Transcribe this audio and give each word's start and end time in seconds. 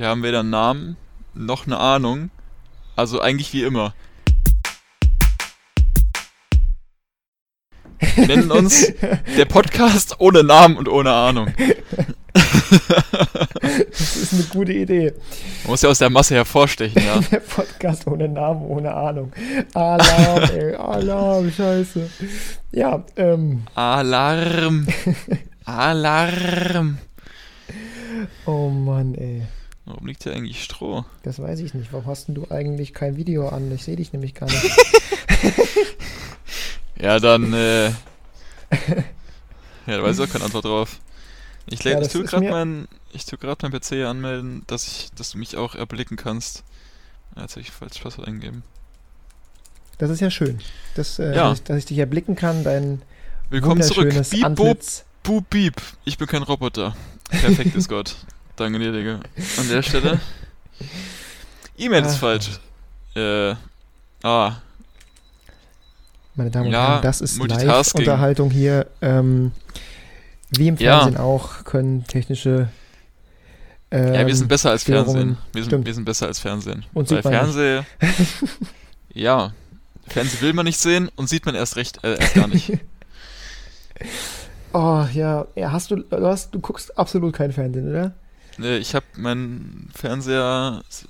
Wir 0.00 0.08
haben 0.08 0.22
weder 0.22 0.40
einen 0.40 0.48
Namen 0.48 0.96
noch 1.34 1.66
eine 1.66 1.76
Ahnung. 1.76 2.30
Also 2.96 3.20
eigentlich 3.20 3.52
wie 3.52 3.64
immer. 3.64 3.92
Wir 8.14 8.26
nennen 8.26 8.50
uns 8.50 8.94
der 9.36 9.44
Podcast 9.44 10.16
ohne 10.18 10.42
Namen 10.42 10.78
und 10.78 10.88
ohne 10.88 11.12
Ahnung. 11.12 11.52
Das 13.90 14.16
ist 14.16 14.32
eine 14.32 14.44
gute 14.44 14.72
Idee. 14.72 15.12
Man 15.64 15.72
muss 15.72 15.82
ja 15.82 15.90
aus 15.90 15.98
der 15.98 16.08
Masse 16.08 16.34
hervorstechen, 16.34 17.02
ja. 17.04 17.20
Der 17.30 17.40
Podcast 17.40 18.06
ohne 18.06 18.26
Namen, 18.26 18.62
ohne 18.62 18.94
Ahnung. 18.94 19.34
Alarm, 19.74 20.50
ey, 20.54 20.76
Alarm, 20.76 21.52
scheiße. 21.52 22.08
Ja, 22.72 23.04
ähm, 23.16 23.64
Alarm. 23.74 24.86
Alarm. 25.66 26.96
oh 28.46 28.70
Mann, 28.70 29.14
ey. 29.14 29.42
Warum 29.90 30.06
liegt 30.06 30.22
hier 30.22 30.32
eigentlich 30.32 30.62
Stroh? 30.62 31.04
Das 31.24 31.40
weiß 31.40 31.58
ich 31.60 31.74
nicht. 31.74 31.92
Warum 31.92 32.06
hast 32.06 32.28
denn 32.28 32.36
du 32.36 32.46
eigentlich 32.48 32.94
kein 32.94 33.16
Video 33.16 33.48
an? 33.48 33.72
Ich 33.72 33.82
sehe 33.84 33.96
dich 33.96 34.12
nämlich 34.12 34.34
gar 34.34 34.46
nicht. 34.46 34.70
Ja, 37.00 37.18
dann, 37.18 37.54
äh. 37.54 37.86
ja, 37.90 37.94
da 39.86 40.02
weiß 40.02 40.18
ich 40.18 40.28
auch 40.28 40.30
keine 40.30 40.44
Antwort 40.44 40.66
drauf. 40.66 40.98
Ich, 41.64 41.82
Ja, 41.82 41.98
ich 41.98 42.08
tue 42.08 42.24
gerade 42.24 42.50
mein, 42.50 42.88
ich 43.10 43.24
tue 43.24 43.38
gerade 43.38 43.56
mein 43.66 43.72
PC 43.72 43.86
hier 43.94 44.08
anmelden, 44.10 44.64
dass 44.66 44.86
ich, 44.86 45.10
dass 45.16 45.30
du 45.30 45.38
mich 45.38 45.56
auch 45.56 45.74
erblicken 45.74 46.18
kannst. 46.18 46.62
Jetzt 47.36 47.52
habe 47.52 47.62
ich 47.62 47.70
falsch 47.70 48.00
Passwort 48.00 48.28
eingegeben. 48.28 48.64
Das 49.96 50.10
ist 50.10 50.20
ja 50.20 50.30
schön. 50.30 50.58
Das, 50.94 51.18
äh, 51.18 51.34
Ja. 51.34 51.48
dass, 51.48 51.60
ich, 51.60 51.64
dass 51.64 51.78
ich 51.78 51.86
dich 51.86 51.96
erblicken 51.98 52.36
kann, 52.36 52.64
dein 52.64 53.00
Willkommen 53.48 53.82
zurück. 53.82 54.12
Beep, 54.30 54.54
boop, 54.54 54.78
boop, 55.22 55.48
beep. 55.48 55.80
Ich 56.04 56.18
bin 56.18 56.26
kein 56.28 56.42
Roboter. 56.42 56.94
Perfekt 57.30 57.74
ist 57.76 57.88
Gott. 57.88 58.14
Danke 58.60 58.78
dir, 58.78 58.92
Digga. 58.92 59.20
An 59.58 59.68
der 59.70 59.80
Stelle. 59.82 60.20
E-Mail 61.78 62.02
ist 62.04 62.16
Ah. 62.16 62.18
falsch. 62.18 62.50
Äh. 63.16 63.54
Ah, 64.22 64.56
Meine 66.34 66.50
Damen 66.50 66.66
und 66.66 66.72
Ja, 66.72 66.88
Herren, 66.88 67.02
das 67.02 67.22
ist. 67.22 67.38
Live-Unterhaltung 67.38 68.50
hier. 68.50 68.86
Ähm, 69.00 69.52
wie 70.50 70.68
im 70.68 70.76
Ja. 70.76 70.98
Fernsehen 71.00 71.16
auch 71.16 71.64
können 71.64 72.04
technische. 72.06 72.68
Ähm, 73.90 74.12
ja, 74.14 74.26
wir 74.26 74.36
sind 74.36 74.48
besser 74.48 74.70
als 74.70 74.82
Störungen. 74.82 75.06
Fernsehen. 75.14 75.36
Wir 75.54 75.64
sind, 75.64 75.86
wir 75.86 75.94
sind 75.94 76.04
besser 76.04 76.26
als 76.26 76.38
Fernsehen. 76.38 76.84
Und 76.92 77.10
Weil 77.10 77.16
sieht 77.16 77.24
man 77.24 77.32
Fernseh. 77.32 77.82
ja. 79.14 79.52
Fernsehen 80.06 80.42
will 80.42 80.52
man 80.52 80.66
nicht 80.66 80.78
sehen 80.78 81.08
und 81.16 81.30
sieht 81.30 81.46
man 81.46 81.54
erst 81.54 81.76
recht, 81.76 82.04
äh, 82.04 82.16
erst 82.18 82.34
gar 82.34 82.46
nicht. 82.46 82.72
Oh 84.72 85.04
ja, 85.12 85.46
ja, 85.56 85.72
hast 85.72 85.90
du, 85.90 85.96
du 85.96 86.26
hast, 86.26 86.54
du 86.54 86.60
guckst 86.60 86.96
absolut 86.96 87.34
kein 87.34 87.50
Fernsehen, 87.52 87.90
oder? 87.90 88.12
Nee, 88.60 88.76
ich 88.76 88.94
habe 88.94 89.06
meinen 89.16 89.88
Fernseher, 89.94 90.82
als 90.86 91.06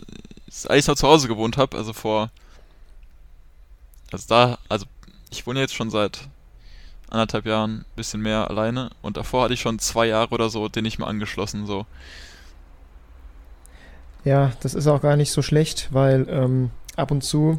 ich 0.71 0.87
noch 0.87 0.95
zu 0.95 1.09
Hause 1.09 1.27
gewohnt 1.27 1.57
habe, 1.57 1.77
also 1.77 1.93
vor, 1.93 2.31
also 4.13 4.25
da, 4.29 4.59
also 4.69 4.87
ich 5.31 5.49
wohne 5.49 5.59
jetzt 5.59 5.75
schon 5.75 5.91
seit 5.91 6.29
anderthalb 7.09 7.47
Jahren 7.47 7.85
bisschen 7.97 8.21
mehr 8.21 8.49
alleine 8.49 8.91
und 9.03 9.17
davor 9.17 9.43
hatte 9.43 9.55
ich 9.55 9.61
schon 9.61 9.81
zwei 9.81 10.07
Jahre 10.07 10.31
oder 10.31 10.49
so 10.49 10.69
den 10.69 10.85
nicht 10.85 11.01
mehr 11.01 11.09
angeschlossen, 11.09 11.67
so. 11.67 11.87
Ja, 14.25 14.53
das 14.61 14.75
ist 14.75 14.87
auch 14.87 15.03
gar 15.03 15.17
nicht 15.17 15.33
so 15.33 15.43
schlecht, 15.43 15.89
weil 15.91 16.29
ähm, 16.31 16.71
ab 16.95 17.11
und 17.11 17.25
zu, 17.25 17.59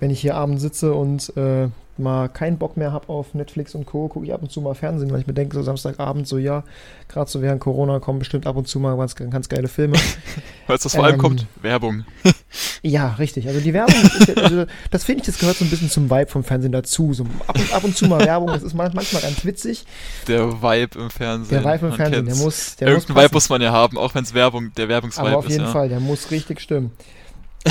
wenn 0.00 0.10
ich 0.10 0.20
hier 0.20 0.34
abends 0.34 0.62
sitze 0.62 0.92
und 0.92 1.36
äh, 1.36 1.68
mal 1.98 2.28
keinen 2.28 2.58
Bock 2.58 2.76
mehr 2.76 2.92
habe 2.92 3.08
auf 3.08 3.34
Netflix 3.34 3.74
und 3.74 3.86
Co., 3.86 4.08
gucke 4.08 4.26
ich 4.26 4.32
ab 4.34 4.42
und 4.42 4.50
zu 4.50 4.60
mal 4.60 4.74
Fernsehen, 4.74 5.10
weil 5.12 5.20
ich 5.20 5.26
mir 5.26 5.34
denke, 5.34 5.54
so 5.54 5.62
Samstagabend, 5.62 6.26
so 6.26 6.38
ja, 6.38 6.64
gerade 7.08 7.30
so 7.30 7.40
während 7.42 7.60
Corona 7.60 7.98
kommen 8.00 8.18
bestimmt 8.18 8.46
ab 8.46 8.56
und 8.56 8.66
zu 8.68 8.78
mal 8.80 8.96
ganz, 8.96 9.14
ganz 9.14 9.48
geile 9.48 9.68
Filme. 9.68 9.96
Weil 10.66 10.76
es 10.76 10.92
vor 10.94 11.04
allem 11.04 11.14
Ähm, 11.14 11.20
kommt, 11.20 11.46
Werbung. 11.62 12.04
Ja, 12.82 13.14
richtig. 13.18 13.48
Also 13.48 13.60
die 13.60 13.72
Werbung, 13.72 13.94
ist, 13.94 14.36
also 14.38 14.66
das 14.90 15.04
finde 15.04 15.20
ich, 15.22 15.26
das 15.26 15.38
gehört 15.38 15.56
so 15.56 15.64
ein 15.64 15.70
bisschen 15.70 15.88
zum 15.90 16.10
Vibe 16.10 16.26
vom 16.30 16.44
Fernsehen 16.44 16.70
dazu. 16.70 17.12
So 17.14 17.24
ab 17.46 17.58
und, 17.58 17.72
ab 17.72 17.82
und 17.82 17.96
zu 17.96 18.06
mal 18.06 18.20
Werbung, 18.24 18.48
das 18.48 18.62
ist 18.62 18.74
man- 18.74 18.92
manchmal 18.94 19.22
ganz 19.22 19.44
witzig. 19.44 19.86
Der 20.28 20.62
Vibe 20.62 20.98
im 21.00 21.10
Fernsehen. 21.10 21.62
Der 21.62 21.72
Vibe 21.72 21.86
im 21.86 21.92
Fernsehen, 21.94 22.24
der 22.26 22.34
kennt's. 22.34 22.42
muss, 22.44 22.76
der 22.76 22.88
muss 22.88 22.94
Irgendeinen 22.94 23.16
Vibe 23.16 23.22
passen. 23.28 23.34
muss 23.34 23.48
man 23.48 23.62
ja 23.62 23.72
haben, 23.72 23.96
auch 23.98 24.14
wenn 24.14 24.22
es 24.24 24.34
Werbung, 24.34 24.72
der 24.76 24.84
Aber 24.84 24.92
Werbungsvibe 24.94 25.36
auf 25.36 25.46
ist, 25.46 25.52
jeden 25.52 25.64
ja. 25.64 25.70
Fall, 25.72 25.88
der 25.88 25.98
muss 26.00 26.30
richtig 26.30 26.60
stimmen. 26.60 26.90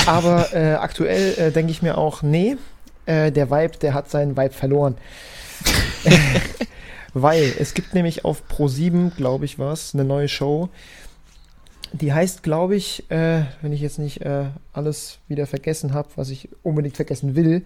Aber 0.08 0.52
äh, 0.54 0.74
aktuell 0.74 1.36
äh, 1.38 1.52
denke 1.52 1.72
ich 1.72 1.82
mir 1.84 1.98
auch, 1.98 2.24
nee, 2.24 2.58
äh, 3.06 3.32
der 3.32 3.50
Vibe, 3.50 3.78
der 3.78 3.94
hat 3.94 4.10
seinen 4.10 4.38
Vibe 4.38 4.54
verloren. 4.54 4.98
Weil 7.14 7.54
es 7.60 7.74
gibt 7.74 7.94
nämlich 7.94 8.26
auf 8.26 8.44
Pro7, 8.50 9.16
glaube 9.16 9.46
ich, 9.46 9.60
was, 9.60 9.94
eine 9.94 10.04
neue 10.04 10.28
Show. 10.28 10.70
Die 11.92 12.12
heißt, 12.12 12.42
glaube 12.42 12.76
ich, 12.76 13.10
äh, 13.12 13.44
wenn 13.62 13.72
ich 13.72 13.82
jetzt 13.82 14.00
nicht 14.00 14.22
äh, 14.22 14.46
alles 14.74 15.20
wieder 15.28 15.46
vergessen 15.46 15.94
habe, 15.94 16.10
was 16.16 16.30
ich 16.30 16.50
unbedingt 16.64 16.96
vergessen 16.96 17.36
will, 17.36 17.64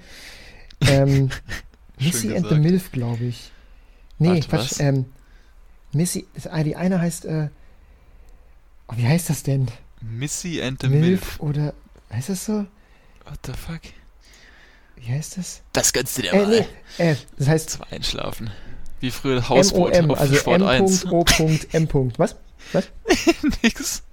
ähm, 0.81 1.29
Missy 1.99 2.27
and 2.29 2.37
the 2.37 2.43
gesagt. 2.43 2.61
Milf, 2.61 2.91
glaube 2.91 3.23
ich. 3.23 3.51
Nee, 4.19 4.29
Warte, 4.29 4.47
Quatsch. 4.49 4.71
was? 4.71 4.79
Ähm, 4.81 5.05
Missy, 5.93 6.27
ah, 6.51 6.63
die 6.63 6.75
eine 6.75 6.99
heißt, 6.99 7.25
äh, 7.25 7.47
oh, 8.87 8.93
wie 8.97 9.07
heißt 9.07 9.29
das 9.29 9.43
denn? 9.43 9.67
Missy 10.01 10.61
and 10.61 10.81
the 10.81 10.89
Milf, 10.89 11.01
Milf. 11.01 11.39
oder 11.39 11.73
heißt 12.11 12.29
das 12.29 12.45
so? 12.45 12.65
What 13.25 13.39
the 13.45 13.53
fuck? 13.53 13.81
Wie 14.99 15.11
heißt 15.11 15.37
das? 15.37 15.61
Das 15.73 15.93
gönnst 15.93 16.17
du 16.17 16.21
dir 16.23 16.33
Äh, 16.33 16.37
mal. 16.37 16.47
nee, 16.47 16.65
äh, 17.11 17.15
das 17.37 17.47
heißt 17.47 17.69
Zum 17.71 17.81
Einschlafen. 17.91 18.49
Wie 18.99 19.11
früher 19.11 19.47
Hausboot 19.47 19.95
auf 20.09 20.19
also 20.19 20.35
Sport 20.35 20.63
1. 20.63 21.03
M.O.M. 21.71 22.11
Was? 22.17 22.35
Nix. 23.63 24.03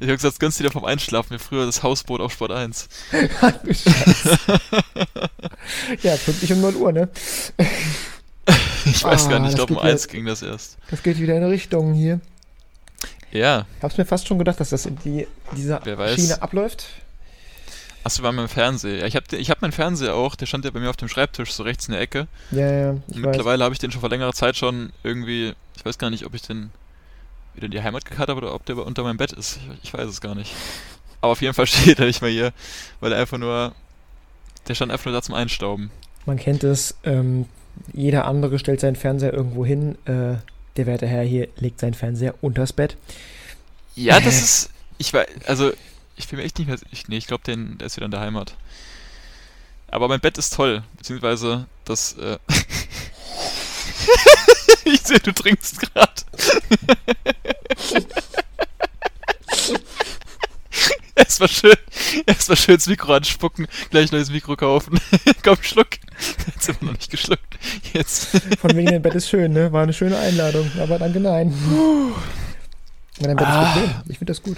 Ich 0.00 0.08
hab 0.08 0.16
gesagt, 0.16 0.24
das 0.24 0.38
gönnst 0.38 0.58
du 0.60 0.64
dir 0.64 0.70
vom 0.70 0.84
Einschlafen, 0.84 1.34
wie 1.34 1.38
früher 1.38 1.64
das 1.64 1.82
Hausboot 1.82 2.20
auf 2.20 2.32
Sport 2.32 2.50
1. 2.50 2.88
Ach 3.40 3.52
du 3.52 3.72
Scheiße. 3.72 4.38
ja, 6.02 6.16
pünktlich 6.16 6.52
um 6.52 6.60
0 6.60 6.74
Uhr, 6.76 6.92
ne? 6.92 7.08
Ich 8.84 9.02
weiß 9.02 9.26
Ah, 9.26 9.30
gar 9.30 9.38
nicht, 9.38 9.50
ich 9.52 9.54
das 9.56 9.66
glaube 9.66 9.74
um 9.74 9.80
geht 9.80 9.90
1 9.92 10.02
jetzt- 10.02 10.12
ging 10.12 10.26
das 10.26 10.42
erst. 10.42 10.76
Das 10.90 11.02
geht 11.02 11.18
wieder 11.18 11.36
in 11.36 11.44
Richtung 11.44 11.94
hier. 11.94 12.20
Ja. 13.30 13.66
Hab's 13.80 13.96
mir 13.96 14.04
fast 14.04 14.26
schon 14.28 14.38
gedacht, 14.38 14.60
dass 14.60 14.68
das 14.70 14.84
in 14.86 14.96
die, 15.04 15.26
diese 15.56 15.80
Wer 15.84 15.96
weiß. 15.98 16.14
Schiene 16.16 16.42
abläuft. 16.42 16.86
Achso, 18.04 18.22
waren 18.22 18.36
beim 18.36 18.48
Fernseher. 18.48 19.06
Ich 19.06 19.16
hab, 19.16 19.26
den- 19.28 19.40
ich 19.40 19.50
hab 19.50 19.62
meinen 19.62 19.72
Fernseher 19.72 20.14
auch, 20.14 20.34
der 20.34 20.46
stand 20.46 20.64
ja 20.64 20.70
bei 20.70 20.78
mir 20.80 20.90
auf 20.90 20.96
dem 20.96 21.08
Schreibtisch, 21.08 21.52
so 21.52 21.62
rechts 21.62 21.88
in 21.88 21.92
der 21.92 22.00
Ecke. 22.02 22.28
Ja, 22.50 22.70
ja, 22.70 22.90
Und 22.90 23.16
mittlerweile 23.16 23.64
habe 23.64 23.72
ich 23.72 23.78
den 23.78 23.90
schon 23.90 24.00
vor 24.00 24.10
längerer 24.10 24.34
Zeit 24.34 24.56
schon 24.56 24.92
irgendwie, 25.02 25.54
ich 25.76 25.84
weiß 25.84 25.98
gar 25.98 26.10
nicht, 26.10 26.24
ob 26.26 26.34
ich 26.34 26.42
den 26.42 26.70
wieder 27.54 27.64
in 27.66 27.70
die 27.70 27.82
Heimat 27.82 28.04
gekarrt 28.04 28.28
habe 28.28 28.38
oder 28.42 28.54
ob 28.54 28.64
der 28.66 28.76
unter 28.78 29.02
meinem 29.04 29.16
Bett 29.16 29.32
ist. 29.32 29.58
Ich, 29.82 29.84
ich 29.88 29.94
weiß 29.94 30.08
es 30.08 30.20
gar 30.20 30.34
nicht. 30.34 30.52
Aber 31.20 31.32
auf 31.32 31.40
jeden 31.42 31.54
Fall 31.54 31.66
steht 31.68 31.98
er 31.98 32.06
nicht 32.06 32.20
mehr 32.20 32.30
hier, 32.30 32.52
weil 33.00 33.12
er 33.12 33.20
einfach 33.20 33.38
nur, 33.38 33.74
der 34.68 34.74
stand 34.74 34.92
einfach 34.92 35.06
nur 35.06 35.14
da 35.14 35.22
zum 35.22 35.34
Einstauben. 35.34 35.90
Man 36.26 36.36
kennt 36.38 36.62
es, 36.64 36.94
ähm, 37.04 37.46
jeder 37.92 38.26
andere 38.26 38.58
stellt 38.58 38.80
seinen 38.80 38.96
Fernseher 38.96 39.32
irgendwo 39.32 39.64
hin. 39.64 39.96
Äh, 40.04 40.36
der 40.76 40.86
werte 40.86 41.06
Herr 41.06 41.22
hier 41.22 41.48
legt 41.56 41.80
seinen 41.80 41.94
Fernseher 41.94 42.34
unters 42.42 42.72
Bett. 42.72 42.96
Ja, 43.94 44.20
das 44.20 44.42
ist, 44.42 44.70
ich 44.98 45.12
weiß, 45.14 45.26
also, 45.46 45.72
ich 46.16 46.28
bin 46.28 46.38
mir 46.38 46.44
echt 46.44 46.58
nicht 46.58 46.68
mehr, 46.68 46.78
ich, 46.90 47.08
nee, 47.08 47.16
ich 47.16 47.26
glaube, 47.26 47.44
der 47.44 47.86
ist 47.86 47.96
wieder 47.96 48.04
in 48.06 48.10
der 48.10 48.20
Heimat. 48.20 48.56
Aber 49.88 50.08
mein 50.08 50.20
Bett 50.20 50.38
ist 50.38 50.54
toll, 50.54 50.82
beziehungsweise 50.96 51.66
das, 51.84 52.14
äh, 52.14 52.38
ich 54.84 55.00
sehe, 55.02 55.20
du 55.20 55.32
trinkst 55.32 55.80
gerade. 55.80 56.12
Erstmal 61.16 61.48
schön, 61.48 61.76
erstmal 62.26 62.56
schön 62.56 62.74
ins 62.74 62.88
Mikro 62.88 63.14
anspucken, 63.14 63.68
gleich 63.90 64.10
neues 64.10 64.30
Mikro 64.30 64.56
kaufen. 64.56 64.98
Komm, 65.44 65.56
schluck. 65.62 65.86
Jetzt 66.46 66.64
sind 66.64 66.80
wir 66.80 66.86
noch 66.86 66.92
nicht 66.94 67.10
geschluckt. 67.10 67.56
Jetzt. 67.92 68.28
Von 68.58 68.74
wegen 68.76 68.90
dein 68.90 69.02
Bett 69.02 69.14
ist 69.14 69.28
schön, 69.28 69.52
ne? 69.52 69.70
War 69.72 69.84
eine 69.84 69.92
schöne 69.92 70.18
Einladung, 70.18 70.68
aber 70.80 70.98
danke, 70.98 71.20
nein. 71.20 71.54
Dein 73.20 73.36
Bett 73.36 73.46
Ah. 73.46 73.68
ist 73.68 73.74
bequem. 73.74 73.94
Ich 74.08 74.18
finde 74.18 74.32
das 74.32 74.42
gut. 74.42 74.56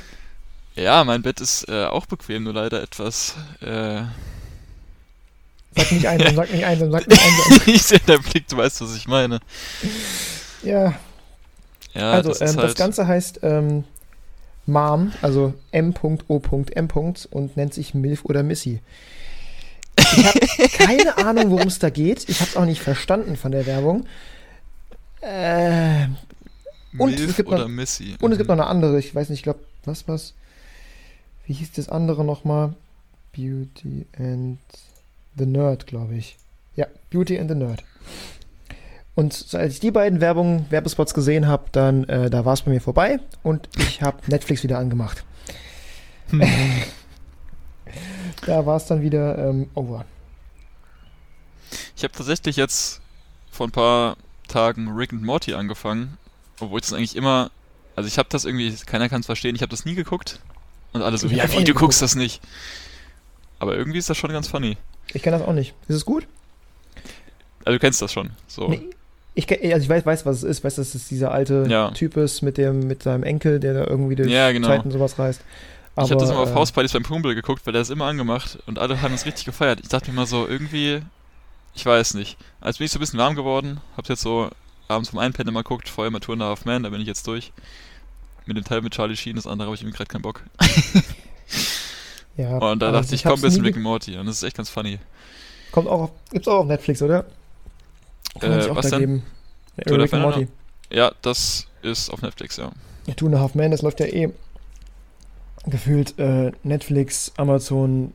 Ja, 0.77 1.05
mein 1.05 1.23
Bett 1.23 1.41
ist 1.41 1.69
äh, 1.69 1.85
auch 1.87 2.07
bequem, 2.07 2.45
nur 2.45 2.53
leider 2.55 2.83
etwas, 2.83 3.35
äh, 3.61 4.03
Sag 5.79 5.93
nicht 5.93 6.07
einsam, 6.07 6.35
sag 6.37 6.51
nicht 6.53 6.65
einsam, 6.65 6.91
sag 6.91 7.07
nicht 7.09 7.21
einsam. 7.23 7.61
ich 7.75 7.83
sehe 7.83 7.99
deinen 8.01 8.23
Blick, 8.23 8.49
du 8.49 8.57
weißt, 8.57 8.81
was 8.81 8.97
ich 8.97 9.07
meine. 9.09 9.41
Ja, 10.63 10.95
Ja, 11.93 12.13
also 12.13 12.31
das 12.31 12.41
ähm, 12.41 12.57
halt, 12.57 12.69
das 12.71 12.75
Ganze 12.77 13.07
heißt 13.07 13.41
ähm, 13.43 13.85
Mom, 14.67 15.13
also 15.23 15.53
M.O.M. 15.73 16.89
und 17.31 17.57
nennt 17.57 17.75
sich 17.75 17.93
Milf 17.95 18.25
oder 18.25 18.43
Missy. 18.43 18.81
Ich 19.99 20.25
habe 20.25 20.69
keine 20.79 21.19
Ahnung, 21.19 21.51
worum 21.51 21.69
es 21.69 21.79
da 21.79 21.91
geht. 21.91 22.27
Ich 22.29 22.41
habe 22.41 22.51
es 22.51 22.57
auch 22.57 22.65
nicht 22.65 22.81
verstanden 22.83 23.37
von 23.37 23.53
der 23.53 23.67
Werbung. 23.67 24.07
Äh, 25.21 26.07
und 26.99 27.11
Milf 27.11 27.31
es 27.31 27.37
gibt 27.37 27.49
oder 27.49 27.61
noch- 27.61 27.69
Missy. 27.69 28.17
und 28.21 28.33
es 28.33 28.39
gibt 28.39 28.49
Mhm. 28.51 28.57
noch 28.57 28.65
eine 28.65 28.71
andere, 28.71 28.99
ich 28.99 29.15
weiß 29.15 29.29
nicht, 29.29 29.41
ich 29.41 29.43
glaube, 29.45 29.61
was, 29.85 30.07
was? 30.09 30.33
Wie 31.47 31.53
hieß 31.53 31.73
das 31.73 31.89
andere 31.89 32.25
nochmal? 32.25 32.75
Beauty 33.33 34.07
and 34.19 34.59
the 35.37 35.47
Nerd, 35.47 35.87
glaube 35.87 36.17
ich. 36.17 36.37
Ja, 36.75 36.87
Beauty 37.11 37.39
and 37.39 37.49
the 37.49 37.55
Nerd. 37.55 37.85
Und 39.15 39.55
als 39.55 39.75
ich 39.75 39.81
die 39.81 39.93
beiden 39.93 40.21
Werbung, 40.21 40.67
Werbespots 40.71 41.15
gesehen 41.15 41.47
habe, 41.47 41.65
dann 41.73 42.05
äh, 42.05 42.29
da 42.29 42.45
war 42.45 42.55
es 42.55 42.63
bei 42.63 42.71
mir 42.71 42.81
vorbei 42.81 43.21
und 43.43 43.69
ich 43.79 44.03
habe 44.03 44.19
Netflix 44.27 44.63
wieder 44.63 44.79
angemacht. 44.79 45.25
Hm. 46.31 46.43
Da 48.45 48.67
war 48.67 48.77
es 48.77 48.85
dann 48.85 49.01
wieder 49.01 49.39
ähm, 49.39 49.71
over. 49.75 50.05
Ich 51.97 52.05
habe 52.05 52.13
tatsächlich 52.13 52.57
jetzt 52.57 53.01
vor 53.51 53.67
ein 53.67 53.73
paar 53.73 54.19
Tagen 54.47 54.89
Rick 54.89 55.13
and 55.13 55.23
Morty 55.23 55.55
angefangen, 55.55 56.19
obwohl 56.61 56.79
ich 56.79 56.87
das 56.87 56.93
eigentlich 56.93 57.17
immer, 57.17 57.51
also 57.97 58.07
ich 58.07 58.19
habe 58.19 58.29
das 58.31 58.45
irgendwie, 58.45 58.73
keiner 58.85 59.09
kann 59.09 59.21
es 59.21 59.27
verstehen, 59.27 59.57
ich 59.57 59.63
habe 59.63 59.71
das 59.71 59.85
nie 59.85 59.95
geguckt 59.95 60.41
und 60.97 61.03
alle 61.03 61.19
so, 61.19 61.27
Ich 61.27 61.33
ja, 61.33 61.51
wie, 61.53 61.65
du 61.65 61.75
guckst 61.75 62.03
das 62.03 62.15
nicht. 62.15 62.41
Aber 63.59 63.77
irgendwie 63.77 63.99
ist 63.99 64.11
das 64.11 64.17
schon 64.17 64.31
ganz 64.31 64.49
funny. 64.49 64.77
Ich 65.13 65.23
kenne 65.23 65.39
das 65.39 65.47
auch 65.47 65.53
nicht. 65.53 65.75
Ist 65.89 65.97
es 65.97 66.05
gut? 66.05 66.27
Also 67.65 67.77
du 67.77 67.81
kennst 67.81 68.03
das 68.03 68.13
schon, 68.13 68.31
so. 68.47 68.69
Nee. 68.69 68.83
Ich, 69.35 69.51
also 69.51 69.83
ich 69.83 69.89
weiß, 69.89 70.07
weiß, 70.07 70.25
was 70.25 70.39
es 70.39 70.43
ist. 70.45 70.65
Weiß, 70.65 70.77
dass 70.77 70.95
es 70.95 71.09
dieser 71.09 71.31
alte 71.33 71.67
Ja. 71.69 71.91
Typ 71.91 72.17
ist 72.17 72.41
mit 72.43 72.57
dem 72.57 72.87
mit 72.87 73.03
seinem 73.03 73.23
Enkel, 73.23 73.61
der 73.61 73.75
da 73.75 73.85
irgendwie 73.87 74.17
durch 74.17 74.31
Ja, 74.31 74.51
genau. 74.53 74.69
Zeit 74.69 74.85
und 74.85 74.93
sowas 74.93 75.19
reist. 75.19 75.43
ich 75.97 76.11
habe 76.11 76.17
das 76.17 76.31
immer 76.31 76.41
äh, 76.41 76.43
auf 76.45 76.55
Hauspartys 76.55 76.93
beim 76.93 77.03
Kumpel 77.03 77.35
geguckt, 77.35 77.67
weil 77.67 77.73
der 77.73 77.83
ist 77.83 77.91
immer 77.91 78.07
angemacht 78.07 78.59
und 78.67 78.79
alle 78.79 79.03
haben 79.03 79.13
es 79.15 79.27
richtig 79.27 79.45
gefeiert. 79.45 79.81
Ich 79.83 79.89
dachte 79.89 80.11
mir 80.11 80.17
mal 80.17 80.27
so, 80.27 80.47
irgendwie, 80.47 81.03
ich 81.75 81.85
weiß 81.85 82.15
nicht. 82.15 82.39
Als 82.61 82.79
bin 82.79 82.87
ich 82.87 82.93
so 82.93 82.99
ein 82.99 83.01
bisschen 83.01 83.19
warm 83.19 83.35
geworden, 83.35 83.81
hab's 83.97 84.09
jetzt 84.09 84.23
so 84.23 84.51
abends 84.89 85.11
vom 85.11 85.19
Einpennen 85.19 85.53
mal 85.53 85.63
geguckt, 85.63 85.89
vorher 85.89 86.11
mal 86.11 86.21
a 86.23 86.45
Half 86.45 86.65
Man, 86.65 86.83
da 86.85 86.89
bin 86.89 87.01
ich 87.01 87.07
jetzt 87.07 87.27
durch. 87.27 87.53
Mit 88.47 88.57
dem 88.57 88.65
Teil 88.65 88.81
mit 88.83 88.95
Charlie 88.95 89.17
Sheen, 89.17 89.37
das 89.37 89.47
andere 89.47 89.67
habe 89.67 89.75
ich 89.75 89.83
irgendwie 89.83 89.97
gerade 89.97 90.09
keinen 90.09 90.23
Bock. 90.23 90.43
Ja, 92.37 92.59
Und 92.59 92.81
da 92.81 92.93
dachte 92.93 93.15
ich, 93.15 93.23
komm, 93.23 93.33
hab's 93.33 93.41
bisschen 93.43 93.65
Rick 93.65 93.77
and 93.77 93.85
Morty 93.85 94.19
und 94.19 94.27
das 94.27 94.37
ist 94.37 94.43
echt 94.43 94.57
ganz 94.59 94.69
funny. 94.69 94.99
Kommt 95.73 95.89
auch 95.89 96.03
auf, 96.03 96.11
gibt's 96.31 96.47
auch 96.49 96.59
auf 96.59 96.67
Netflix, 96.67 97.01
oder? 97.01 97.25
Kann 98.39 98.53
Äh, 98.53 98.69
auch 98.69 98.77
was 98.77 98.91
da 98.91 98.99
denn? 98.99 99.23
geben. 99.79 99.93
Rick 99.99 100.13
and 100.13 100.23
Morty. 100.23 100.49
Ja, 100.91 101.13
das 101.23 101.67
ist 101.81 102.11
auf 102.11 102.21
Netflix, 102.21 102.59
ja. 102.59 102.73
Ja, 103.07 103.15
Two 103.15 103.27
and 103.27 103.37
a 103.37 103.39
Half 103.41 103.55
Man, 103.55 103.71
das 103.71 103.81
läuft 103.81 104.01
ja 104.01 104.07
eh 104.07 104.31
gefühlt 105.65 106.19
äh, 106.19 106.53
Netflix, 106.63 107.33
Amazon, 107.39 108.13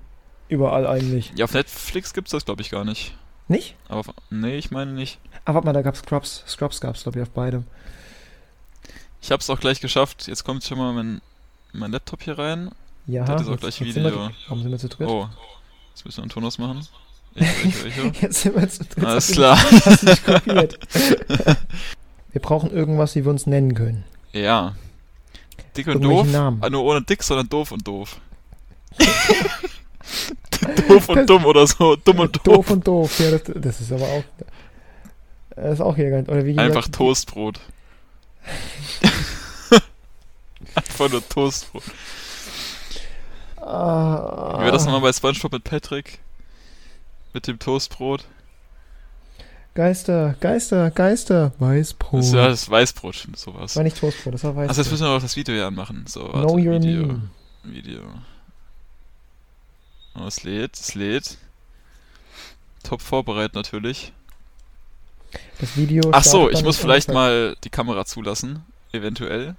überall 0.49 0.85
eigentlich. 0.85 1.33
Ja, 1.35 1.45
auf 1.45 1.53
Netflix 1.53 2.13
gibt's 2.13 2.29
das, 2.31 2.45
glaube 2.45 2.61
ich, 2.61 2.69
gar 2.69 2.85
nicht. 2.85 3.15
Nicht? 3.47 3.75
Aber 3.89 4.01
auf, 4.01 4.09
nee, 4.29 4.55
ich 4.57 4.69
meine 4.69 4.91
nicht. 4.91 5.19
Ah, 5.45 5.55
warte 5.55 5.65
mal, 5.65 5.73
da 5.73 5.81
gab's 5.81 5.99
Scrubs. 5.99 6.43
Scrubs 6.47 6.79
gab's, 6.79 7.01
glaube 7.03 7.17
ich, 7.17 7.23
auf 7.23 7.31
beidem. 7.31 7.65
Ich 9.21 9.31
hab's 9.31 9.49
auch 9.49 9.59
gleich 9.59 9.79
geschafft. 9.81 10.27
Jetzt 10.27 10.43
kommt 10.43 10.63
schon 10.63 10.77
mal 10.77 10.93
mein, 10.93 11.21
mein 11.73 11.91
Laptop 11.91 12.23
hier 12.23 12.37
rein. 12.37 12.71
Ja, 13.07 13.23
Da 13.25 13.33
hat 13.33 13.41
es 13.41 13.47
auch 13.47 13.57
gleich 13.59 13.79
jetzt 13.79 13.93
sind 13.93 14.03
wir- 14.03 14.11
Video. 14.11 14.29
Warum 14.47 14.61
sind 14.63 14.71
wir 14.71 14.79
zu 14.79 14.89
dritt? 14.89 15.07
Oh, 15.07 15.27
jetzt 15.93 16.05
müssen 16.05 16.17
wir 16.17 16.23
einen 16.23 16.31
Ton 16.31 16.45
ausmachen. 16.45 16.87
Ich, 17.33 17.45
ich, 17.85 17.97
ich. 17.97 18.21
Jetzt 18.21 18.41
sind 18.41 18.57
wir 18.59 18.67
zu 18.67 18.83
dritt. 18.83 19.05
Alles 19.05 19.29
Hast 19.29 19.29
du- 19.29 19.33
klar. 19.35 19.57
Hast 19.85 20.01
du 20.03 20.05
nicht 20.07 20.25
kopiert. 20.25 20.79
wir 22.33 22.41
brauchen 22.41 22.71
irgendwas, 22.71 23.15
wie 23.15 23.23
wir 23.23 23.29
uns 23.31 23.47
nennen 23.47 23.73
können. 23.73 24.03
Ja. 24.33 24.75
Dick 25.77 25.87
und 25.87 26.01
doof. 26.01 26.27
Namen. 26.29 26.57
Ah, 26.61 26.69
nur 26.69 26.83
ohne 26.83 27.01
dick, 27.01 27.23
sondern 27.23 27.47
doof 27.47 27.71
und 27.71 27.87
doof. 27.87 28.17
doof 30.89 31.07
und 31.09 31.29
dumm 31.29 31.45
oder 31.45 31.65
so. 31.67 31.95
Dumm 31.95 32.19
und 32.19 32.35
doof. 32.35 32.43
Doof 32.43 32.71
und 32.71 32.85
doof. 32.87 33.19
Ja, 33.19 33.31
das, 33.31 33.43
das 33.55 33.79
ist 33.81 33.91
aber 33.93 34.03
auch. 34.03 34.23
Das 35.55 35.73
ist 35.75 35.81
auch 35.81 35.95
hier 35.95 36.09
ganz. 36.09 36.27
Oder 36.27 36.43
wie 36.45 36.57
Einfach 36.57 36.87
Toastbrot. 36.89 37.61
Einfach 40.75 41.09
nur 41.09 41.27
Toastbrot. 41.27 41.83
Ah, 43.57 44.57
Wie 44.59 44.65
war 44.65 44.71
das 44.71 44.85
nochmal 44.85 45.01
bei 45.01 45.13
Spongebob 45.13 45.51
mit 45.51 45.63
Patrick? 45.63 46.19
Mit 47.33 47.47
dem 47.47 47.59
Toastbrot? 47.59 48.25
Geister, 49.73 50.35
Geister, 50.41 50.91
Geister. 50.91 51.53
Weißbrot. 51.59 52.19
Das 52.19 52.27
ist 52.27 52.33
ja 52.33 52.47
das 52.49 52.69
Weißbrot, 52.69 53.15
stimmt, 53.15 53.37
sowas. 53.39 53.75
war 53.75 53.83
nicht 53.83 53.97
Toastbrot, 53.97 54.33
das 54.33 54.43
war 54.43 54.55
Weißbrot. 54.55 54.69
Also 54.69 54.81
jetzt 54.81 54.91
müssen 54.91 55.05
wir 55.05 55.13
noch 55.13 55.21
das 55.21 55.35
Video 55.35 55.55
hier 55.55 55.67
anmachen. 55.67 56.05
So, 56.07 56.21
warte, 56.23 56.39
know 56.47 56.53
your 56.57 56.81
Video. 56.81 57.05
meme. 57.07 57.29
Video. 57.63 58.01
Oh, 60.15 60.25
es 60.25 60.43
lädt, 60.43 60.75
es 60.75 60.93
lädt. 60.95 61.37
Top 62.83 63.01
vorbereitet 63.01 63.55
natürlich. 63.55 64.11
Das 65.59 65.77
Video. 65.77 66.03
Ach 66.11 66.23
so, 66.23 66.49
ich 66.49 66.63
muss 66.63 66.77
vielleicht 66.77 67.11
mal 67.11 67.55
die 67.63 67.69
Kamera 67.69 68.05
zulassen. 68.05 68.63
Eventuell. 68.91 69.55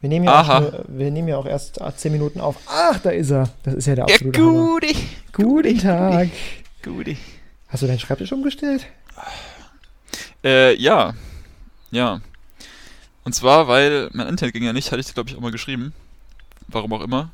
Wir 0.00 0.10
nehmen, 0.10 0.26
ja 0.26 0.34
Aha. 0.34 0.56
auch 0.56 0.60
nur, 0.60 0.84
wir 0.88 1.10
nehmen 1.10 1.28
ja 1.28 1.36
auch 1.38 1.46
erst 1.46 1.80
10 1.96 2.12
Minuten 2.12 2.40
auf. 2.40 2.56
Ach, 2.66 2.98
da 2.98 3.10
ist 3.10 3.30
er. 3.30 3.48
Das 3.62 3.74
ist 3.74 3.86
ja 3.86 3.94
der 3.94 4.04
absolute 4.04 4.38
Hammer. 4.38 4.52
Guti. 4.52 4.96
Guten 5.32 5.78
Tag. 5.78 6.28
Guti. 6.82 7.16
Hast 7.68 7.82
du 7.82 7.86
deinen 7.86 7.98
Schreibtisch 7.98 8.32
umgestellt? 8.32 8.86
Äh, 10.44 10.74
ja. 10.76 11.14
Ja. 11.90 12.20
Und 13.24 13.34
zwar, 13.34 13.66
weil 13.66 14.10
mein 14.12 14.28
Internet 14.28 14.52
ging 14.52 14.62
ja 14.62 14.72
nicht, 14.72 14.92
hatte 14.92 15.00
ich 15.00 15.12
glaube 15.14 15.30
ich 15.30 15.36
auch 15.36 15.40
mal 15.40 15.50
geschrieben. 15.50 15.92
Warum 16.68 16.92
auch 16.92 17.02
immer. 17.02 17.30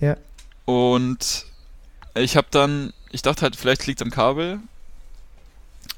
Ja. 0.00 0.16
Und 0.64 1.46
ich 2.14 2.36
habe 2.36 2.48
dann, 2.50 2.92
ich 3.12 3.22
dachte 3.22 3.42
halt, 3.42 3.56
vielleicht 3.56 3.86
liegt 3.86 4.02
am 4.02 4.10
Kabel. 4.10 4.58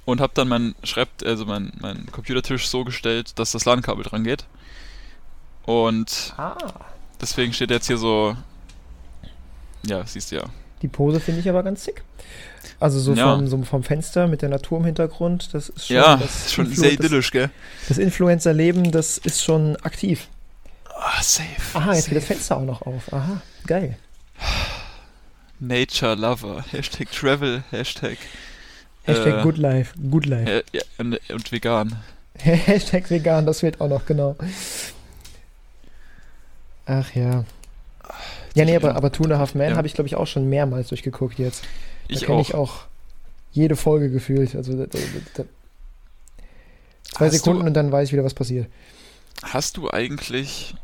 Und 0.05 0.21
habe 0.21 0.33
dann 0.35 0.49
mein 0.49 0.75
Schreib, 0.85 1.09
also 1.25 1.45
mein, 1.45 1.73
mein 1.81 2.07
Computertisch 2.13 2.69
so 2.69 2.85
gestellt, 2.85 3.39
dass 3.39 3.53
das 3.53 3.65
LAN-Kabel 3.65 4.05
dran 4.05 4.25
geht. 4.25 4.45
Und 5.65 6.33
Ah. 6.37 6.57
deswegen 7.21 7.53
steht 7.53 7.71
jetzt 7.71 7.87
hier 7.87 7.99
so. 7.99 8.37
Ja, 9.85 10.05
siehst 10.07 10.33
du 10.33 10.37
ja. 10.37 10.45
Die 10.83 10.89
Pose 10.89 11.21
finde 11.21 11.41
ich 11.41 11.49
aber 11.49 11.63
ganz 11.63 11.85
sick. 11.85 12.03
Also 12.81 13.01
so, 13.01 13.13
Ja. 13.15 13.35
vom, 13.35 13.47
so 13.49 13.63
vom 13.65 13.83
Fenster 13.83 14.29
mit 14.29 14.43
der 14.43 14.49
Natur 14.49 14.79
im 14.79 14.85
Hintergrund, 14.85 15.53
das 15.53 15.69
ist 15.69 15.89
schon, 15.89 15.97
ja, 15.97 16.17
das, 16.17 16.47
ist 16.47 16.53
schon 16.55 16.67
Influ- 16.69 16.75
sehr 16.81 16.93
idyllisch, 16.93 17.31
gell? 17.33 17.51
das 17.89 17.99
Influencer-Leben, 17.99 18.91
das 18.93 19.19
ist 19.19 19.43
schon 19.45 19.77
aktiv. 19.77 20.29
Ah, 21.01 21.23
safe. 21.23 21.47
Aha, 21.75 21.95
jetzt 21.95 22.09
geht 22.09 22.17
das 22.17 22.25
safe. 22.25 22.35
Fenster 22.35 22.57
auch 22.57 22.65
noch 22.65 22.83
auf. 22.83 23.13
Aha, 23.13 23.41
geil. 23.67 23.99
Nature 25.61 26.15
Lover. 26.15 26.65
Hashtag 26.71 27.11
Travel. 27.13 27.63
Hashtag. 27.71 28.17
Hashtag 29.05 29.41
Äh, 29.41 29.43
Good 29.43 29.59
Life, 29.59 29.95
Good 30.11 30.27
Life. 30.27 30.51
äh, 30.51 30.63
ja, 30.73 30.83
und, 30.99 31.19
und 31.31 31.53
vegan. 31.53 31.97
Hashtag 32.39 33.11
vegan, 33.11 33.47
das 33.47 33.61
fehlt 33.61 33.81
auch 33.81 33.89
noch, 33.89 34.05
genau. 34.07 34.37
Ach 36.87 37.15
ja. 37.15 37.45
Ja, 38.55 38.65
nee, 38.65 38.77
aber, 38.77 38.97
aber 38.97 39.13
Two 39.13 39.25
and 39.25 39.33
a 39.35 39.39
Half 39.39 39.55
Man 39.55 39.71
Ja. 39.71 39.77
habe 39.77 39.87
ich, 39.87 39.95
glaube 39.95 40.09
ich, 40.09 40.17
auch 40.17 40.27
schon 40.27 40.49
mehrmals 40.49 40.89
durchgeguckt 40.89 41.39
jetzt. 41.39 41.63
Da 41.63 41.69
Ich 42.09 42.21
kenne 42.23 42.39
auch. 42.39 42.41
ich 42.49 42.55
auch 42.55 42.81
jede 43.53 43.77
Folge 43.77 44.11
gefühlt. 44.11 44.55
Also 44.57 44.73
da, 44.77 44.87
da, 44.87 44.99
da, 45.35 45.45
zwei 47.13 47.27
Hast 47.27 47.35
Sekunden 47.35 47.61
du- 47.61 47.67
und 47.67 47.75
dann 47.75 47.93
weiß 47.93 48.09
ich 48.09 48.13
wieder, 48.13 48.25
was 48.25 48.35
passiert. 48.35 48.69
Hast 49.43 49.77
du 49.77 49.91
eigentlich 49.91 50.75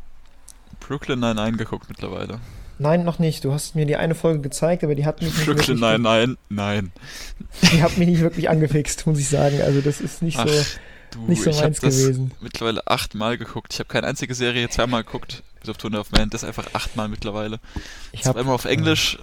Brooklyn 0.79 1.19
Nine-Nine 1.19 1.57
geguckt 1.57 1.87
mittlerweile? 1.89 2.39
Nein, 2.77 3.03
noch 3.03 3.19
nicht. 3.19 3.43
Du 3.45 3.53
hast 3.53 3.75
mir 3.75 3.85
die 3.85 3.95
eine 3.95 4.15
Folge 4.15 4.41
gezeigt, 4.41 4.83
aber 4.83 4.95
die 4.95 5.05
hat 5.05 5.21
mich 5.21 5.33
nicht, 5.33 5.45
Brooklyn 5.45 5.79
wirklich, 5.79 5.79
Nine-Nine? 5.79 6.37
Nein. 6.49 6.91
die 7.71 7.81
hat 7.81 7.97
mich 7.97 8.07
nicht 8.07 8.21
wirklich 8.21 8.49
angefixt, 8.49 9.07
muss 9.07 9.19
ich 9.19 9.29
sagen. 9.29 9.61
Also 9.61 9.81
das 9.81 10.01
ist 10.01 10.21
nicht 10.21 10.37
Ach, 10.37 10.47
so, 10.47 10.63
Du, 11.11 11.21
nicht 11.27 11.41
so 11.41 11.49
ich 11.49 11.61
meins 11.61 11.79
das 11.79 11.95
gewesen. 11.97 12.31
mittlerweile 12.41 12.85
achtmal 12.87 13.37
geguckt. 13.37 13.73
Ich 13.73 13.79
habe 13.79 13.87
keine 13.87 14.07
einzige 14.07 14.35
Serie 14.35 14.67
zweimal 14.69 15.03
geguckt, 15.03 15.43
bis 15.61 15.69
auf 15.69 15.77
a 15.83 15.89
Half 15.97 16.11
Men. 16.11 16.29
Das 16.29 16.43
einfach 16.43 16.67
achtmal 16.73 17.07
mittlerweile. 17.07 17.59
Ich 18.11 18.25
habe 18.25 18.37
Zweimal 18.39 18.55
auf 18.55 18.65
Englisch 18.65 19.17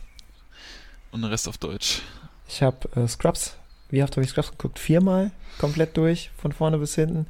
und 1.11 1.21
den 1.21 1.31
Rest 1.31 1.49
auf 1.49 1.59
Deutsch. 1.59 2.01
Ich 2.49 2.63
habe 2.63 2.89
äh, 2.97 3.07
Scrubs. 3.07 3.57
Wie 3.91 4.03
oft 4.03 4.17
habe 4.17 4.25
ich 4.25 4.31
Scrubs 4.31 4.51
geguckt? 4.53 4.79
Viermal 4.79 5.33
komplett 5.59 5.97
durch, 5.97 6.31
von 6.41 6.53
vorne 6.53 6.79
bis 6.79 6.95
hinten. 6.95 7.27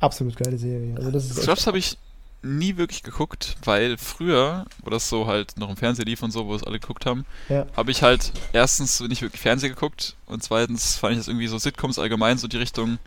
Absolut 0.00 0.36
geile 0.36 0.58
Serie. 0.58 0.94
Also 0.96 1.10
das 1.10 1.24
ist 1.24 1.42
Scrubs 1.42 1.66
habe 1.66 1.78
ich 1.78 1.96
nie 2.42 2.76
wirklich 2.76 3.02
geguckt, 3.02 3.56
weil 3.64 3.96
früher, 3.98 4.64
wo 4.84 4.90
das 4.90 5.08
so 5.08 5.26
halt 5.26 5.58
noch 5.58 5.68
im 5.70 5.76
Fernsehen 5.76 6.06
lief 6.06 6.22
und 6.22 6.30
so, 6.30 6.46
wo 6.46 6.54
es 6.54 6.62
alle 6.64 6.78
geguckt 6.78 7.04
haben, 7.06 7.24
Ja. 7.48 7.66
habe 7.76 7.90
ich 7.90 8.02
halt 8.02 8.32
erstens 8.52 9.00
nicht 9.00 9.22
wirklich 9.22 9.40
Fernsehen 9.42 9.74
geguckt 9.74 10.14
und 10.26 10.42
zweitens 10.42 10.96
fand 10.96 11.12
ich 11.14 11.18
das 11.18 11.28
irgendwie 11.28 11.48
so 11.48 11.58
Sitcoms 11.58 11.98
allgemein, 11.98 12.38
so 12.38 12.46
die 12.48 12.56
Richtung, 12.58 12.98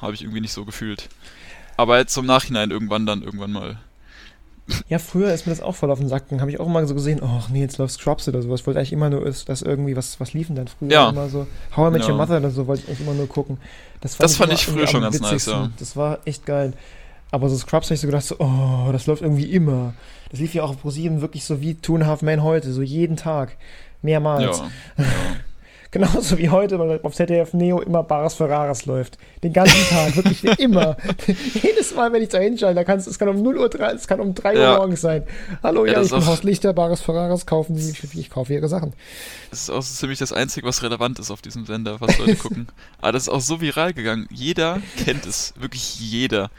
habe 0.00 0.14
ich 0.14 0.22
irgendwie 0.22 0.40
nicht 0.40 0.52
so 0.52 0.64
gefühlt. 0.64 1.08
Aber 1.76 1.98
jetzt 1.98 2.16
im 2.16 2.24
Nachhinein 2.26 2.70
irgendwann 2.70 3.04
dann 3.04 3.22
irgendwann 3.22 3.52
mal. 3.52 3.78
Ja, 4.88 4.98
früher 4.98 5.32
ist 5.32 5.46
mir 5.46 5.52
das 5.52 5.60
auch 5.62 5.76
voll 5.76 5.92
auf 5.92 6.00
den 6.00 6.08
Sack 6.08 6.24
gegangen. 6.24 6.40
Habe 6.40 6.50
ich 6.50 6.58
auch 6.58 6.66
immer 6.66 6.84
so 6.88 6.94
gesehen, 6.94 7.20
oh 7.22 7.42
nee, 7.52 7.60
jetzt 7.60 7.78
läuft 7.78 7.94
Scrubs 8.00 8.26
oder 8.26 8.42
sowas. 8.42 8.60
Ich 8.62 8.66
wollte 8.66 8.80
eigentlich 8.80 8.92
immer 8.92 9.10
nur, 9.10 9.24
dass 9.24 9.62
irgendwie, 9.62 9.94
was, 9.94 10.18
was 10.18 10.32
liefen 10.32 10.56
dann 10.56 10.66
früher 10.66 10.90
Ja. 10.90 11.10
immer 11.10 11.28
so. 11.28 11.46
How 11.76 11.88
I 11.88 11.92
Met 11.92 12.02
Your 12.02 12.08
Ja. 12.10 12.16
Mother 12.16 12.38
oder 12.38 12.50
so 12.50 12.66
wollte 12.66 12.82
ich 12.82 12.88
eigentlich 12.88 13.00
immer 13.06 13.14
nur 13.14 13.28
gucken. 13.28 13.58
Das 14.00 14.16
Das 14.16 14.36
fand 14.36 14.52
ich 14.52 14.66
früher 14.66 14.86
schon 14.88 15.02
ganz 15.02 15.20
nice, 15.20 15.46
ja. 15.46 15.70
Das 15.78 15.94
war 15.94 16.18
echt 16.24 16.46
geil. 16.46 16.72
Aber 17.30 17.48
so 17.48 17.56
Scrubs 17.56 17.86
habe 17.86 17.94
ich 17.94 18.00
so 18.00 18.06
gedacht, 18.06 18.24
so, 18.24 18.36
oh, 18.38 18.90
das 18.92 19.06
läuft 19.06 19.22
irgendwie 19.22 19.50
immer. 19.50 19.94
Das 20.30 20.40
lief 20.40 20.54
ja 20.54 20.62
auch 20.62 20.70
auf 20.70 20.80
ProSieben 20.80 21.20
wirklich 21.20 21.44
so 21.44 21.60
wie 21.60 21.74
Two 21.74 21.94
and 21.96 22.04
a 22.04 22.06
Half 22.06 22.22
Men 22.22 22.42
heute, 22.42 22.72
so 22.72 22.82
jeden 22.82 23.16
Tag. 23.16 23.56
Mehrmals. 24.02 24.58
Ja. 24.96 25.04
Genauso 25.92 26.36
wie 26.38 26.50
heute 26.50 26.78
weil 26.78 27.00
auf 27.02 27.14
ZDF 27.14 27.52
Neo 27.54 27.80
immer 27.80 28.02
Bares 28.02 28.34
Ferraris 28.34 28.86
läuft. 28.86 29.18
Den 29.42 29.52
ganzen 29.52 29.78
Tag, 29.88 30.16
wirklich 30.16 30.42
immer. 30.58 30.96
Jedes 31.62 31.94
Mal, 31.94 32.12
wenn 32.12 32.22
ich 32.22 32.28
da 32.28 32.38
hinschalte, 32.38 32.74
da 32.74 32.84
kann's, 32.84 33.06
es 33.06 33.18
kann 33.18 33.28
um 33.28 33.40
0 33.42 33.56
Uhr, 33.58 33.68
drei- 33.68 33.92
es 33.92 34.06
kann 34.08 34.20
um 34.20 34.34
3 34.34 34.54
Uhr 34.54 34.60
Ja. 34.60 34.76
morgens 34.78 35.00
sein. 35.00 35.22
Hallo, 35.62 35.86
Ja, 35.86 35.92
ja, 35.92 35.98
das 35.98 36.06
ich 36.06 36.10
bin 36.12 36.18
ist 36.20 36.24
auch- 36.24 36.30
Horst 36.30 36.44
Lichter, 36.44 36.72
Bares 36.72 37.00
Ferraris, 37.00 37.46
kaufen 37.46 37.76
Sie, 37.76 37.92
ich, 37.92 38.18
ich 38.18 38.30
kaufe 38.30 38.52
Ihre 38.52 38.68
Sachen. 38.68 38.94
Das 39.50 39.60
ist 39.62 39.70
auch 39.70 39.82
so 39.82 39.94
ziemlich 39.94 40.18
das 40.18 40.32
Einzige, 40.32 40.66
was 40.66 40.82
relevant 40.82 41.18
ist 41.18 41.30
auf 41.30 41.40
diesem 41.40 41.64
Sender, 41.66 42.00
was 42.00 42.18
Leute 42.18 42.36
gucken. 42.36 42.66
Aber 43.00 43.12
das 43.12 43.22
ist 43.24 43.28
auch 43.28 43.40
so 43.40 43.60
viral 43.60 43.92
gegangen. 43.94 44.26
Jeder 44.30 44.80
kennt 45.04 45.24
es. 45.24 45.54
Wirklich 45.56 46.00
jeder. 46.00 46.50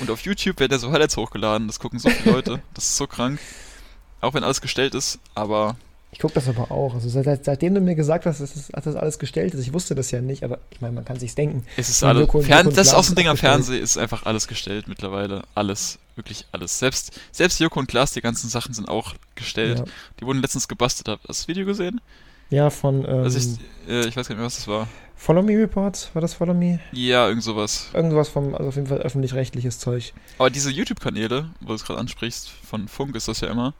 Und 0.00 0.10
auf 0.10 0.20
YouTube 0.20 0.58
werden 0.60 0.72
ja 0.72 0.78
so 0.78 0.90
Highlights 0.90 1.16
hochgeladen. 1.16 1.66
Das 1.68 1.78
gucken 1.78 1.98
so 1.98 2.10
viele 2.10 2.34
Leute. 2.34 2.60
Das 2.74 2.84
ist 2.84 2.96
so 2.96 3.06
krank. 3.06 3.38
Auch 4.20 4.34
wenn 4.34 4.44
alles 4.44 4.60
gestellt 4.60 4.94
ist. 4.94 5.18
Aber 5.34 5.76
Ich 6.14 6.18
gucke 6.18 6.34
das 6.34 6.46
aber 6.46 6.70
auch. 6.70 6.94
Also 6.94 7.08
seit, 7.08 7.24
seit- 7.24 7.44
seitdem 7.46 7.74
du 7.74 7.80
mir 7.80 7.94
gesagt 7.94 8.26
hast, 8.26 8.40
dass 8.40 8.52
das, 8.52 8.68
das 8.84 8.96
alles 8.96 9.18
gestellt 9.18 9.54
ist, 9.54 9.60
ich 9.66 9.72
wusste 9.72 9.94
das 9.94 10.10
ja 10.10 10.20
nicht, 10.20 10.44
aber 10.44 10.58
ich 10.70 10.80
meine, 10.82 10.92
man 10.94 11.04
kann 11.06 11.18
sich's 11.18 11.34
denken. 11.34 11.64
es 11.76 11.88
ist 11.88 12.04
alles. 12.04 12.28
Und- 12.28 12.44
Fern 12.44 12.66
und 12.66 12.76
das 12.76 12.88
ist 12.88 12.94
auch 12.94 13.02
so 13.02 13.12
ein 13.12 13.16
Ding 13.16 13.28
am. 13.28 13.36
Fernsehen. 13.38 13.82
Ist 13.82 13.96
einfach 13.96 14.24
alles 14.26 14.46
gestellt 14.46 14.88
mittlerweile. 14.88 15.42
Alles. 15.54 15.98
Wirklich 16.14 16.46
alles. 16.52 16.78
Selbst, 16.78 17.18
selbst 17.32 17.58
Joko 17.58 17.80
und 17.80 17.86
Klaas, 17.86 18.12
die 18.12 18.20
ganzen 18.20 18.50
Sachen 18.50 18.74
sind 18.74 18.88
auch 18.88 19.14
gestellt. 19.34 19.78
Ja, 19.78 19.84
Die 20.20 20.26
wurden 20.26 20.42
letztens 20.42 20.68
gebastelt. 20.68 21.08
Hast 21.08 21.22
du 21.22 21.26
das 21.28 21.48
Video 21.48 21.64
gesehen? 21.64 22.00
ja 22.50 22.68
von 22.68 23.06
ähm, 23.06 23.22
Also 23.24 23.38
ich, 23.38 23.90
äh, 23.90 24.00
ich 24.06 24.14
weiß 24.14 24.28
gar 24.28 24.34
nicht 24.34 24.36
mehr, 24.40 24.44
was 24.46 24.56
das 24.56 24.68
war. 24.68 24.86
Follow 25.16 25.40
Me 25.42 25.52
Reports, 25.56 26.10
war 26.12 26.20
das 26.20 26.34
Follow 26.34 26.52
Me? 26.52 26.80
Ja, 26.92 27.26
irgend 27.28 27.42
sowas. 27.44 27.88
Irgendwas 27.94 28.28
vom, 28.28 28.54
also 28.54 28.68
auf 28.68 28.74
jeden 28.74 28.88
Fall 28.88 28.98
öffentlich-rechtliches 28.98 29.78
Zeug. 29.78 30.12
Aber 30.36 30.50
diese 30.50 30.68
YouTube-Kanäle, 30.70 31.48
wo 31.60 31.68
du 31.68 31.74
es 31.74 31.84
gerade 31.84 31.98
ansprichst, 32.00 32.50
von 32.50 32.88
Funk 32.88 33.14
ist 33.16 33.28
das 33.28 33.40
ja 33.40 33.48
immer, 33.48 33.72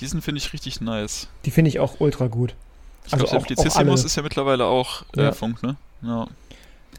die 0.00 0.06
sind, 0.06 0.22
finde 0.22 0.38
ich, 0.40 0.52
richtig 0.52 0.80
nice. 0.80 1.28
Die 1.44 1.50
finde 1.50 1.68
ich 1.70 1.78
auch 1.80 2.00
ultra 2.00 2.26
gut. 2.26 2.54
Ich 3.06 3.12
Also 3.12 3.24
glaube, 3.24 3.36
auch- 3.36 3.46
Simplicissimus 3.46 4.04
ist 4.04 4.16
ja 4.16 4.22
mittlerweile 4.22 4.64
auch 4.66 5.02
äh, 5.16 5.22
Ja. 5.24 5.32
Funk, 5.32 5.62
ne? 5.62 5.76
Ja. 6.02 6.26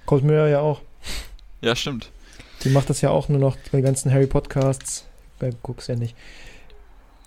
Mirror 0.10 0.48
ja 0.48 0.60
auch. 0.60 0.82
ja, 1.62 1.76
stimmt. 1.76 2.10
Die 2.64 2.70
macht 2.70 2.90
das 2.90 3.02
ja 3.02 3.10
auch 3.10 3.28
nur 3.30 3.40
noch 3.40 3.58
bei 3.72 3.82
ganzen 3.82 4.12
Harry 4.12 4.28
Podcasts. 4.28 5.06
Äh, 5.40 5.52
guck's 5.64 5.88
ja 5.88 5.96
nicht. 5.96 6.16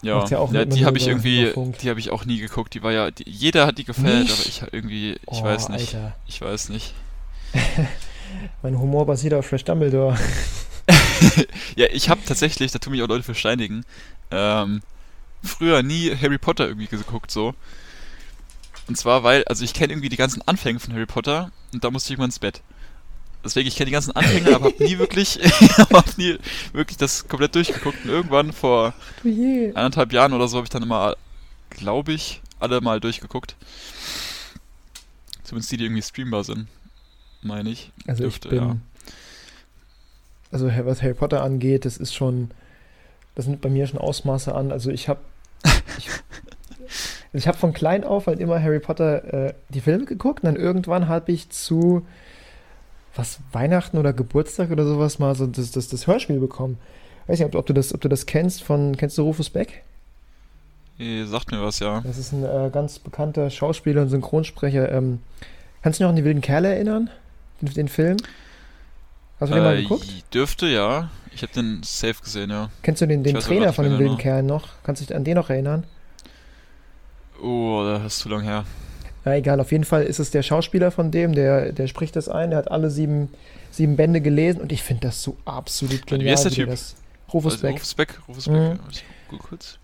Ja, 0.03 0.25
ja 0.27 0.49
ja 0.53 0.65
die 0.65 0.87
habe 0.87 0.97
ich 0.97 1.09
irgendwie, 1.09 1.53
die 1.83 1.91
habe 1.91 1.99
ich 1.99 2.11
auch 2.11 2.25
nie 2.25 2.39
geguckt. 2.39 2.75
Die 2.75 2.83
war 2.85 2.93
ja, 2.93 3.11
die, 3.11 3.29
jeder 3.29 3.67
hat 3.67 3.79
die 3.79 3.85
gefällt, 3.85 4.31
aber 4.31 4.47
ich 4.47 4.63
irgendwie, 4.71 5.13
ich 5.15 5.19
Oh, 5.27 5.43
weiß 5.43 5.71
nicht. 5.71 5.95
Alter. 5.97 6.15
Ich 6.29 6.41
weiß 6.41 6.69
nicht. 6.69 6.95
Mein 8.63 8.79
Humor 8.79 9.07
basiert 9.07 9.35
auf 9.35 9.47
Fresh 9.47 9.65
Dumbledore. 9.65 10.17
Ja, 11.77 11.87
ich 11.93 12.09
habe 12.09 12.21
tatsächlich, 12.27 12.73
da 12.73 12.79
tun 12.79 12.93
mich 12.93 13.03
auch 13.03 13.09
Leute 13.09 13.23
für 13.25 13.35
steinigen, 13.35 13.85
ähm, 14.31 14.83
früher 15.43 15.83
nie 15.83 16.15
Harry 16.15 16.39
Potter 16.39 16.67
irgendwie 16.67 16.87
geguckt, 16.87 17.31
so. 17.31 17.55
Und 18.87 18.97
zwar, 18.97 19.23
weil, 19.23 19.45
also 19.45 19.65
ich 19.65 19.75
kenne 19.75 19.93
irgendwie 19.93 20.09
die 20.09 20.17
ganzen 20.17 20.43
Anfänge 20.47 20.81
von 20.81 20.95
Harry 20.95 21.07
Potter 21.07 21.51
und 21.73 21.85
da 21.85 21.91
musste 21.91 22.09
ich 22.09 22.13
irgendwann 22.13 22.29
ins 22.31 22.39
Bett. 22.39 22.63
Deswegen, 23.45 23.69
ich 23.69 23.77
kenne 23.77 23.87
die 23.87 23.93
ganzen 23.93 24.13
Anfänge, 24.13 24.55
aber 24.55 24.67
habe 24.67 24.85
nie 24.85 24.99
wirklich, 24.99 25.39
aber 25.79 25.99
hab 25.99 26.19
nie 26.19 26.39
wirklich 26.73 26.97
das 26.97 27.29
komplett 27.29 27.55
durchgeguckt. 27.55 28.05
Und 28.05 28.11
irgendwann 28.11 28.53
vor 28.53 28.95
anderthalb 29.23 30.13
Jahren 30.13 30.33
oder 30.33 30.49
so 30.49 30.57
habe 30.57 30.65
ich 30.65 30.71
dann 30.71 30.83
immer, 30.83 31.17
glaube 31.71 32.13
ich, 32.13 32.43
alle 32.59 32.81
mal 32.81 32.99
durchgeguckt. 32.99 33.55
Zumindest 35.45 35.71
die, 35.71 35.77
die 35.77 35.85
irgendwie 35.85 36.03
streambar 36.03 36.45
sind, 36.45 36.67
meine 37.43 37.71
ich. 37.71 37.93
Also 38.07 38.25
Dürfte, 38.25 38.49
ich 38.49 38.55
bin. 38.55 38.63
ja. 38.63 38.77
Also 40.51 40.67
was 40.67 41.03
Harry 41.03 41.15
Potter 41.15 41.43
angeht, 41.43 41.85
das 41.85 41.97
ist 41.97 42.15
schon. 42.15 42.51
Das 43.39 43.47
nimmt 43.47 43.61
bei 43.61 43.69
mir 43.69 43.87
schon 43.87 44.01
Ausmaße 44.01 44.53
an. 44.53 44.73
Also 44.73 44.91
ich 44.91 45.09
habe. 45.09 45.21
Ich, 45.97 46.09
ich 47.33 47.47
habe 47.47 47.57
von 47.57 47.73
klein 47.73 48.03
auf 48.03 48.27
halt 48.27 48.41
immer 48.41 48.61
Harry 48.61 48.81
Potter 48.81 49.33
äh, 49.33 49.55
die 49.69 49.81
Filme 49.81 50.07
geguckt 50.07 50.43
und 50.43 50.47
dann 50.47 50.57
irgendwann 50.57 51.07
habe 51.07 51.31
ich 51.31 51.49
zu 51.51 52.05
was 53.15 53.39
Weihnachten 53.53 53.97
oder 53.97 54.13
Geburtstag 54.13 54.73
oder 54.73 54.85
sowas 54.85 55.21
mal 55.21 55.37
so 55.37 55.47
das, 55.47 55.71
das, 55.71 55.87
das 55.87 56.09
Hörspiel 56.09 56.41
bekommen. 56.41 56.79
Weiß 57.29 57.39
nicht, 57.39 57.47
ob, 57.47 57.55
ob, 57.55 57.67
du 57.67 57.75
das, 57.75 57.95
ob 57.95 58.01
du 58.01 58.09
das 58.09 58.27
kennst 58.27 58.65
von, 58.65 58.97
kennst 58.97 59.17
du 59.19 59.23
Rufus 59.23 59.51
Beck? 59.51 59.85
Eh, 60.99 61.23
Sagt 61.23 61.53
mir 61.53 61.63
was, 61.63 61.79
ja. 61.79 62.01
Das 62.01 62.19
ist 62.19 62.33
ein 62.33 62.43
äh, 62.43 62.71
ganz 62.73 62.99
bekannter 62.99 63.51
Schauspieler 63.51 64.03
und 64.03 64.09
Synchronsprecher. 64.09 64.91
Ähm, 64.91 65.21
kannst 65.81 66.01
du 66.01 66.03
dich 66.03 66.07
noch 66.07 66.11
an 66.11 66.17
die 66.17 66.25
wilden 66.25 66.41
Kerle 66.41 66.75
erinnern? 66.75 67.09
Den, 67.63 67.73
den 67.73 67.89
Film? 67.89 68.17
Hast 69.41 69.51
du 69.51 69.55
den 69.55 69.65
mal 69.65 69.77
Äh, 69.77 69.83
geguckt? 69.83 70.07
Dürfte, 70.35 70.67
ja. 70.67 71.11
Ich 71.33 71.43
habe 71.43 71.53
den 71.53 71.83
safe 71.85 72.21
gesehen, 72.23 72.51
ja. 72.51 72.71
Kennst 72.83 73.01
du 73.03 73.07
den, 73.07 73.23
den 73.23 73.39
Trainer 73.39 73.73
von 73.73 73.85
mehr 73.89 73.99
wilden 73.99 74.13
genau. 74.17 74.23
Kerlen 74.23 74.47
noch? 74.47 74.69
Kannst 74.83 75.03
du 75.03 75.07
dich 75.07 75.15
an 75.15 75.23
den 75.25 75.35
noch 75.37 75.51
erinnern? 75.51 75.85
Oh, 77.41 77.83
das 77.85 78.05
ist 78.15 78.19
zu 78.21 78.29
lang 78.29 78.43
her. 78.43 78.65
Na 79.25 79.37
egal, 79.37 79.61
auf 79.61 79.71
jeden 79.71 79.85
Fall 79.85 80.03
ist 80.05 80.19
es 80.19 80.31
der 80.33 80.43
Schauspieler 80.43 80.91
von 80.91 81.11
dem, 81.13 81.35
der, 81.35 81.73
der 81.73 81.87
spricht 81.87 82.17
das 82.17 82.29
ein, 82.29 82.51
der 82.51 82.59
hat 82.59 82.71
alle 82.71 82.91
sieben, 82.91 83.29
sieben 83.71 83.95
Bände 83.97 84.21
gelesen 84.21 84.61
und 84.61 84.73
ich 84.73 84.83
finde 84.83 85.03
das 85.09 85.23
so 85.23 85.37
absolut 85.45 86.01
Warte, 86.01 86.15
wie 86.15 86.19
genial. 86.19 86.33
heißt 86.35 86.45
der 86.47 86.53
Typ? 86.53 86.71
Das, 86.71 86.97
Rufus 87.33 87.53
Also, 87.55 87.67
Beck. 87.67 87.75
Rufus 87.77 87.95
Beck. 87.95 88.19
Rufus 88.29 88.47
Mhm. 88.49 88.53
Beck. 88.71 88.79
Ich 88.91 89.05
guck 89.29 89.39
kurz. 89.41 89.79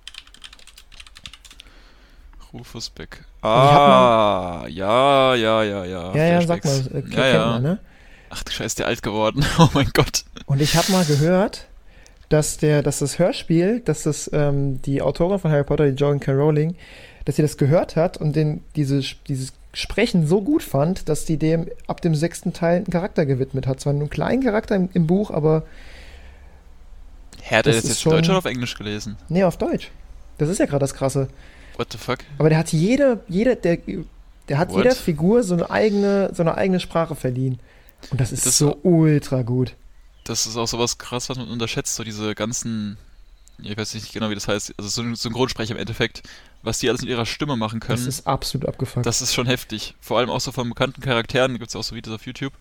Rufus 2.53 2.91
Beck. 2.91 3.25
Also 3.43 3.79
Ah, 3.79 4.67
ja, 4.69 5.35
ja, 5.35 5.63
ja, 5.63 5.85
ja. 5.85 6.15
Ja, 6.15 6.25
ja, 6.25 6.47
sag 6.47 6.65
mal, 6.65 6.79
äh, 6.87 7.03
kennt 7.03 7.15
ja, 7.15 7.27
ja. 7.27 7.47
man, 7.47 7.63
ne? 7.63 7.79
Ach 8.31 8.43
du 8.43 8.51
Scheiße, 8.53 8.67
ist 8.67 8.79
der 8.79 8.87
alt 8.87 9.03
geworden. 9.03 9.45
Oh 9.59 9.69
mein 9.75 9.91
Gott. 9.95 10.25
Und 10.47 10.61
ich 10.61 10.77
habe 10.77 10.91
mal 10.93 11.05
gehört, 11.05 11.67
dass, 12.29 12.57
der, 12.59 12.83
dass 12.83 12.99
das 12.99 13.19
Hörspiel, 13.19 13.81
dass 13.81 14.03
das 14.05 14.29
ähm, 14.33 14.81
die 14.83 15.03
Autorin 15.03 15.39
von 15.39 15.51
Harry 15.51 15.65
Potter, 15.65 15.91
die 15.91 15.97
Joan 15.97 16.21
K. 16.21 16.33
Rowling, 16.33 16.75
dass 17.25 17.37
sie 17.37 17.43
das 17.43 17.57
gehört 17.57 17.97
hat 17.97 18.17
und 18.17 18.35
den, 18.37 18.63
diese, 18.77 19.01
dieses 19.29 19.53
Sprechen 19.73 20.27
so 20.27 20.41
gut 20.43 20.63
fand, 20.63 21.09
dass 21.09 21.25
die 21.25 21.37
dem 21.37 21.69
ab 21.87 22.01
dem 22.01 22.15
sechsten 22.15 22.53
Teil 22.53 22.77
einen 22.79 22.87
Charakter 22.91 23.27
gewidmet 23.27 23.67
hat. 23.67 23.81
Zwar 23.81 23.93
nur 23.93 24.03
einen 24.03 24.11
kleinen 24.11 24.43
Charakter 24.43 24.75
im, 24.77 24.89
im 24.95 25.07
Buch, 25.07 25.31
aber 25.31 25.65
Hä, 27.43 27.57
hat 27.57 27.67
er 27.67 27.73
Das 27.73 27.83
das 27.83 27.91
jetzt 27.91 28.01
schon- 28.03 28.13
Deutsch 28.13 28.29
oder 28.29 28.39
auf 28.39 28.45
Englisch 28.47 28.75
gelesen? 28.77 29.17
nee, 29.29 29.45
auf 29.45 29.57
Deutsch. 29.59 29.91
Das 30.39 30.49
ist 30.49 30.59
ja 30.59 30.67
gerade 30.67 30.81
das 30.81 30.95
Krasse. 30.95 31.29
What 31.77 31.93
the 31.93 31.99
fuck? 31.99 32.19
Aber 32.39 32.49
der 32.49 32.59
hat 32.59 32.73
jede, 32.73 33.21
jede, 33.29 33.57
der, 33.57 33.79
der 34.49 34.59
hat 34.59 34.71
What? 34.71 34.79
jeder 34.85 34.95
Figur 34.95 35.43
so 35.43 35.55
eine 35.55 35.71
eigene, 35.71 36.31
so 36.35 36.43
eine 36.43 36.57
eigene 36.57 36.81
Sprache 36.81 37.15
verliehen. 37.15 37.59
Und 38.11 38.21
das 38.21 38.33
ist 38.33 38.47
Das- 38.47 38.59
so 38.59 38.79
ultra 38.83 39.43
gut. 39.43 39.75
Das 40.25 40.47
ist 40.47 40.57
auch 40.57 40.69
sowas 40.69 40.97
krass, 40.99 41.29
was 41.29 41.37
man 41.37 41.49
unterschätzt, 41.49 41.97
so 41.97 42.03
diese 42.05 42.35
ganzen, 42.35 42.97
ich 43.63 43.77
weiß 43.77 43.93
nicht 43.95 44.11
genau, 44.13 44.31
wie 44.31 44.35
das 44.35 44.49
heißt, 44.49 44.73
also 44.79 44.89
Syn- 44.89 45.15
Synchronsprecher 45.17 45.73
im 45.75 45.79
Endeffekt, 45.81 46.23
was 46.63 46.79
die 46.79 46.89
alles 46.89 47.03
mit 47.03 47.11
ihrer 47.11 47.27
Stimme 47.27 47.57
machen 47.57 47.79
können. 47.79 47.99
Das 47.99 48.07
ist 48.07 48.27
absolut 48.27 48.67
abgefuckt. 48.67 49.05
Das 49.05 49.21
ist 49.21 49.35
schon 49.35 49.47
heftig. 49.47 49.95
Vor 50.01 50.19
allem 50.19 50.31
auch 50.31 50.41
so 50.41 50.51
von 50.51 50.67
bekannten 50.71 51.03
Charakteren, 51.03 51.53
gibt 51.59 51.69
es 51.69 51.77
auch 51.77 51.83
so 51.85 51.95
Videos 51.95 52.15
auf 52.15 52.25
YouTube, 52.27 52.55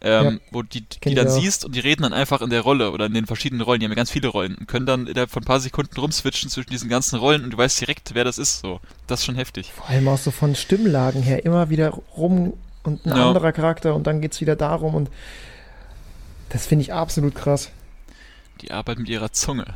ähm, 0.00 0.40
wo 0.52 0.62
die, 0.62 0.82
die 0.82 1.14
dann 1.16 1.28
siehst 1.28 1.64
und 1.64 1.74
die 1.74 1.80
reden 1.80 2.02
dann 2.02 2.12
einfach 2.12 2.40
in 2.40 2.50
der 2.50 2.60
Rolle 2.60 2.92
oder 2.92 3.06
in 3.06 3.14
den 3.14 3.26
verschiedenen 3.26 3.62
Rollen. 3.62 3.80
Die 3.80 3.86
haben 3.86 3.90
ja 3.90 3.96
ganz 3.96 4.12
viele 4.12 4.28
Rollen 4.28 4.54
und 4.54 4.68
können 4.68 4.86
dann 4.86 5.08
innerhalb 5.08 5.28
von 5.32 5.42
ein 5.42 5.46
paar 5.46 5.58
Sekunden 5.58 5.98
rumswitchen 5.98 6.50
zwischen 6.50 6.70
diesen 6.70 6.88
ganzen 6.88 7.18
Rollen 7.18 7.42
und 7.42 7.50
du 7.50 7.58
weißt 7.58 7.80
direkt, 7.80 8.14
wer 8.14 8.22
das 8.22 8.38
ist. 8.38 8.60
So, 8.60 8.78
das 9.08 9.18
ist 9.20 9.26
schon 9.26 9.34
heftig. 9.34 9.72
Vor 9.72 9.88
allem 9.88 10.06
auch 10.06 10.18
so 10.18 10.30
von 10.30 10.54
Stimmlagen 10.54 11.20
her 11.24 11.44
immer 11.44 11.68
wieder 11.68 11.88
rum 12.16 12.52
und 12.88 13.06
ein 13.06 13.16
Ja. 13.16 13.28
anderer 13.28 13.52
Charakter 13.52 13.94
und 13.94 14.06
dann 14.06 14.20
geht's 14.20 14.40
wieder 14.40 14.56
darum 14.56 14.94
und 14.94 15.10
das 16.48 16.66
finde 16.66 16.82
ich 16.82 16.92
absolut 16.92 17.34
krass. 17.34 17.70
Die 18.62 18.72
Arbeit 18.72 18.98
mit 18.98 19.08
ihrer 19.08 19.30
Zunge. 19.32 19.66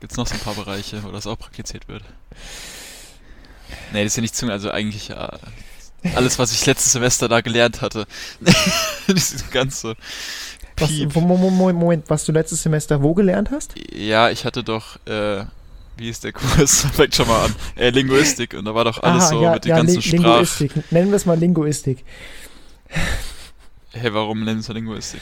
Gibt 0.00 0.12
es 0.12 0.18
noch 0.18 0.26
so 0.26 0.34
ein 0.34 0.40
paar 0.40 0.54
Bereiche, 0.54 1.04
wo 1.04 1.10
das 1.12 1.26
auch 1.26 1.38
praktiziert 1.38 1.86
wird? 1.86 2.02
Nee, 3.92 4.02
das 4.02 4.12
ist 4.12 4.16
ja 4.16 4.22
nicht 4.22 4.34
Zunge, 4.34 4.52
also 4.52 4.70
eigentlich 4.70 5.08
ja, 5.08 5.38
alles, 6.14 6.38
was 6.38 6.52
ich 6.52 6.64
letztes 6.66 6.92
Semester 6.92 7.28
da 7.28 7.40
gelernt 7.40 7.82
hatte. 7.82 8.06
Dieses 9.08 9.50
ganze 9.50 9.96
Was, 10.78 10.90
Moment, 11.14 12.08
was 12.08 12.24
du 12.24 12.32
letztes 12.32 12.62
Semester 12.62 13.02
wo 13.02 13.14
gelernt 13.14 13.50
hast? 13.50 13.74
Ja, 13.92 14.30
ich 14.30 14.44
hatte 14.46 14.64
doch, 14.64 14.96
äh, 15.06 15.44
wie 16.00 16.08
ist 16.08 16.24
der 16.24 16.32
Kurs? 16.32 16.86
Fängt 16.94 17.14
schon 17.14 17.28
mal 17.28 17.44
an. 17.44 17.54
Äh, 17.76 17.90
Linguistik 17.90 18.54
und 18.54 18.64
da 18.64 18.74
war 18.74 18.84
doch 18.84 19.02
alles 19.02 19.24
Aha, 19.24 19.30
so 19.30 19.42
ja, 19.42 19.52
mit 19.54 19.64
den 19.64 19.68
ja, 19.68 19.76
ganzen 19.76 19.96
Li- 19.96 20.02
Sprachen. 20.02 20.24
Linguistik. 20.24 20.92
Nennen 20.92 21.10
wir 21.10 21.16
es 21.16 21.26
mal 21.26 21.38
Linguistik. 21.38 22.04
Hey, 23.92 24.12
warum 24.12 24.44
nennen 24.44 24.62
sie 24.62 24.72
Linguistik? 24.72 25.20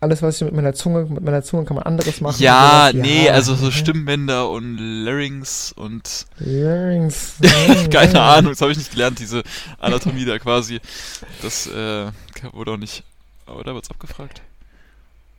Alles, 0.00 0.20
was 0.20 0.36
ich 0.36 0.44
mit 0.44 0.54
meiner 0.54 0.74
Zunge, 0.74 1.06
mit 1.06 1.22
meiner 1.22 1.42
Zunge 1.42 1.64
kann 1.64 1.76
man 1.76 1.84
anderes 1.84 2.20
machen. 2.20 2.42
Ja, 2.42 2.90
sowas. 2.92 3.06
nee, 3.06 3.30
also 3.30 3.54
so. 3.54 3.70
Stimmbänder 3.70 4.50
und 4.50 4.76
Larynx 4.76 5.72
und 5.72 6.26
Larynx. 6.38 7.36
keine 7.90 8.20
Ahnung, 8.20 8.52
das 8.52 8.60
habe 8.60 8.72
ich 8.72 8.78
nicht 8.78 8.90
gelernt, 8.90 9.18
diese 9.20 9.42
Anatomie 9.78 10.26
da 10.26 10.38
quasi. 10.38 10.80
Das 11.40 11.66
äh, 11.66 12.10
wurde 12.52 12.72
auch 12.72 12.76
nicht, 12.76 13.04
oder? 13.46 13.74
Wird's 13.74 13.90
abgefragt? 13.90 14.42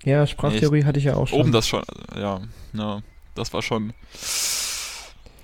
Ja, 0.03 0.25
Sprachtheorie 0.25 0.85
hatte 0.85 0.99
ich 0.99 1.05
ja 1.05 1.15
auch 1.15 1.27
schon. 1.27 1.39
Oben 1.39 1.51
das 1.51 1.67
schon, 1.67 1.83
ja, 2.15 2.41
ja, 2.73 3.01
das 3.37 3.53
war 3.53 3.61
schon. 3.61 3.93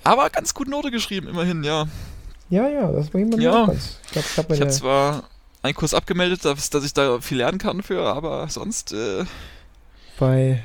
Aber 0.04 0.30
ganz 0.30 0.54
gut 0.54 0.68
Note 0.68 0.92
geschrieben, 0.92 1.28
immerhin, 1.28 1.64
ja. 1.64 1.88
Ja, 2.50 2.68
ja, 2.68 2.92
das 2.92 3.14
war 3.14 3.22
immer 3.22 3.40
Ja. 3.40 3.66
ganz. 3.66 4.00
Ich 4.12 4.18
ich 4.18 4.38
habe 4.38 4.56
der, 4.56 4.70
zwar 4.70 5.24
einen 5.62 5.74
Kurs 5.76 5.94
abgemeldet, 5.94 6.44
dass, 6.46 6.70
dass 6.70 6.84
ich 6.84 6.94
da 6.94 7.20
viel 7.22 7.38
lernen 7.38 7.58
kann 7.58 7.82
für, 7.82 8.04
aber 8.06 8.48
sonst, 8.50 8.92
äh, 8.92 9.24
bei, 10.20 10.64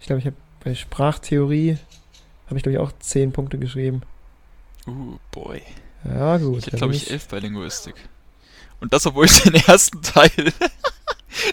ich 0.00 0.06
glaube, 0.06 0.20
ich 0.20 0.26
habe 0.26 0.36
bei 0.62 0.74
Sprachtheorie 0.74 1.78
habe 2.46 2.56
ich 2.56 2.62
glaube 2.62 2.74
ich 2.74 2.78
auch 2.78 2.92
10 2.98 3.32
Punkte 3.32 3.58
geschrieben. 3.58 4.02
uh, 4.86 5.16
boy. 5.30 5.62
Ja, 6.04 6.36
gut. 6.38 6.66
Ich 6.66 6.72
glaube 6.72 6.94
ich, 6.94 7.10
elf 7.10 7.28
bei 7.28 7.38
Linguistik. 7.38 7.94
Und 8.80 8.92
das, 8.92 9.06
obwohl 9.06 9.26
ich 9.26 9.42
den 9.42 9.54
ersten 9.54 10.02
Teil, 10.02 10.30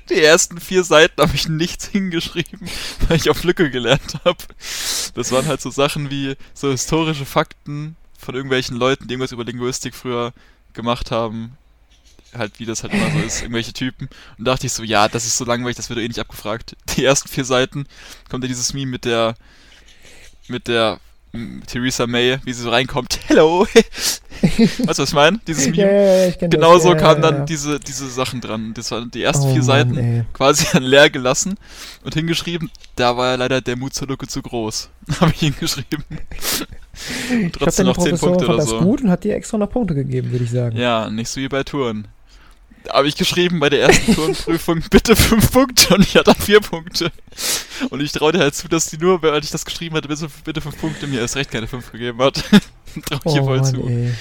die 0.09 0.21
ersten 0.21 0.59
vier 0.59 0.83
Seiten 0.83 1.21
habe 1.21 1.35
ich 1.35 1.47
nichts 1.47 1.87
hingeschrieben, 1.87 2.69
weil 3.07 3.17
ich 3.17 3.29
auf 3.29 3.43
Lücke 3.43 3.69
gelernt 3.69 4.19
habe. 4.25 4.37
Das 5.13 5.31
waren 5.31 5.45
halt 5.45 5.61
so 5.61 5.69
Sachen 5.69 6.09
wie 6.09 6.35
so 6.53 6.71
historische 6.71 7.25
Fakten 7.25 7.95
von 8.17 8.35
irgendwelchen 8.35 8.77
Leuten, 8.77 9.07
die 9.07 9.13
irgendwas 9.13 9.31
über 9.31 9.43
Linguistik 9.43 9.95
früher 9.95 10.33
gemacht 10.73 11.11
haben. 11.11 11.57
Halt, 12.33 12.59
wie 12.59 12.65
das 12.65 12.83
halt 12.83 12.93
immer 12.93 13.09
so 13.09 13.19
ist, 13.19 13.41
irgendwelche 13.41 13.73
Typen. 13.73 14.09
Und 14.37 14.45
da 14.45 14.51
dachte 14.51 14.67
ich 14.67 14.73
so, 14.73 14.83
ja, 14.83 15.07
das 15.07 15.25
ist 15.25 15.37
so 15.37 15.45
langweilig, 15.45 15.77
das 15.77 15.89
wird 15.89 15.99
eh 15.99 16.07
nicht 16.07 16.19
abgefragt. 16.19 16.75
Die 16.95 17.05
ersten 17.05 17.29
vier 17.29 17.45
Seiten 17.45 17.87
kommt 18.29 18.43
ja 18.43 18.47
dieses 18.49 18.73
Meme 18.73 18.91
mit 18.91 19.05
der, 19.05 19.35
mit 20.47 20.67
der 20.67 20.99
Theresa 21.67 22.07
May, 22.07 22.37
wie 22.43 22.53
sie 22.53 22.63
so 22.63 22.69
reinkommt, 22.69 23.19
hello. 23.27 23.65
weißt 23.65 24.21
du, 24.77 24.87
was 24.87 24.99
ich 24.99 25.13
meine? 25.13 25.39
Dieses 25.47 25.67
Meme. 25.67 25.77
Ja, 25.81 25.91
ja, 25.91 26.27
ich 26.27 26.37
genau 26.37 26.77
so 26.79 26.89
Ja, 26.89 26.95
kamen 26.95 27.21
dann 27.21 27.45
diese, 27.45 27.79
diese 27.79 28.07
Sachen 28.09 28.41
dran. 28.41 28.73
Das 28.75 28.91
waren 28.91 29.09
die 29.11 29.23
ersten 29.23 29.45
Oh 29.45 29.49
vier 29.49 29.57
Mann, 29.57 29.63
Seiten 29.65 29.97
ey. 29.97 30.23
quasi 30.33 30.65
dann 30.71 30.83
leer 30.83 31.09
gelassen 31.09 31.55
und 32.03 32.13
hingeschrieben. 32.13 32.69
Da 32.95 33.17
war 33.17 33.31
ja 33.31 33.35
leider 33.35 33.61
der 33.61 33.75
Mut 33.77 33.93
zur 33.93 34.07
Lücke 34.07 34.27
zu 34.27 34.41
groß. 34.41 34.89
Habe 35.19 35.31
ich 35.31 35.39
hingeschrieben. 35.39 36.03
und 37.31 37.45
Ich 37.45 37.51
trotzdem 37.51 37.85
deine 37.85 37.95
noch 37.95 38.03
zehn 38.03 38.17
Professorin 38.17 38.19
Punkte 38.19 38.45
fand 38.45 38.49
oder 38.49 38.57
das 38.57 38.69
so. 38.69 38.79
gut 38.81 39.01
und 39.01 39.09
hat 39.09 39.23
dir 39.23 39.35
extra 39.35 39.57
noch 39.57 39.69
Punkte 39.69 39.95
gegeben, 39.95 40.31
würde 40.31 40.43
ich 40.45 40.51
sagen. 40.51 40.77
Ja, 40.77 41.09
nicht 41.09 41.29
so 41.29 41.39
wie 41.41 41.47
bei 41.49 41.63
Touren. 41.63 42.07
Habe 42.89 43.07
ich 43.07 43.15
geschrieben 43.15 43.59
bei 43.59 43.69
der 43.69 43.81
ersten 43.81 44.15
Turnprüfung 44.15 44.81
bitte 44.89 45.15
fünf 45.15 45.51
Punkte 45.51 45.95
und 45.95 46.01
ich 46.01 46.15
hatte 46.15 46.33
vier 46.35 46.59
Punkte. 46.61 47.11
Und 47.89 48.01
ich 48.01 48.11
traue 48.11 48.31
dir 48.31 48.39
halt 48.39 48.55
zu, 48.55 48.67
dass 48.67 48.87
die 48.87 48.97
nur, 48.97 49.21
weil 49.21 49.43
ich 49.43 49.51
das 49.51 49.65
geschrieben 49.65 49.95
hatte, 49.95 50.07
bitte, 50.07 50.61
fünf 50.61 50.77
Punkte 50.79 51.07
mir 51.07 51.19
erst 51.21 51.35
recht 51.35 51.51
keine 51.51 51.67
fünf 51.67 51.91
gegeben 51.91 52.19
hat. 52.21 52.35
traue 52.43 53.19
ich 53.25 53.25
Oh 53.25 53.35
ihr 53.35 53.43
voll 53.43 53.59
Mann, 53.61 53.75
zu. 53.75 53.87
ey. 53.87 54.13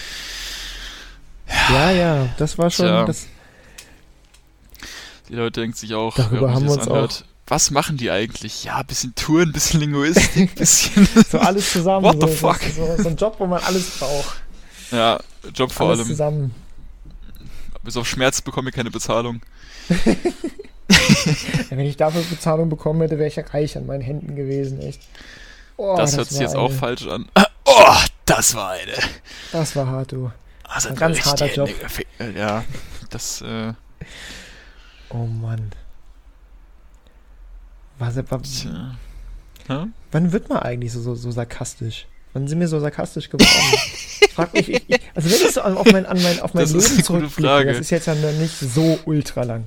Ja, 1.70 1.90
ja, 1.92 2.28
das 2.38 2.58
war 2.58 2.70
schon. 2.70 2.86
Tja. 2.86 3.04
Das, 3.06 3.26
Die 5.28 5.34
Leute 5.34 5.60
denken 5.60 5.76
sich 5.76 5.94
auch, 5.94 6.14
Darüber 6.16 6.52
haben 6.52 6.64
wir 6.64 6.72
uns 6.72 6.86
anhört, 6.88 7.24
was 7.46 7.70
machen 7.70 7.96
die 7.96 8.10
eigentlich? 8.10 8.64
Ja, 8.64 8.82
bisschen 8.82 9.14
Touren, 9.14 9.52
bisschen 9.52 9.80
Linguistik, 9.80 10.54
bisschen. 10.56 11.08
so 11.30 11.38
alles 11.38 11.72
zusammen. 11.72 12.04
What 12.04 12.14
the 12.20 12.26
so, 12.28 12.34
fuck? 12.34 12.60
So, 12.74 12.96
so 13.02 13.08
ein 13.08 13.16
Job, 13.16 13.36
wo 13.38 13.46
man 13.46 13.62
alles 13.62 13.90
braucht. 13.98 14.36
ja, 14.90 15.20
Job 15.54 15.70
vor 15.72 15.90
alles 15.90 16.00
allem. 16.00 16.08
zusammen. 16.08 16.54
Bis 17.86 17.96
auf 17.96 18.06
Schmerz 18.08 18.42
bekomme 18.42 18.70
ich 18.70 18.74
keine 18.74 18.90
Bezahlung. 18.90 19.40
Wenn 21.70 21.80
ich 21.80 21.96
dafür 21.96 22.22
Bezahlung 22.22 22.68
bekommen 22.68 23.00
hätte, 23.00 23.16
wäre 23.16 23.28
ich 23.28 23.36
ja 23.36 23.44
reich 23.44 23.76
an 23.78 23.86
meinen 23.86 24.00
Händen 24.00 24.34
gewesen, 24.34 24.80
echt. 24.80 25.02
Oh, 25.76 25.94
das, 25.96 26.16
hört 26.16 26.28
sich 26.28 26.40
jetzt 26.40 26.56
auch 26.56 26.68
eine- 26.70 26.78
falsch 26.78 27.06
an. 27.06 27.28
Oh, 27.68 27.94
das 28.24 28.54
war 28.54 28.70
eine. 28.70 28.92
Das 29.52 29.74
war 29.74 29.86
hart, 29.88 30.12
du. 30.12 30.30
Also 30.64 30.88
Ein 30.90 30.96
ganz 30.96 31.24
harter 31.26 31.52
Job. 31.52 31.68
Gefickt. 31.80 32.08
Ja, 32.36 32.64
das, 33.10 33.42
äh, 33.42 33.72
Oh 35.10 35.26
Mann. 35.26 35.72
Was, 37.98 38.16
was, 38.16 38.66
wann 40.12 40.32
wird 40.32 40.48
man 40.48 40.58
eigentlich 40.60 40.92
so, 40.92 41.00
so, 41.00 41.14
so 41.16 41.30
sarkastisch? 41.32 42.06
Wann 42.36 42.48
sind 42.48 42.60
wir 42.60 42.68
so 42.68 42.78
sarkastisch 42.78 43.30
geworden? 43.30 43.48
ich 44.20 44.30
frag 44.34 44.52
mich, 44.52 44.68
ich, 44.68 44.82
ich, 44.88 45.00
also 45.14 45.30
wenn 45.30 45.46
ich 45.46 45.54
so 45.54 45.62
auf 45.62 45.90
mein, 45.90 46.04
an 46.04 46.22
mein, 46.22 46.38
auf 46.40 46.52
mein 46.52 46.64
Das 46.64 46.72
ist 46.74 46.84
Leben 46.84 46.94
eine 46.96 47.02
zurückblicke, 47.02 47.64
das 47.64 47.78
ist 47.78 47.88
jetzt 47.88 48.06
ja 48.06 48.14
noch 48.14 48.30
nicht 48.32 48.58
so 48.58 48.98
ultra 49.06 49.44
lang. 49.44 49.64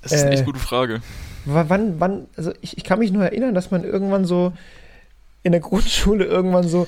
Das 0.00 0.12
ist 0.12 0.22
eine 0.22 0.30
Äh, 0.30 0.34
echt 0.36 0.46
gute 0.46 0.58
Frage. 0.58 1.02
Wann, 1.44 2.00
wann, 2.00 2.26
also 2.34 2.54
ich, 2.62 2.78
ich 2.78 2.84
kann 2.84 2.98
mich 3.00 3.12
nur 3.12 3.24
erinnern, 3.24 3.54
dass 3.54 3.70
man 3.70 3.84
irgendwann 3.84 4.24
so 4.24 4.54
in 5.42 5.52
der 5.52 5.60
Grundschule 5.60 6.24
irgendwann 6.24 6.66
so, 6.66 6.86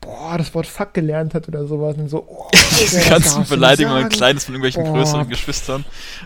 boah, 0.00 0.38
das 0.38 0.54
Wort 0.54 0.66
Fuck 0.66 0.94
gelernt 0.94 1.34
hat 1.34 1.48
oder 1.48 1.66
sowas 1.66 1.94
und 1.98 2.08
so, 2.08 2.24
oh, 2.26 2.48
Diese 2.80 3.10
ganzen 3.10 3.44
Beleidigungen 3.44 4.04
an 4.04 4.08
Kleines 4.08 4.46
von 4.46 4.54
irgendwelchen 4.54 4.84
Boah. 4.84 4.94
größeren 4.94 5.28
Geschwistern, 5.28 5.84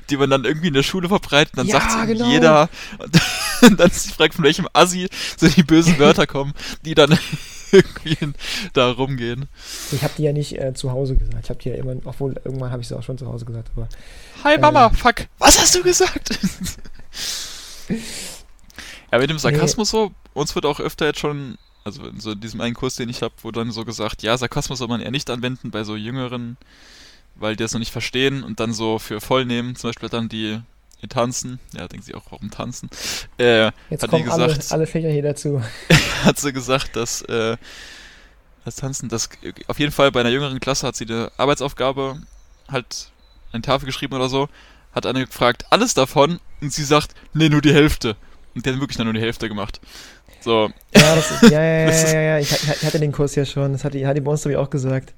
die 0.08 0.16
man 0.16 0.30
dann 0.30 0.44
irgendwie 0.44 0.68
in 0.68 0.74
der 0.74 0.84
Schule 0.84 1.08
verbreitet, 1.08 1.54
dann 1.56 1.66
Ja, 1.66 1.80
sagt 1.80 2.06
genau. 2.06 2.28
jeder. 2.28 2.68
Und 3.62 3.78
dann 3.80 3.90
ist 3.90 4.06
die 4.06 4.12
Frage, 4.12 4.32
von 4.34 4.44
welchem 4.44 4.68
Assi 4.72 5.08
so 5.36 5.48
die 5.48 5.64
bösen 5.64 5.98
Wörter 5.98 6.28
kommen, 6.28 6.54
die 6.84 6.94
dann 6.94 7.18
irgendwie 7.72 8.16
da 8.72 8.90
rumgehen. 8.90 9.48
Ich 9.92 10.02
habe 10.02 10.12
die 10.16 10.22
ja 10.24 10.32
nicht 10.32 10.58
äh, 10.58 10.74
zu 10.74 10.90
Hause 10.90 11.16
gesagt. 11.16 11.38
Ich 11.42 11.50
habe 11.50 11.60
die 11.60 11.68
ja 11.70 11.74
immer, 11.76 11.96
obwohl 12.04 12.40
irgendwann 12.44 12.70
habe 12.70 12.82
ich 12.82 12.88
sie 12.88 12.96
auch 12.96 13.02
schon 13.02 13.18
zu 13.18 13.26
Hause 13.26 13.44
gesagt, 13.44 13.70
aber 13.76 13.88
Hi 14.44 14.54
Ähm. 14.54 14.60
Mama, 14.60 14.90
fuck, 14.90 15.26
was 15.38 15.60
hast 15.60 15.74
du 15.74 15.82
gesagt? 15.82 16.38
ja, 19.12 19.18
mit 19.18 19.30
dem 19.30 19.38
Sarkasmus 19.38 19.90
so, 19.90 20.12
uns 20.32 20.54
wird 20.54 20.66
auch 20.66 20.80
öfter 20.80 21.06
jetzt 21.06 21.20
schon, 21.20 21.58
also 21.84 22.06
in 22.06 22.20
so 22.20 22.34
diesem 22.34 22.60
einen 22.60 22.74
Kurs, 22.74 22.94
den 22.96 23.08
ich 23.08 23.22
habe, 23.22 23.34
wurde 23.42 23.60
dann 23.60 23.70
so 23.70 23.84
gesagt, 23.84 24.22
ja, 24.22 24.36
Sarkasmus 24.36 24.78
soll 24.78 24.88
man 24.88 25.00
eher 25.00 25.10
nicht 25.10 25.28
anwenden 25.30 25.70
bei 25.70 25.84
so 25.84 25.96
Jüngeren, 25.96 26.56
weil 27.36 27.56
die 27.56 27.62
das 27.62 27.72
noch 27.72 27.80
nicht 27.80 27.92
verstehen 27.92 28.42
und 28.42 28.60
dann 28.60 28.72
so 28.72 28.98
für 28.98 29.20
voll 29.20 29.44
nehmen, 29.44 29.76
zum 29.76 29.90
Beispiel 29.90 30.08
dann 30.08 30.28
die, 30.28 30.60
die 31.02 31.08
tanzen, 31.08 31.58
ja, 31.74 31.88
denken 31.88 32.04
sie 32.04 32.14
auch, 32.14 32.24
warum 32.30 32.50
tanzen, 32.50 32.90
äh, 33.38 33.64
jetzt 33.64 33.74
Hat 33.90 34.02
die 34.02 34.06
kommen 34.08 34.30
alle, 34.30 34.48
gesagt- 34.48 34.72
alle 34.72 34.86
Fächer 34.86 35.10
hier 35.10 35.22
dazu. 35.22 35.62
hat 36.24 36.38
sie 36.38 36.52
gesagt, 36.52 36.96
dass 36.96 37.22
äh, 37.22 37.56
das 38.64 38.76
Tanzen, 38.76 39.08
das 39.08 39.28
auf 39.68 39.78
jeden 39.78 39.92
Fall 39.92 40.12
bei 40.12 40.20
einer 40.20 40.28
jüngeren 40.30 40.60
Klasse 40.60 40.86
hat 40.86 40.96
sie 40.96 41.06
eine 41.06 41.32
Arbeitsaufgabe 41.38 42.20
halt 42.68 43.10
eine 43.52 43.62
Tafel 43.62 43.86
geschrieben 43.86 44.14
oder 44.14 44.28
so, 44.28 44.48
hat 44.92 45.06
eine 45.06 45.26
gefragt, 45.26 45.64
alles 45.70 45.94
davon 45.94 46.40
und 46.60 46.72
sie 46.72 46.84
sagt, 46.84 47.14
nee, 47.32 47.48
nur 47.48 47.62
die 47.62 47.72
Hälfte. 47.72 48.16
Und 48.54 48.66
der 48.66 48.74
hat 48.74 48.80
wirklich 48.80 48.96
dann 48.96 49.06
nur 49.06 49.14
die 49.14 49.20
Hälfte 49.20 49.48
gemacht. 49.48 49.80
So, 50.40 50.70
Ja, 50.94 51.14
das 51.14 51.30
ist, 51.30 51.42
ja, 51.50 51.62
ja, 51.62 51.90
ja, 51.90 52.12
ja, 52.12 52.20
ja, 52.20 52.38
ich, 52.38 52.50
ich, 52.50 52.84
hatte 52.84 52.98
den 52.98 53.12
Kurs 53.12 53.34
ja 53.34 53.44
schon. 53.44 53.72
Das 53.72 53.84
hat 53.84 53.94
die, 53.94 54.06
hat 54.06 54.16
die 54.16 54.22
ich, 54.50 54.56
auch 54.56 54.70
gesagt. 54.70 55.14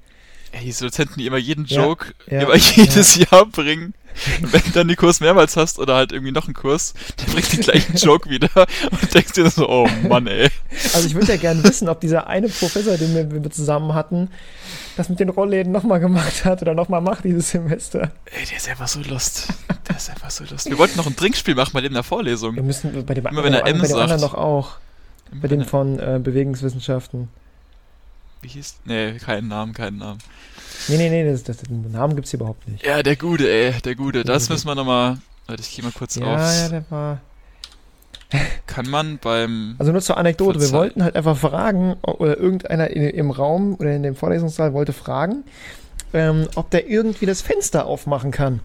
ey, 0.51 0.65
diese 0.65 0.85
Dozenten, 0.85 1.19
die 1.19 1.25
immer 1.25 1.37
jeden 1.37 1.65
Ja, 1.65 1.83
Joke 1.83 2.13
ja, 2.29 2.41
immer 2.41 2.55
jedes 2.57 3.15
Jahr 3.15 3.45
bringen. 3.45 3.93
Und 4.41 4.53
wenn 4.53 4.61
du 4.61 4.71
dann 4.71 4.87
den 4.87 4.97
Kurs 4.97 5.19
mehrmals 5.19 5.57
hast 5.57 5.79
oder 5.79 5.95
halt 5.95 6.11
irgendwie 6.11 6.31
noch 6.31 6.45
einen 6.45 6.53
Kurs, 6.53 6.93
der 7.19 7.31
bringt 7.31 7.51
den 7.51 7.61
gleichen 7.61 7.95
Joke 7.95 8.29
wieder 8.29 8.49
und 8.91 9.13
denkst 9.13 9.33
dir 9.33 9.49
so, 9.49 9.67
oh 9.69 9.87
Mann, 10.07 10.27
ey. 10.27 10.49
Also 10.93 11.07
ich 11.07 11.15
würde 11.15 11.27
ja 11.27 11.37
gerne 11.37 11.63
wissen, 11.63 11.89
ob 11.89 11.99
dieser 12.01 12.27
eine 12.27 12.49
Professor, 12.49 12.97
den 12.97 13.15
wir, 13.15 13.43
wir 13.43 13.51
zusammen 13.51 13.93
hatten, 13.93 14.29
das 14.95 15.09
mit 15.09 15.19
den 15.19 15.29
Rollläden 15.29 15.71
nochmal 15.71 15.99
gemacht 15.99 16.45
hat 16.45 16.61
oder 16.61 16.73
nochmal 16.73 17.01
macht 17.01 17.23
dieses 17.23 17.49
Semester. 17.49 18.11
Ey, 18.25 18.45
der 18.49 18.57
ist 18.57 18.69
einfach 18.69 18.87
so 18.87 18.99
lust. 19.01 19.47
Der 19.87 19.97
ist 19.97 20.09
einfach 20.09 20.29
so 20.31 20.43
lust. 20.45 20.69
Wir 20.69 20.77
wollten 20.77 20.97
noch 20.97 21.07
ein 21.07 21.15
Trinkspiel 21.15 21.55
machen 21.55 21.71
bei 21.73 21.81
dem 21.81 21.87
in 21.87 21.95
der 21.95 22.03
Vorlesung. 22.03 22.55
Wir 22.55 22.63
müssen 22.63 23.05
bei 23.05 23.13
dem, 23.13 23.25
Immer 23.25 23.41
bei 23.41 23.43
wenn 23.45 23.53
dem, 23.53 23.61
er 23.61 23.67
M 23.67 23.79
bei 23.79 23.87
dem 23.87 23.97
anderen 23.97 24.21
noch 24.21 24.33
auch. 24.33 24.77
Bei 25.41 25.47
dem 25.47 25.65
von 25.65 25.99
äh, 25.99 26.19
Bewegungswissenschaften. 26.21 27.29
Wie 28.41 28.49
hieß? 28.49 28.75
Nee, 28.85 29.13
keinen 29.13 29.47
Namen, 29.47 29.73
keinen 29.73 29.97
Namen. 29.97 30.19
Nee, 30.87 30.97
nee, 30.97 31.09
nee, 31.09 31.29
das, 31.31 31.43
das, 31.43 31.57
den 31.57 31.91
Namen 31.91 32.15
gibt's 32.15 32.31
hier 32.31 32.39
überhaupt 32.39 32.67
nicht. 32.67 32.85
Ja, 32.85 33.01
der 33.03 33.15
Gute, 33.15 33.49
ey, 33.49 33.73
der 33.81 33.95
Gute. 33.95 34.23
Das 34.23 34.49
müssen 34.49 34.67
wir 34.67 34.75
nochmal. 34.75 35.17
Warte, 35.47 35.61
ich 35.61 35.75
geh 35.75 35.81
mal 35.81 35.91
kurz 35.91 36.15
Ja, 36.15 36.35
aufs. 36.35 36.61
ja, 36.61 36.69
der 36.69 36.85
war. 36.89 37.21
Kann 38.67 38.89
man 38.89 39.19
beim. 39.19 39.75
Also 39.77 39.91
nur 39.91 40.01
zur 40.01 40.17
Anekdote, 40.17 40.59
wir 40.59 40.67
Verzeih- 40.67 40.73
wollten 40.73 41.03
halt 41.03 41.15
einfach 41.15 41.37
fragen, 41.37 41.95
oder 42.01 42.37
irgendeiner 42.37 42.89
in, 42.89 43.03
im 43.09 43.31
Raum 43.31 43.75
oder 43.75 43.93
in 43.95 44.03
dem 44.03 44.15
Vorlesungssaal 44.15 44.73
wollte 44.73 44.93
fragen, 44.93 45.43
ähm, 46.13 46.47
ob 46.55 46.69
der 46.71 46.87
irgendwie 46.89 47.25
das 47.25 47.41
Fenster 47.41 47.85
aufmachen 47.85 48.31
kann. 48.31 48.59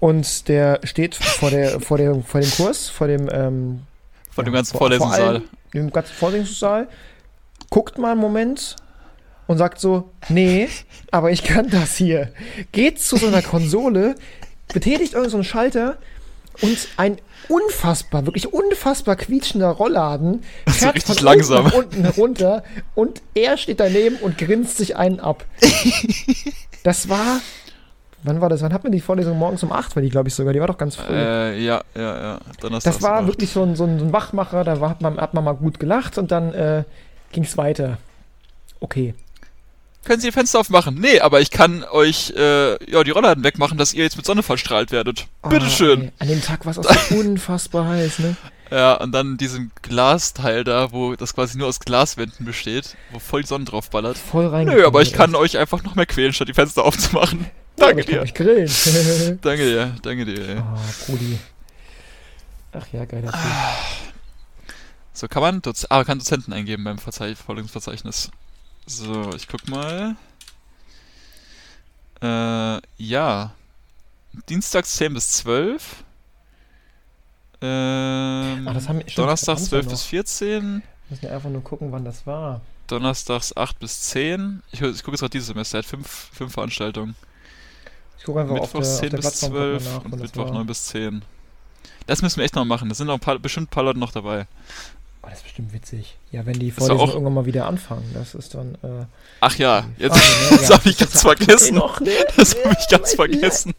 Und 0.00 0.48
der 0.48 0.80
steht 0.84 1.14
vor, 1.14 1.50
der, 1.50 1.80
vor, 1.80 1.98
der, 1.98 2.14
vor 2.22 2.40
dem 2.40 2.50
Kurs, 2.50 2.88
vor 2.88 3.06
dem, 3.06 3.28
ähm, 3.32 3.80
von 4.30 4.44
dem 4.44 4.54
ganzen 4.54 4.72
vor- 4.72 4.80
vor 4.80 4.88
Vorlesungssaal. 4.98 5.28
allem 5.28 5.42
Im 5.72 5.90
ganzen 5.92 6.12
Vorlesungssaal, 6.14 6.88
guckt 7.70 7.98
mal 7.98 8.12
einen 8.12 8.20
Moment 8.20 8.76
und 9.48 9.58
sagt 9.58 9.80
so, 9.80 10.10
nee, 10.28 10.68
aber 11.10 11.32
ich 11.32 11.42
kann 11.42 11.68
das 11.70 11.96
hier. 11.96 12.30
Geht 12.70 13.00
zu 13.00 13.16
so 13.16 13.26
einer 13.26 13.42
Konsole, 13.42 14.14
betätigt 14.72 15.14
irgendeinen 15.14 15.30
so 15.30 15.36
einen 15.38 15.44
Schalter 15.44 15.96
und 16.60 16.88
ein 16.96 17.16
unfassbar, 17.48 18.26
wirklich 18.26 18.52
unfassbar 18.52 19.16
quietschender 19.16 19.70
Rollladen 19.70 20.42
fährt 20.68 20.96
richtig 20.96 21.16
von 21.16 21.24
langsam. 21.24 21.64
unten 21.66 21.76
unten 21.76 22.02
herunter 22.04 22.62
und 22.94 23.22
er 23.34 23.56
steht 23.56 23.80
daneben 23.80 24.16
und 24.16 24.38
grinst 24.38 24.76
sich 24.76 24.96
einen 24.96 25.18
ab. 25.18 25.44
Das 26.84 27.08
war, 27.08 27.40
wann 28.22 28.40
war 28.40 28.48
das? 28.48 28.62
Wann 28.62 28.72
hat 28.72 28.84
man 28.84 28.92
die 28.92 29.00
Vorlesung 29.00 29.36
morgens 29.36 29.64
um 29.64 29.72
8? 29.72 29.96
War 29.96 30.02
die, 30.02 30.08
glaube 30.08 30.28
ich, 30.28 30.34
sogar. 30.34 30.52
Die 30.52 30.60
war 30.60 30.68
doch 30.68 30.78
ganz 30.78 30.94
früh. 30.94 31.12
Äh, 31.12 31.58
ja, 31.58 31.82
ja, 31.94 32.22
ja. 32.22 32.38
Donnerstag. 32.60 32.94
Das 32.94 33.02
war 33.02 33.26
wirklich 33.26 33.50
so 33.50 33.64
ein, 33.64 33.74
so 33.74 33.84
ein, 33.84 33.98
so 33.98 34.04
ein 34.04 34.12
Wachmacher, 34.12 34.62
da 34.62 34.80
war, 34.80 34.90
hat, 34.90 35.02
man, 35.02 35.18
hat 35.18 35.34
man 35.34 35.42
mal 35.42 35.54
gut 35.54 35.80
gelacht 35.80 36.16
und 36.18 36.30
dann 36.30 36.54
äh, 36.54 36.84
ging 37.32 37.42
es 37.42 37.56
weiter. 37.58 37.98
Okay. 38.80 39.14
Können 40.04 40.20
Sie 40.20 40.28
die 40.28 40.32
Fenster 40.32 40.60
aufmachen? 40.60 40.94
Nee, 40.94 41.20
aber 41.20 41.40
ich 41.40 41.50
kann 41.50 41.84
euch 41.84 42.30
äh, 42.36 42.90
ja, 42.90 43.04
die 43.04 43.10
Rollladen 43.10 43.44
wegmachen, 43.44 43.76
dass 43.76 43.92
ihr 43.92 44.04
jetzt 44.04 44.16
mit 44.16 44.24
Sonne 44.24 44.42
verstrahlt 44.42 44.90
werdet. 44.90 45.26
Ah, 45.42 45.48
Bitteschön. 45.48 46.02
ey, 46.04 46.12
An 46.18 46.28
dem 46.28 46.40
Tag 46.42 46.64
war 46.64 46.72
es 46.72 46.78
auch 46.78 46.84
so 46.84 47.14
unfassbar 47.16 47.88
heiß, 47.88 48.20
ne? 48.20 48.36
Ja, 48.70 48.94
und 48.94 49.12
dann 49.12 49.38
diesen 49.38 49.70
Glasteil 49.82 50.62
da, 50.64 50.92
wo 50.92 51.16
das 51.16 51.34
quasi 51.34 51.56
nur 51.56 51.68
aus 51.68 51.80
Glaswänden 51.80 52.44
besteht, 52.44 52.96
wo 53.12 53.18
voll 53.18 53.42
die 53.42 53.48
Sonne 53.48 53.64
drauf 53.64 53.88
ballert. 53.90 54.18
Voll 54.18 54.46
rein. 54.46 54.66
Nö, 54.66 54.86
aber 54.86 55.00
ich 55.02 55.12
kann 55.14 55.34
euch 55.34 55.56
einfach 55.56 55.82
noch 55.82 55.94
mehr 55.94 56.06
quälen, 56.06 56.32
statt 56.32 56.48
die 56.48 56.54
Fenster 56.54 56.84
aufzumachen. 56.84 57.46
Danke 57.76 58.00
ich 58.00 58.06
kann 58.06 58.14
dir. 58.16 58.20
mich 58.22 58.34
grillen. 58.34 58.68
Danke 59.42 59.64
dir, 59.64 59.94
danke 60.02 60.24
dir, 60.24 60.48
ey. 60.48 60.56
Ah, 60.58 60.78
Brudi. 61.06 61.38
Ach 62.72 62.86
ja, 62.92 63.04
geiler 63.04 63.30
Typ. 63.32 63.40
So, 65.14 65.28
kann 65.28 65.42
man, 65.42 65.62
Doz 65.62 65.86
ah, 65.88 66.04
kann 66.04 66.18
Dozenten 66.18 66.52
eingeben 66.52 66.84
beim 66.84 66.98
Verzeich 66.98 67.38
Vorlesungsverzeichnis. 67.38 68.30
So, 68.88 69.30
ich 69.36 69.46
guck 69.46 69.68
mal. 69.68 70.16
Äh, 72.22 72.80
ja. 72.96 73.54
Dienstags 74.48 74.96
10 74.96 75.12
bis 75.14 75.28
12. 75.30 76.04
Ähm, 77.60 78.66
Ach, 78.68 78.72
das 78.74 78.88
haben 78.88 78.98
wir- 78.98 79.02
stimmt, 79.02 79.18
Donnerstags 79.18 79.62
das 79.62 79.72
haben 79.72 79.82
wir 79.82 79.82
12 79.82 79.88
bis 79.88 80.02
noch. 80.02 80.08
14. 80.08 80.82
Müssen 81.10 81.22
wir 81.22 81.32
einfach 81.34 81.50
nur 81.50 81.62
gucken, 81.62 81.92
wann 81.92 82.04
das 82.04 82.26
war. 82.26 82.60
Donnerstags 82.86 83.54
8 83.56 83.78
bis 83.78 84.00
10. 84.02 84.62
Ich, 84.72 84.80
ich 84.80 85.02
gucke 85.02 85.12
jetzt 85.12 85.20
gerade 85.20 85.30
dieses 85.30 85.48
Semester, 85.48 85.78
er 85.78 85.82
hat 85.82 85.86
fünf, 85.86 86.08
fünf 86.32 86.52
Veranstaltungen. 86.54 87.14
Ich 88.18 88.24
gucke 88.24 88.40
einfach 88.40 88.56
auf 88.56 88.72
der, 88.72 88.80
Mittwochs 88.80 88.94
auf 88.94 89.00
10 89.00 89.10
der 89.10 89.16
bis 89.18 89.26
Plattform 89.40 89.52
guck 89.52 89.60
mal 89.60 89.80
12 89.80 89.84
nach, 89.84 90.04
und 90.04 90.20
Mittwoch 90.20 90.44
war. 90.46 90.52
9 90.54 90.66
bis 90.66 90.84
10. 90.86 91.22
Das 92.06 92.22
müssen 92.22 92.38
wir 92.38 92.44
echt 92.44 92.54
noch 92.54 92.64
machen. 92.64 92.88
Da 92.88 92.94
sind 92.94 93.06
noch 93.06 93.14
ein 93.14 93.20
paar, 93.20 93.38
bestimmt 93.38 93.68
ein 93.68 93.70
paar 93.70 93.84
Leute 93.84 93.98
noch 93.98 94.12
dabei. 94.12 94.46
Oh, 95.28 95.30
das 95.30 95.40
ist 95.40 95.44
bestimmt 95.44 95.74
witzig. 95.74 96.16
Ja, 96.30 96.46
wenn 96.46 96.58
die 96.58 96.70
Vorlesungen 96.70 97.10
irgendwann 97.10 97.34
mal 97.34 97.44
wieder 97.44 97.66
anfangen, 97.66 98.10
das 98.14 98.34
ist 98.34 98.54
dann. 98.54 98.76
Äh, 98.76 99.04
Ach 99.40 99.54
ja, 99.56 99.82
die 99.98 100.04
jetzt 100.04 100.16
ne? 100.16 100.22
das 100.56 100.68
Ja, 100.68 100.78
habe 100.78 100.88
ich 100.88 100.96
ganz 100.96 101.20
vergessen. 101.20 101.74
Noch 101.74 102.00
nicht. 102.00 102.16
Das 102.36 102.56
habe 102.64 102.74
ich 102.78 102.88
ganz 102.88 103.14
vergessen. 103.16 103.74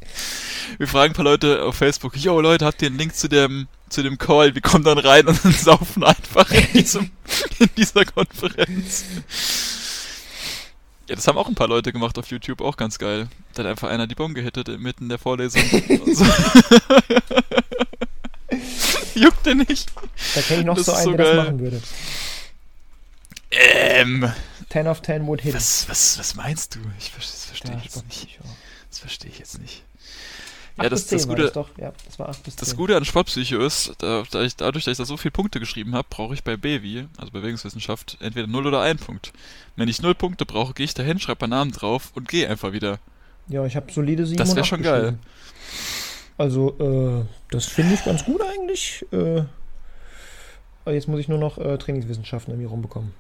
Wir 0.77 0.88
fragen 0.88 1.13
ein 1.13 1.15
paar 1.15 1.25
Leute 1.25 1.63
auf 1.63 1.75
Facebook, 1.75 2.15
yo 2.17 2.39
Leute, 2.39 2.65
habt 2.65 2.83
ihr 2.83 2.88
einen 2.89 2.99
Link 2.99 3.15
zu 3.15 3.27
dem, 3.27 3.67
zu 3.89 4.03
dem 4.03 4.19
Call? 4.19 4.53
Wir 4.53 4.62
kommen 4.62 4.83
dann 4.83 4.99
rein 4.99 5.27
und 5.27 5.43
dann 5.43 5.51
saufen 5.59 6.03
einfach 6.03 6.51
in, 6.51 6.67
diesem, 6.73 7.09
in 7.57 7.69
dieser 7.75 8.05
Konferenz. 8.05 9.05
Ja, 11.07 11.15
das 11.15 11.27
haben 11.27 11.39
auch 11.39 11.47
ein 11.47 11.55
paar 11.55 11.67
Leute 11.67 11.91
gemacht 11.91 12.19
auf 12.19 12.27
YouTube, 12.27 12.62
auch 12.62 12.77
ganz 12.77 12.99
geil. 12.99 13.27
Da 13.55 13.63
hat 13.63 13.69
einfach 13.71 13.89
einer 13.89 14.05
die 14.05 14.13
Bombe 14.13 14.39
gehittet 14.39 14.79
mitten 14.79 15.09
der 15.09 15.17
Vorlesung. 15.17 15.63
Juckt 19.19 19.45
der 19.45 19.55
nicht. 19.55 19.91
Da 20.36 20.41
kenne 20.41 20.62
ich 20.62 20.65
noch 20.65 20.75
Das 20.75 20.86
so 20.86 20.93
einen, 20.93 21.03
so 21.03 21.12
der 21.13 21.17
das 21.25 21.27
geil. 21.36 21.43
machen 21.45 21.60
würde. 21.60 21.82
Ähm, 23.51 24.32
10 24.69 24.88
of 24.88 25.01
10 25.01 25.25
would 25.25 25.41
hit. 25.41 25.55
was, 25.55 25.89
was, 25.89 26.19
was 26.19 26.36
meinst 26.36 26.75
du? 26.75 26.79
Ich 26.99 27.12
das 27.15 27.45
verstehe 27.45 27.71
Ja, 27.71 27.77
ich 27.79 27.86
jetzt 27.86 28.05
nicht. 28.05 28.39
Das 28.89 28.99
verstehe 28.99 29.32
ich 29.32 29.39
jetzt 29.39 29.60
nicht. 29.60 29.84
8 30.77 30.84
Ja, 30.84 30.89
das, 30.89 31.01
bis 31.01 31.08
10 31.10 31.17
das 31.17 31.27
war 31.27 31.36
Gute, 31.36 31.43
das 31.45 31.53
doch. 31.53 31.69
Ja, 31.77 31.93
das 32.05 32.19
war 32.19 32.29
8 32.29 32.43
bis 32.43 32.55
10. 32.55 32.60
Das 32.67 32.75
Gute 32.75 32.95
an 32.95 33.05
Sportpsycho 33.05 33.60
ist, 33.65 33.93
da, 33.97 34.23
da 34.29 34.43
ich, 34.43 34.55
dadurch, 34.55 34.86
dass 34.86 34.91
ich 34.93 34.97
da 34.99 35.05
so 35.05 35.17
viele 35.17 35.32
Punkte 35.32 35.60
geschrieben 35.60 35.95
habe, 35.95 36.08
brauche 36.10 36.34
ich 36.36 36.43
bei 36.43 36.58
BEWI, 36.58 37.08
also 37.17 37.32
Bewegungswissenschaft, 37.32 38.17
entweder 38.21 38.47
0 38.47 38.67
oder 38.67 38.82
1 38.82 39.01
Punkt. 39.03 39.34
Wenn 39.75 39.89
ich 39.89 40.01
0 40.01 40.13
Punkte 40.13 40.45
brauche, 40.45 40.73
gehe 40.73 40.86
ich 40.86 40.93
dahin, 40.93 41.19
schreibe 41.19 41.41
meinen 41.47 41.58
Namen 41.58 41.71
drauf 41.71 42.12
und 42.13 42.29
gehe 42.29 42.47
einfach 42.49 42.71
wieder. 42.71 42.99
Ja, 43.47 43.65
ich 43.65 43.75
habe 43.75 43.91
solide 43.91 44.25
7 44.27 44.38
Das 44.38 44.49
und 44.49 44.55
wär 44.58 44.63
8 44.63 44.69
schon 44.69 44.82
geil. 44.84 45.17
Also, 46.39 46.75
äh, 46.80 47.25
das 47.52 47.65
finde 47.65 47.93
ich 47.95 48.04
ganz 48.06 48.23
gut 48.25 48.41
eigentlich. 48.41 49.06
Äh, 49.12 49.43
aber 50.86 50.93
jetzt 50.95 51.08
muss 51.08 51.19
ich 51.19 51.28
nur 51.28 51.38
noch 51.38 51.58
äh, 51.58 51.78
Trainingswissenschaften 51.78 52.54
irgendwie 52.54 52.69
rumbekommen. 52.69 53.13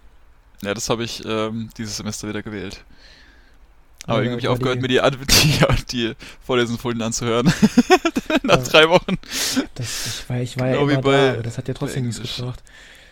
Ja, 0.63 0.73
das 0.73 0.89
habe 0.89 1.03
ich 1.03 1.23
ähm, 1.25 1.69
dieses 1.77 1.97
Semester 1.97 2.27
wieder 2.27 2.41
gewählt. 2.41 2.83
Aber 4.05 4.19
Ja, 4.23 4.23
irgendwie 4.31 4.47
bei 4.47 4.51
aufgehört, 4.53 4.77
die- 4.77 4.81
mir 4.81 4.87
die, 4.87 5.01
An- 5.01 5.17
die, 5.43 5.85
die 5.91 6.15
Vorlesungsfolien 6.45 7.01
anzuhören. 7.01 7.45
Nach 8.43 8.57
Ja. 8.57 8.63
drei 8.63 8.89
Wochen. 8.89 9.17
Das, 9.75 10.05
ich 10.23 10.29
war, 10.29 10.37
ich 10.39 10.57
war 10.57 10.67
ja 10.67 10.73
Genau 10.75 10.87
wie 10.87 10.93
immer 10.93 11.01
bei- 11.01 11.31
da, 11.35 11.41
das 11.41 11.57
hat 11.57 11.67
ja 11.67 11.73
trotzdem 11.73 12.07
nichts 12.07 12.37
gebracht. 12.37 12.63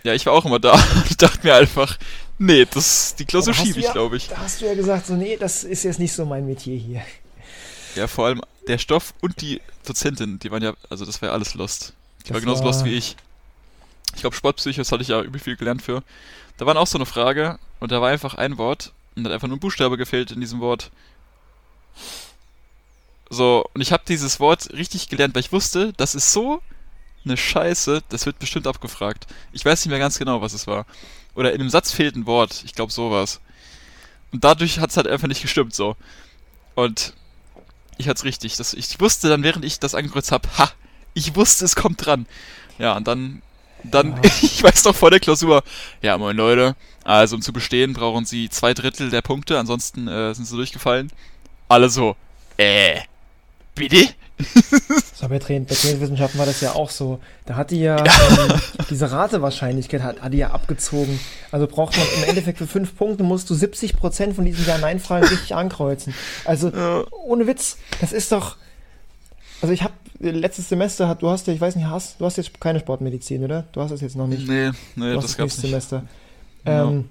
Ja, 0.03 0.13
ich 0.13 0.25
war 0.25 0.33
auch 0.33 0.45
immer 0.45 0.59
da 0.59 0.71
und 1.09 1.21
dachte 1.21 1.45
mir 1.45 1.55
einfach, 1.55 1.97
nee, 2.37 2.65
das, 2.73 3.13
die 3.15 3.25
Klausur 3.25 3.53
schiebe 3.53 3.79
ich, 3.79 3.85
ja- 3.85 3.91
glaube 3.91 4.15
ich. 4.17 4.29
Da 4.29 4.37
hast 4.37 4.61
du 4.61 4.65
ja 4.65 4.73
gesagt, 4.73 5.05
so, 5.07 5.15
nee, 5.15 5.35
das 5.37 5.65
ist 5.65 5.83
jetzt 5.83 5.99
nicht 5.99 6.13
so 6.13 6.25
mein 6.25 6.45
Metier 6.45 6.77
hier. 6.77 7.01
Ja, 7.95 8.07
vor 8.07 8.27
allem 8.27 8.41
der 8.67 8.77
Stoff 8.77 9.13
und 9.21 9.41
die 9.41 9.61
Dozentin, 9.85 10.39
die 10.39 10.51
waren 10.51 10.63
ja, 10.63 10.73
also 10.89 11.05
das 11.05 11.21
war 11.21 11.29
ja 11.29 11.33
alles 11.33 11.53
lost. 11.53 11.93
Die 12.25 12.29
war 12.29 12.35
Das 12.35 12.41
genauso 12.43 12.59
war- 12.61 12.67
lost 12.67 12.85
wie 12.85 12.95
ich. 12.95 13.15
Ich 14.15 14.21
glaube, 14.21 14.35
Sportpsychos 14.35 14.91
hatte 14.91 15.01
ich 15.03 15.09
ja 15.09 15.21
übel 15.21 15.39
viel 15.39 15.55
gelernt 15.57 15.81
für. 15.81 16.03
Da 16.57 16.65
war 16.65 16.75
auch 16.77 16.87
so 16.87 16.97
eine 16.97 17.05
Frage 17.05 17.59
und 17.79 17.91
da 17.91 18.01
war 18.01 18.09
einfach 18.09 18.33
ein 18.35 18.57
Wort 18.57 18.91
und 19.15 19.23
da 19.23 19.29
hat 19.29 19.35
einfach 19.35 19.47
nur 19.47 19.57
ein 19.57 19.59
Buchstabe 19.61 19.97
gefehlt 19.97 20.31
in 20.31 20.39
diesem 20.41 20.59
Wort. 20.59 20.91
So, 23.29 23.65
und 23.73 23.81
ich 23.81 23.91
habe 23.91 24.03
dieses 24.07 24.39
Wort 24.39 24.71
richtig 24.73 25.09
gelernt, 25.09 25.35
weil 25.35 25.41
ich 25.41 25.51
wusste, 25.51 25.93
das 25.97 26.15
ist 26.15 26.31
so 26.31 26.61
eine 27.25 27.35
Scheiße, 27.35 28.03
das 28.09 28.25
wird 28.25 28.39
bestimmt 28.39 28.67
abgefragt. 28.67 29.27
Ich 29.51 29.65
weiß 29.65 29.83
nicht 29.83 29.89
mehr 29.89 29.99
ganz 29.99 30.17
genau, 30.17 30.41
was 30.41 30.53
es 30.53 30.65
war. 30.65 30.85
Oder 31.35 31.51
in 31.51 31.59
dem 31.59 31.69
Satz 31.69 31.91
fehlt 31.91 32.15
ein 32.15 32.25
Wort, 32.25 32.63
ich 32.63 32.73
glaube 32.73 32.91
sowas. 32.91 33.41
Und 34.31 34.43
dadurch 34.43 34.79
hat 34.79 34.91
es 34.91 34.97
halt 34.97 35.07
einfach 35.07 35.27
nicht 35.27 35.41
gestimmt 35.41 35.75
so. 35.75 35.97
Und 36.75 37.13
ich 37.97 38.07
hatte 38.07 38.19
es 38.19 38.23
richtig. 38.23 38.57
Das, 38.57 38.73
ich 38.73 38.99
wusste 38.99 39.29
dann, 39.29 39.43
während 39.43 39.65
ich 39.65 39.79
das 39.79 39.95
angekreuzt 39.95 40.31
habe, 40.31 40.47
ha, 40.57 40.71
ich 41.13 41.35
wusste, 41.35 41.65
es 41.65 41.75
kommt 41.75 42.05
dran. 42.05 42.25
Ja, 42.77 42.95
und 42.95 43.07
dann, 43.07 43.41
dann, 43.83 44.17
Ja. 44.17 44.21
ich 44.41 44.61
weiß 44.63 44.83
doch 44.83 44.95
vor 44.95 45.11
der 45.11 45.19
Klausur, 45.19 45.63
ja, 46.01 46.17
moin 46.17 46.37
Leute, 46.37 46.75
also 47.03 47.35
um 47.35 47.41
zu 47.41 47.53
bestehen, 47.53 47.93
brauchen 47.93 48.25
sie 48.25 48.49
zwei 48.49 48.73
Drittel 48.73 49.09
der 49.09 49.21
Punkte, 49.21 49.59
ansonsten 49.59 50.07
äh, 50.07 50.33
sind 50.33 50.45
sie 50.45 50.55
durchgefallen. 50.55 51.11
Alle 51.69 51.89
so, 51.89 52.15
äh, 52.57 53.01
bitte? 53.75 54.09
So, 55.13 55.27
bei, 55.27 55.39
Train 55.39 55.65
bei 55.65 55.73
Trainingswissenschaften 55.73 56.37
war 56.39 56.45
das 56.45 56.61
ja 56.61 56.73
auch 56.73 56.89
so. 56.91 57.19
Da 57.45 57.55
hat 57.55 57.71
die 57.71 57.79
ja, 57.81 57.97
ähm, 57.97 58.61
diese 58.89 59.11
Ratewahrscheinlichkeit 59.11 60.03
hat, 60.03 60.21
hat 60.21 60.31
die 60.33 60.37
ja 60.37 60.51
abgezogen. 60.51 61.19
Also 61.51 61.65
braucht 61.67 61.97
man 61.97 62.05
im 62.17 62.29
Endeffekt 62.29 62.59
für 62.59 62.67
fünf 62.67 62.95
Punkte 62.95 63.23
musst 63.23 63.49
du 63.49 63.55
70% 63.55 64.33
von 64.33 64.45
diesen 64.45 64.65
Ja-Nein-Fragen 64.67 65.25
richtig 65.25 65.55
ankreuzen. 65.55 66.13
Also 66.45 66.69
Ja. 66.69 67.03
ohne 67.25 67.47
Witz, 67.47 67.77
das 67.99 68.13
ist 68.13 68.31
doch. 68.31 68.57
Also 69.61 69.73
ich 69.73 69.81
habe 69.81 69.93
letztes 70.19 70.69
Semester 70.69 71.07
hat, 71.07 71.21
du 71.23 71.29
hast 71.29 71.47
ja, 71.47 71.53
ich 71.53 71.61
weiß 71.61 71.75
nicht, 71.75 71.87
hast, 71.87 72.21
du 72.21 72.25
hast 72.25 72.37
jetzt 72.37 72.59
keine 72.61 72.79
Sportmedizin, 72.79 73.43
oder? 73.43 73.65
Du 73.71 73.81
hast 73.81 73.91
es 73.91 74.01
jetzt 74.01 74.15
noch 74.15 74.27
nicht. 74.27 74.47
Nee, 74.47 74.69
nee, 74.95 75.13
das 75.15 75.23
das 75.25 75.37
gab's 75.37 75.57
nicht. 75.57 75.67
Semester. 75.67 76.03
Ja. 76.65 76.83
Ähm, 76.83 77.09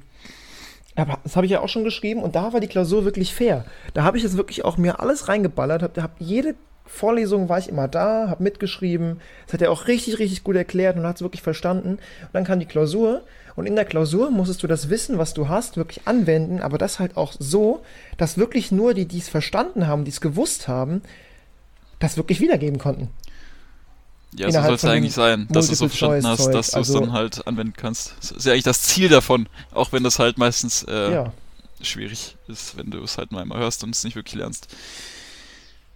aber 0.95 1.19
das 1.25 1.35
habe 1.37 1.45
ich 1.45 1.53
ja 1.53 1.61
auch 1.61 1.69
schon 1.69 1.85
geschrieben 1.85 2.23
und 2.23 2.37
da 2.37 2.53
war 2.53 2.61
die 2.61 2.69
Klausur 2.69 3.05
wirklich 3.05 3.35
fair. 3.35 3.65
Da 3.95 4.05
habe 4.05 4.17
ich 4.17 4.23
jetzt 4.23 4.37
wirklich 4.37 4.65
auch 4.65 4.77
mir 4.79 5.01
alles 5.01 5.29
reingeballert, 5.29 5.83
habe 5.83 6.01
hab 6.03 6.12
jede 6.21 6.55
Vorlesung 6.87 7.49
war 7.49 7.59
ich 7.59 7.68
immer 7.68 7.88
da, 7.88 8.29
habe 8.29 8.42
mitgeschrieben. 8.42 9.20
Das 9.46 9.55
hat 9.55 9.62
er 9.62 9.70
auch 9.70 9.87
richtig, 9.87 10.18
richtig 10.18 10.44
gut 10.44 10.57
erklärt 10.57 10.96
und 10.96 11.05
hat 11.05 11.16
es 11.16 11.22
wirklich 11.22 11.42
verstanden. 11.42 11.90
Und 12.22 12.29
dann 12.33 12.44
kam 12.44 12.59
die 12.61 12.66
Klausur 12.66 13.22
und 13.55 13.66
in 13.66 13.75
der 13.77 13.85
Klausur 13.85 14.31
musstest 14.31 14.62
du 14.62 14.66
das 14.66 14.88
Wissen, 14.90 15.18
was 15.18 15.35
du 15.35 15.49
hast, 15.49 15.77
wirklich 15.77 16.07
anwenden, 16.07 16.61
aber 16.61 16.79
das 16.79 16.99
halt 16.99 17.16
auch 17.16 17.33
so, 17.38 17.83
dass 18.18 18.37
wirklich 18.38 18.70
nur 18.70 18.94
die, 18.94 19.07
die 19.07 19.18
es 19.18 19.29
verstanden 19.29 19.87
haben, 19.87 20.05
die 20.05 20.11
es 20.11 20.20
gewusst 20.20 20.68
haben, 20.68 21.03
das 21.99 22.16
wirklich 22.16 22.40
wiedergeben 22.40 22.79
konnten. 22.79 23.09
Ja, 24.35 24.46
so 24.46 24.59
innerhalb 24.59 24.79
soll 24.81 24.90
es 24.90 24.96
eigentlich 24.96 25.14
sein, 25.14 25.46
dass 25.51 25.66
du 25.68 25.72
es 25.72 25.79
so 25.79 25.88
verstanden 25.88 26.27
hast, 26.27 26.46
dass 26.49 26.53
du 26.53 26.59
es 26.59 26.75
also- 26.75 27.01
dann 27.01 27.12
halt 27.12 27.46
anwenden 27.46 27.72
kannst. 27.77 28.14
Das 28.20 28.31
ist 28.33 28.44
ja 28.44 28.53
eigentlich 28.53 28.64
das 28.64 28.83
Ziel 28.83 29.09
davon, 29.09 29.49
auch 29.72 29.92
wenn 29.92 30.03
das 30.03 30.18
halt 30.18 30.37
meistens 30.37 30.83
äh, 30.87 31.12
Ja. 31.12 31.33
schwierig 31.81 32.37
ist, 32.49 32.77
wenn 32.77 32.90
du 32.90 33.03
es 33.03 33.16
halt 33.16 33.33
nur 33.33 33.40
einmal 33.40 33.59
hörst 33.59 33.83
und 33.85 33.94
es 33.94 34.05
nicht 34.05 34.16
wirklich 34.16 34.35
lernst. 34.35 34.68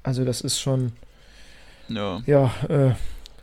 Also 0.03 0.25
das 0.25 0.41
ist 0.41 0.59
schon, 0.61 0.93
Ja. 1.89 2.23
ja, 2.27 2.47
äh, 2.69 2.95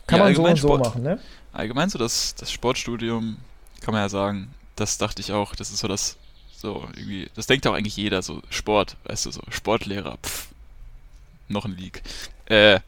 kann 0.08 0.20
Ja, 0.20 0.24
man 0.26 0.36
so 0.36 0.42
allgemein 0.44 0.52
und 0.52 0.58
so 0.58 0.68
Sport. 0.68 0.80
machen, 0.86 1.04
ne? 1.04 1.20
Allgemein 1.54 1.90
so 1.90 1.98
das, 2.00 2.36
das 2.36 2.52
Sportstudium, 2.52 3.38
kann 3.82 3.94
man 3.94 4.02
ja 4.02 4.10
sagen, 4.10 4.54
das 4.76 4.98
dachte 4.98 5.22
ich 5.22 5.32
auch, 5.32 5.56
das 5.56 5.70
ist 5.72 5.80
so 5.80 5.88
das, 5.88 6.18
so 6.56 6.88
irgendwie, 6.96 7.30
das 7.36 7.48
denkt 7.48 7.66
auch 7.68 7.74
eigentlich 7.74 7.98
jeder, 7.98 8.22
so 8.22 8.42
Sport, 8.50 8.96
weißt 9.06 9.26
du, 9.28 9.32
so 9.32 9.42
Sportlehrer, 9.50 10.18
pff, 10.24 10.48
noch 11.48 11.66
ein 11.66 11.76
Leak. 11.76 12.02
Äh, 12.50 12.80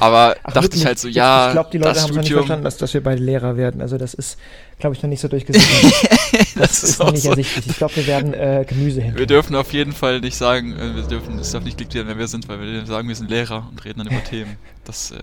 aber 0.00 0.36
Ach, 0.42 0.52
dachte 0.52 0.76
ich 0.76 0.84
halt 0.84 0.98
so, 0.98 1.06
ja, 1.06 1.46
Ich 1.48 1.52
glaube, 1.52 1.70
die 1.70 1.78
Leute 1.78 1.94
das 1.94 2.02
haben 2.02 2.10
es 2.10 2.16
noch 2.16 2.22
nicht 2.22 2.26
Studium, 2.26 2.40
verstanden, 2.40 2.64
dass, 2.64 2.76
dass 2.76 2.92
wir 2.92 3.02
beide 3.02 3.22
Lehrer 3.22 3.56
werden. 3.56 3.80
Also 3.80 3.98
das 3.98 4.14
ist, 4.14 4.36
glaube 4.80 4.96
ich, 4.96 5.02
noch 5.02 5.08
nicht 5.08 5.20
so 5.20 5.28
durchgesetzt. 5.28 5.68
Das 6.56 6.82
ist 6.82 6.98
noch 6.98 7.08
auch 7.08 7.12
nicht 7.12 7.22
so. 7.22 7.30
ersichtlich. 7.30 7.66
Ich 7.66 7.76
glaube, 7.76 7.94
wir 7.96 8.06
werden 8.06 8.34
äh, 8.34 8.64
Gemüsehändler. 8.68 9.18
Wir 9.18 9.26
dürfen 9.26 9.54
auf 9.54 9.72
jeden 9.72 9.92
Fall 9.92 10.20
nicht 10.20 10.36
sagen, 10.36 10.76
äh, 10.76 10.96
wir 10.96 11.02
dürfen, 11.04 11.38
es 11.38 11.52
darf 11.52 11.62
nicht 11.62 11.76
klickt 11.76 11.94
werden, 11.94 12.08
wer 12.08 12.18
wir 12.18 12.26
sind, 12.28 12.48
weil 12.48 12.60
wir 12.60 12.86
sagen, 12.86 13.06
wir 13.08 13.14
sind 13.14 13.30
Lehrer 13.30 13.68
und 13.70 13.84
reden 13.84 14.00
dann 14.00 14.08
über 14.08 14.22
Themen. 14.30 14.56
Das, 14.84 15.12
äh, 15.12 15.18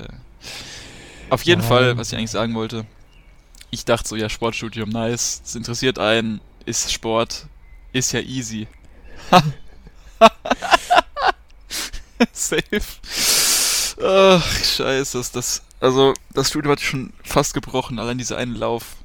auf 1.30 1.44
jeden 1.44 1.62
Nein. 1.62 1.70
Fall, 1.70 1.98
was 1.98 2.12
ich 2.12 2.18
eigentlich 2.18 2.32
sagen 2.32 2.54
wollte, 2.56 2.86
ich 3.70 3.86
dachte 3.86 4.08
so, 4.08 4.16
ja, 4.16 4.30
Sportstudium, 4.30 4.90
nice, 4.90 5.42
es 5.46 5.56
interessiert 5.56 6.00
einen, 6.00 6.42
ist 6.66 6.92
Sport, 6.92 7.48
ist 7.94 8.12
ja 8.12 8.20
easy. 8.22 8.68
Safe. 12.34 12.64
Ach, 14.04 14.64
scheiße, 14.64 15.20
ist 15.20 15.36
das, 15.36 15.62
also, 15.80 16.14
das 16.34 16.50
Studium 16.50 16.72
hat 16.72 16.82
schon 16.82 17.14
fast 17.24 17.54
gebrochen, 17.54 18.00
allein 18.00 18.18
dieser 18.18 18.38
einen 18.38 18.56
Lauf, 18.56 18.96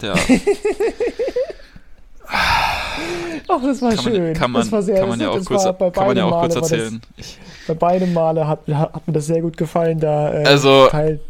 der, 0.00 0.14
Ach, 3.48 3.60
das 3.62 3.82
war 3.82 3.94
kann 3.94 4.04
schön. 4.04 4.22
man, 4.24 4.34
kann 4.34 4.50
man, 4.50 4.62
das 4.62 4.72
war 4.72 4.82
sehr, 4.82 5.00
kann 5.00 5.08
man 5.08 5.20
ja 5.20 5.32
das 5.34 5.46
auch 5.46 5.78
kurz, 5.78 5.94
kann 5.94 6.06
man 6.06 6.16
ja 6.16 6.24
auch 6.24 6.30
Male 6.30 6.48
das- 6.48 6.70
erzählen. 6.70 7.02
Ich, 7.16 7.38
Bei 7.66 7.74
beiden 7.74 8.12
Male 8.12 8.46
hat, 8.46 8.66
hat, 8.68 9.06
mir 9.06 9.12
das 9.12 9.26
sehr 9.26 9.40
gut 9.42 9.56
gefallen, 9.56 10.00
da 10.00 10.32
äh, 10.32 10.44
Also, 10.44 10.88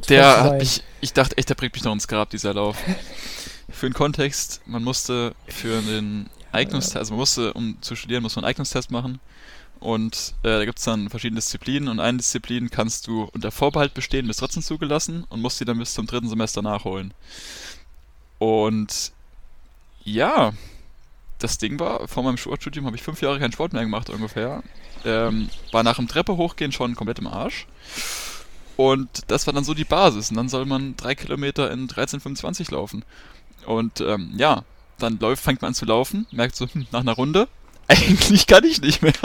Der 0.08 0.44
hat 0.44 0.58
mich, 0.58 0.82
ich 1.00 1.12
dachte 1.12 1.36
echt, 1.38 1.48
der 1.48 1.54
bringt 1.54 1.74
mich 1.74 1.84
noch 1.84 1.92
ins 1.92 2.06
Grab, 2.08 2.30
dieser 2.30 2.54
Lauf. 2.54 2.76
Für 3.70 3.88
den 3.88 3.94
Kontext, 3.94 4.60
man 4.66 4.84
musste 4.84 5.34
für 5.48 5.80
den 5.80 6.28
Eignungstest, 6.52 6.96
also 6.98 7.12
man 7.14 7.20
musste, 7.20 7.54
um 7.54 7.78
zu 7.80 7.96
studieren, 7.96 8.22
muss 8.22 8.36
man 8.36 8.44
einen 8.44 8.50
Eignungstest 8.50 8.90
machen. 8.90 9.18
Und 9.82 10.34
äh, 10.44 10.58
da 10.58 10.64
gibt 10.64 10.78
es 10.78 10.84
dann 10.84 11.10
verschiedene 11.10 11.40
Disziplinen 11.40 11.88
und 11.88 11.98
eine 11.98 12.18
Disziplin 12.18 12.70
kannst 12.70 13.08
du 13.08 13.24
unter 13.32 13.50
Vorbehalt 13.50 13.94
bestehen, 13.94 14.28
bist 14.28 14.38
trotzdem 14.38 14.62
zugelassen 14.62 15.24
und 15.28 15.40
musst 15.40 15.58
die 15.58 15.64
dann 15.64 15.78
bis 15.78 15.94
zum 15.94 16.06
dritten 16.06 16.28
Semester 16.28 16.62
nachholen. 16.62 17.12
Und 18.38 19.12
ja, 20.04 20.52
das 21.40 21.58
Ding 21.58 21.80
war, 21.80 22.06
vor 22.06 22.22
meinem 22.22 22.36
Sportstudium 22.36 22.86
habe 22.86 22.94
ich 22.94 23.02
fünf 23.02 23.22
Jahre 23.22 23.40
keinen 23.40 23.52
Sport 23.52 23.72
mehr 23.72 23.82
gemacht 23.82 24.08
ungefähr. 24.08 24.62
Ähm, 25.04 25.50
war 25.72 25.82
nach 25.82 25.96
dem 25.96 26.06
Treppe 26.06 26.36
hochgehen 26.36 26.70
schon 26.70 26.94
komplett 26.94 27.18
im 27.18 27.26
Arsch. 27.26 27.66
Und 28.76 29.30
das 29.32 29.46
war 29.46 29.54
dann 29.54 29.64
so 29.64 29.74
die 29.74 29.84
Basis. 29.84 30.30
Und 30.30 30.36
dann 30.36 30.48
soll 30.48 30.64
man 30.64 30.96
drei 30.96 31.16
Kilometer 31.16 31.72
in 31.72 31.88
13,25 31.88 32.72
laufen. 32.72 33.04
Und 33.66 34.00
ähm, 34.00 34.32
ja, 34.36 34.62
dann 34.98 35.18
läuft, 35.18 35.42
fängt 35.42 35.60
man 35.60 35.70
an 35.70 35.74
zu 35.74 35.86
laufen, 35.86 36.26
merkt 36.30 36.54
so, 36.54 36.66
hm, 36.72 36.86
nach 36.92 37.00
einer 37.00 37.12
Runde, 37.12 37.48
eigentlich 37.88 38.46
kann 38.46 38.64
ich 38.64 38.80
nicht 38.80 39.02
mehr. 39.02 39.12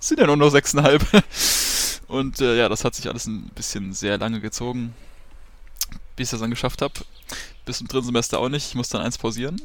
Es 0.00 0.08
sind 0.08 0.18
ja 0.18 0.26
nur 0.26 0.36
noch 0.36 0.50
sechseinhalb. 0.50 1.06
Und 2.08 2.40
äh, 2.40 2.58
ja, 2.58 2.68
das 2.68 2.84
hat 2.84 2.96
sich 2.96 3.08
alles 3.08 3.26
ein 3.26 3.50
bisschen 3.54 3.92
sehr 3.92 4.18
lange 4.18 4.40
gezogen, 4.40 4.94
bis 6.16 6.26
ich 6.26 6.30
das 6.32 6.40
dann 6.40 6.50
geschafft 6.50 6.82
habe. 6.82 6.94
Bis 7.64 7.78
zum 7.78 7.86
dritten 7.86 8.06
Semester 8.06 8.40
auch 8.40 8.48
nicht. 8.48 8.66
Ich 8.66 8.74
musste 8.74 8.96
dann 8.96 9.06
eins 9.06 9.16
pausieren. 9.16 9.62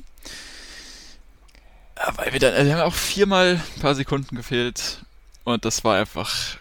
Ja, 1.97 2.15
weil 2.17 2.33
wir 2.33 2.39
dann, 2.39 2.53
also 2.53 2.65
wir 2.67 2.77
haben 2.77 2.87
auch 2.87 2.93
viermal 2.93 3.59
ein 3.75 3.81
paar 3.81 3.95
Sekunden 3.95 4.35
gefehlt. 4.35 4.99
Und 5.43 5.65
das 5.65 5.83
war 5.83 5.97
einfach 5.97 6.57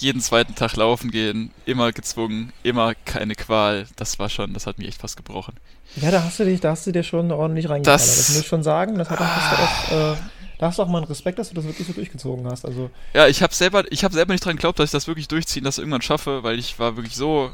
jeden 0.00 0.20
zweiten 0.20 0.54
Tag 0.54 0.76
laufen 0.76 1.10
gehen, 1.10 1.50
immer 1.66 1.92
gezwungen, 1.92 2.52
immer 2.62 2.94
keine 2.94 3.34
Qual. 3.34 3.86
Das 3.96 4.18
war 4.18 4.28
schon, 4.28 4.54
das 4.54 4.66
hat 4.66 4.78
mich 4.78 4.88
echt 4.88 5.00
fast 5.00 5.16
gebrochen. 5.16 5.54
Ja, 5.96 6.10
da 6.10 6.22
hast 6.22 6.38
du 6.38 6.44
dich, 6.44 6.60
da 6.60 6.70
hast 6.70 6.86
du 6.86 6.92
dir 6.92 7.02
schon 7.02 7.32
ordentlich 7.32 7.68
reingefahren. 7.68 7.98
Das, 7.98 8.16
das 8.16 8.28
muss 8.30 8.40
ich 8.40 8.46
schon 8.46 8.62
sagen. 8.62 8.96
Das 8.96 9.10
hat 9.10 9.18
hast 9.20 9.52
du 9.88 9.96
auch, 9.96 10.12
äh, 10.12 10.16
da 10.58 10.66
hast 10.66 10.78
du 10.78 10.82
auch 10.82 10.88
mal 10.88 10.98
einen 10.98 11.06
Respekt, 11.06 11.38
dass 11.38 11.48
du 11.48 11.54
das 11.54 11.64
wirklich 11.64 11.86
so 11.86 11.92
durchgezogen 11.92 12.46
hast. 12.46 12.64
Also 12.64 12.90
ja, 13.14 13.26
ich 13.26 13.42
habe 13.42 13.54
selber, 13.54 13.84
ich 13.90 14.04
habe 14.04 14.14
selber 14.14 14.32
nicht 14.32 14.44
dran 14.44 14.56
geglaubt, 14.56 14.78
dass 14.78 14.86
ich 14.86 14.92
das 14.92 15.06
wirklich 15.06 15.28
durchziehen, 15.28 15.64
das 15.64 15.78
irgendwann 15.78 16.02
schaffe, 16.02 16.42
weil 16.42 16.58
ich 16.58 16.78
war 16.78 16.96
wirklich 16.96 17.16
so 17.16 17.50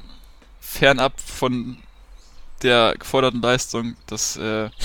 fernab 0.60 1.20
von 1.20 1.78
der 2.62 2.94
geforderten 2.98 3.40
Leistung, 3.40 3.96
dass 4.06 4.36
äh, 4.36 4.70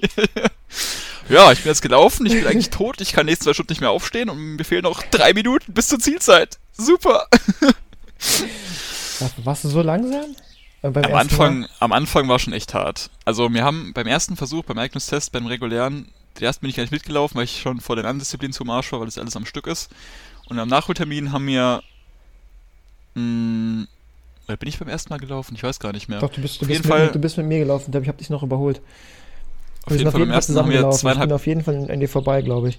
ja, 1.28 1.52
ich 1.52 1.62
bin 1.62 1.70
jetzt 1.70 1.82
gelaufen, 1.82 2.26
ich 2.26 2.32
bin 2.32 2.46
eigentlich 2.46 2.70
tot, 2.70 3.00
ich 3.00 3.12
kann 3.12 3.26
nächsten 3.26 3.44
zwei 3.44 3.54
Stunden 3.54 3.72
nicht 3.72 3.80
mehr 3.80 3.90
aufstehen 3.90 4.28
und 4.28 4.38
mir 4.56 4.64
fehlen 4.64 4.82
noch 4.82 5.02
drei 5.02 5.32
Minuten 5.32 5.72
bis 5.72 5.88
zur 5.88 5.98
Zielzeit. 5.98 6.58
Super. 6.72 7.26
Warst 9.44 9.64
du 9.64 9.68
so 9.68 9.82
langsam? 9.82 10.36
Äh, 10.82 10.88
am 10.88 11.14
Anfang, 11.14 11.66
am 11.80 11.92
Anfang 11.92 12.28
war 12.28 12.38
schon 12.38 12.52
echt 12.52 12.74
hart. 12.74 13.10
Also 13.24 13.52
wir 13.52 13.64
haben 13.64 13.92
beim 13.94 14.06
ersten 14.06 14.36
Versuch, 14.36 14.64
beim 14.64 14.78
Eignungstest, 14.78 15.32
beim 15.32 15.46
regulären, 15.46 16.08
ersten 16.40 16.62
bin 16.62 16.70
ich 16.70 16.76
gar 16.76 16.82
nicht 16.82 16.92
mitgelaufen, 16.92 17.36
weil 17.36 17.44
ich 17.44 17.60
schon 17.60 17.80
vor 17.80 17.96
den 17.96 18.04
anderen 18.04 18.18
Disziplinen 18.18 18.52
zum 18.52 18.68
Arsch 18.70 18.92
war, 18.92 19.00
weil 19.00 19.06
das 19.06 19.18
alles 19.18 19.36
am 19.36 19.46
Stück 19.46 19.66
ist. 19.66 19.90
Und 20.46 20.58
am 20.58 20.68
Nachholtermin 20.68 21.32
haben 21.32 21.46
wir 21.46 21.82
mh, 23.14 23.22
hm, 23.22 23.88
oder 24.46 24.56
bin 24.56 24.68
ich 24.68 24.78
beim 24.78 24.88
ersten 24.88 25.10
Mal 25.10 25.18
gelaufen? 25.18 25.54
Ich 25.54 25.62
weiß 25.62 25.80
gar 25.80 25.92
nicht 25.92 26.08
mehr. 26.08 26.20
Doch, 26.20 26.30
du 26.30 26.40
bist, 26.40 26.60
du, 26.60 26.66
bist, 26.66 26.84
mit, 26.84 27.14
du 27.14 27.18
bist 27.18 27.38
mit 27.38 27.46
mir 27.46 27.60
gelaufen, 27.60 27.90
ich 27.90 28.08
habe 28.08 28.18
dich 28.18 28.30
noch 28.30 28.42
überholt. 28.42 28.80
Auf 29.86 29.92
jeden 29.92 30.10
Fall 30.10 30.20
beim 30.20 30.30
ersten 30.30 30.56
haben 30.56 30.70
wir 30.70 30.90
zweieinhalb... 30.90 31.24
Ich 31.24 31.28
bin 31.28 31.34
auf 31.34 31.46
jeden 31.46 31.62
Fall 31.62 31.90
an 31.90 32.00
dir 32.00 32.08
vorbei, 32.08 32.42
glaube 32.42 32.70
ich. 32.70 32.78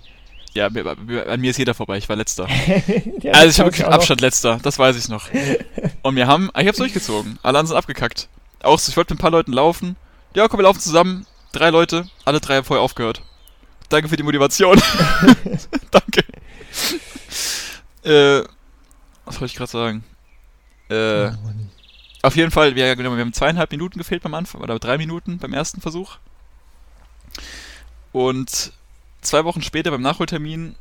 Ja, 0.55 0.67
an 0.67 1.41
mir 1.41 1.49
ist 1.49 1.57
jeder 1.57 1.73
vorbei, 1.73 1.97
ich 1.97 2.07
war 2.07 2.15
letzter. 2.15 2.47
ja, 3.21 3.33
also 3.33 3.49
ich 3.49 3.59
habe 3.59 3.71
wirklich 3.71 3.85
Abstand 3.85 4.21
letzter, 4.21 4.57
das 4.63 4.79
weiß 4.79 4.95
ich 4.95 5.09
noch. 5.09 5.27
Und 6.01 6.15
wir 6.15 6.27
haben, 6.27 6.49
ich 6.57 6.65
hab's 6.65 6.77
durchgezogen, 6.77 7.37
alle 7.43 7.59
anderen 7.59 7.67
sind 7.67 7.77
abgekackt. 7.77 8.29
Auch 8.63 8.79
so, 8.79 8.89
ich 8.89 8.95
wollte 8.95 9.13
mit 9.13 9.19
ein 9.19 9.21
paar 9.21 9.31
Leuten 9.31 9.51
laufen. 9.51 9.97
Ja, 10.33 10.47
komm, 10.47 10.59
wir 10.59 10.63
laufen 10.63 10.79
zusammen. 10.79 11.25
Drei 11.51 11.69
Leute, 11.71 12.07
alle 12.23 12.39
drei 12.39 12.55
haben 12.55 12.63
vorher 12.63 12.83
aufgehört. 12.83 13.21
Danke 13.89 14.07
für 14.07 14.15
die 14.15 14.23
Motivation. 14.23 14.81
Danke. 15.91 16.23
äh, 18.03 18.43
was 19.25 19.41
wollte 19.41 19.51
ich 19.51 19.55
gerade 19.55 19.71
sagen? 19.71 20.03
Äh, 20.89 21.27
oh, 21.27 21.31
auf 22.23 22.35
jeden 22.35 22.51
Fall, 22.51 22.75
wir, 22.75 22.97
wir 22.97 23.05
haben 23.05 23.33
zweieinhalb 23.33 23.71
Minuten 23.71 23.97
gefehlt 23.99 24.23
beim 24.23 24.33
Anfang, 24.33 24.61
oder 24.61 24.79
drei 24.79 24.97
Minuten 24.97 25.37
beim 25.37 25.53
ersten 25.53 25.81
Versuch. 25.81 26.17
Und 28.15 28.71
zwei 29.19 29.43
Wochen 29.43 29.61
später 29.61 29.91
beim 29.91 30.01
Nachholtermin 30.01 30.75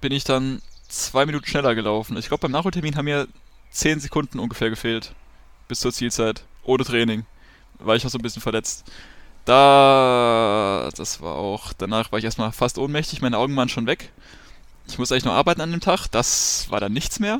bin 0.00 0.10
ich 0.10 0.24
dann 0.24 0.60
zwei 0.88 1.24
Minuten 1.24 1.46
schneller 1.46 1.76
gelaufen. 1.76 2.16
Ich 2.16 2.26
glaube, 2.26 2.40
beim 2.40 2.50
Nachholtermin 2.50 2.96
haben 2.96 3.04
mir 3.04 3.28
zehn 3.70 4.00
Sekunden 4.00 4.40
ungefähr 4.40 4.70
gefehlt. 4.70 5.14
Bis 5.68 5.78
zur 5.78 5.92
Zielzeit. 5.92 6.42
Ohne 6.64 6.82
Training. 6.82 7.26
War 7.78 7.94
ich 7.94 8.04
auch 8.04 8.10
so 8.10 8.18
ein 8.18 8.22
bisschen 8.22 8.42
verletzt. 8.42 8.90
Da, 9.44 10.90
das 10.96 11.20
war 11.20 11.36
auch, 11.36 11.72
danach 11.74 12.10
war 12.10 12.18
ich 12.18 12.24
erstmal 12.24 12.50
fast 12.50 12.76
ohnmächtig, 12.76 13.22
meine 13.22 13.38
Augen 13.38 13.54
waren 13.54 13.68
schon 13.68 13.86
weg. 13.86 14.10
Ich 14.88 14.98
musste 14.98 15.14
eigentlich 15.14 15.26
noch 15.26 15.34
arbeiten 15.34 15.60
an 15.60 15.70
dem 15.70 15.80
Tag, 15.80 16.08
das 16.08 16.66
war 16.70 16.80
dann 16.80 16.92
nichts 16.92 17.20
mehr. 17.20 17.38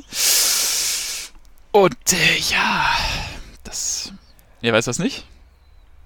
Und 1.73 2.13
äh, 2.13 2.37
ja, 2.51 2.85
das. 3.65 4.13
Ihr 4.61 4.71
weiß 4.71 4.85
das 4.85 4.97
nicht? 4.97 5.25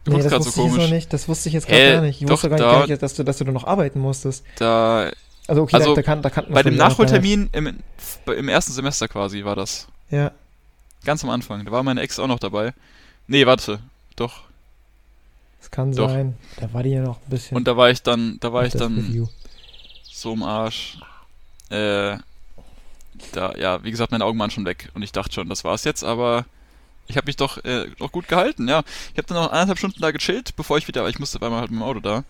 Du 0.03 0.11
nee, 0.11 0.23
das 0.23 0.31
wusste 0.31 0.51
so 0.51 0.61
komisch. 0.61 0.85
Ich 0.85 0.91
nicht. 0.91 1.13
Das 1.13 1.27
wusste 1.27 1.49
ich 1.49 1.53
jetzt 1.53 1.67
gerade 1.67 1.93
gar 1.93 2.01
nicht. 2.01 2.21
Ich 2.21 2.27
doch, 2.27 2.33
wusste 2.33 2.49
gar 2.49 2.57
nicht, 2.57 2.65
da, 2.65 2.85
nicht 2.87 3.01
dass, 3.01 3.13
du, 3.15 3.23
dass 3.23 3.37
du 3.37 3.45
noch 3.45 3.65
arbeiten 3.65 3.99
musstest. 3.99 4.43
Da. 4.57 5.11
Also, 5.47 5.63
okay, 5.63 5.75
also 5.75 5.89
da, 5.89 5.95
da, 5.95 6.03
kann, 6.03 6.21
da 6.21 6.29
kannten 6.29 6.53
Bei 6.53 6.63
dem 6.63 6.75
Nachholtermin 6.75 7.49
im, 7.53 7.79
im 8.27 8.49
ersten 8.49 8.71
Semester 8.71 9.07
quasi 9.07 9.43
war 9.43 9.55
das. 9.55 9.87
Ja. 10.09 10.31
Ganz 11.03 11.23
am 11.23 11.29
Anfang. 11.29 11.65
Da 11.65 11.71
war 11.71 11.83
meine 11.83 12.01
Ex 12.01 12.19
auch 12.19 12.27
noch 12.27 12.39
dabei. 12.39 12.73
Nee, 13.27 13.45
warte. 13.45 13.79
Doch. 14.15 14.41
Das 15.59 15.71
kann 15.71 15.91
doch. 15.91 16.09
sein. 16.09 16.35
Da 16.59 16.71
war 16.73 16.83
die 16.83 16.91
ja 16.91 17.01
noch 17.01 17.17
ein 17.17 17.29
bisschen. 17.29 17.57
Und 17.57 17.67
da 17.67 17.75
war 17.75 17.89
ich 17.89 18.01
dann, 18.01 18.37
da 18.39 18.53
war 18.53 18.65
ich 18.65 18.73
dann 18.73 18.95
Review. 18.95 19.27
so 20.03 20.33
im 20.33 20.43
Arsch. 20.43 20.99
Äh. 21.69 22.17
Da, 23.33 23.53
ja, 23.57 23.83
wie 23.83 23.91
gesagt, 23.91 24.11
meine 24.11 24.23
Augen 24.23 24.39
waren 24.39 24.49
schon 24.49 24.65
weg. 24.65 24.89
Und 24.93 25.01
ich 25.01 25.11
dachte 25.11 25.33
schon, 25.33 25.49
das 25.49 25.65
war's 25.65 25.83
jetzt, 25.83 26.03
aber 26.03 26.45
ich 27.09 27.17
habe 27.17 27.25
mich 27.25 27.35
doch 27.35 27.57
äh, 27.65 27.87
noch 27.99 28.11
gut 28.11 28.27
gehalten, 28.27 28.67
ja. 28.67 28.83
Ich 29.11 29.17
habe 29.17 29.27
dann 29.27 29.37
noch 29.37 29.51
eineinhalb 29.51 29.79
Stunden 29.79 29.99
da 29.99 30.11
gechillt, 30.11 30.55
bevor 30.55 30.77
ich 30.77 30.87
wieder, 30.87 31.07
ich 31.09 31.19
musste 31.19 31.41
einmal 31.41 31.61
halt 31.61 31.71
mit 31.71 31.79
dem 31.79 31.83
Auto 31.83 31.99
da, 31.99 32.23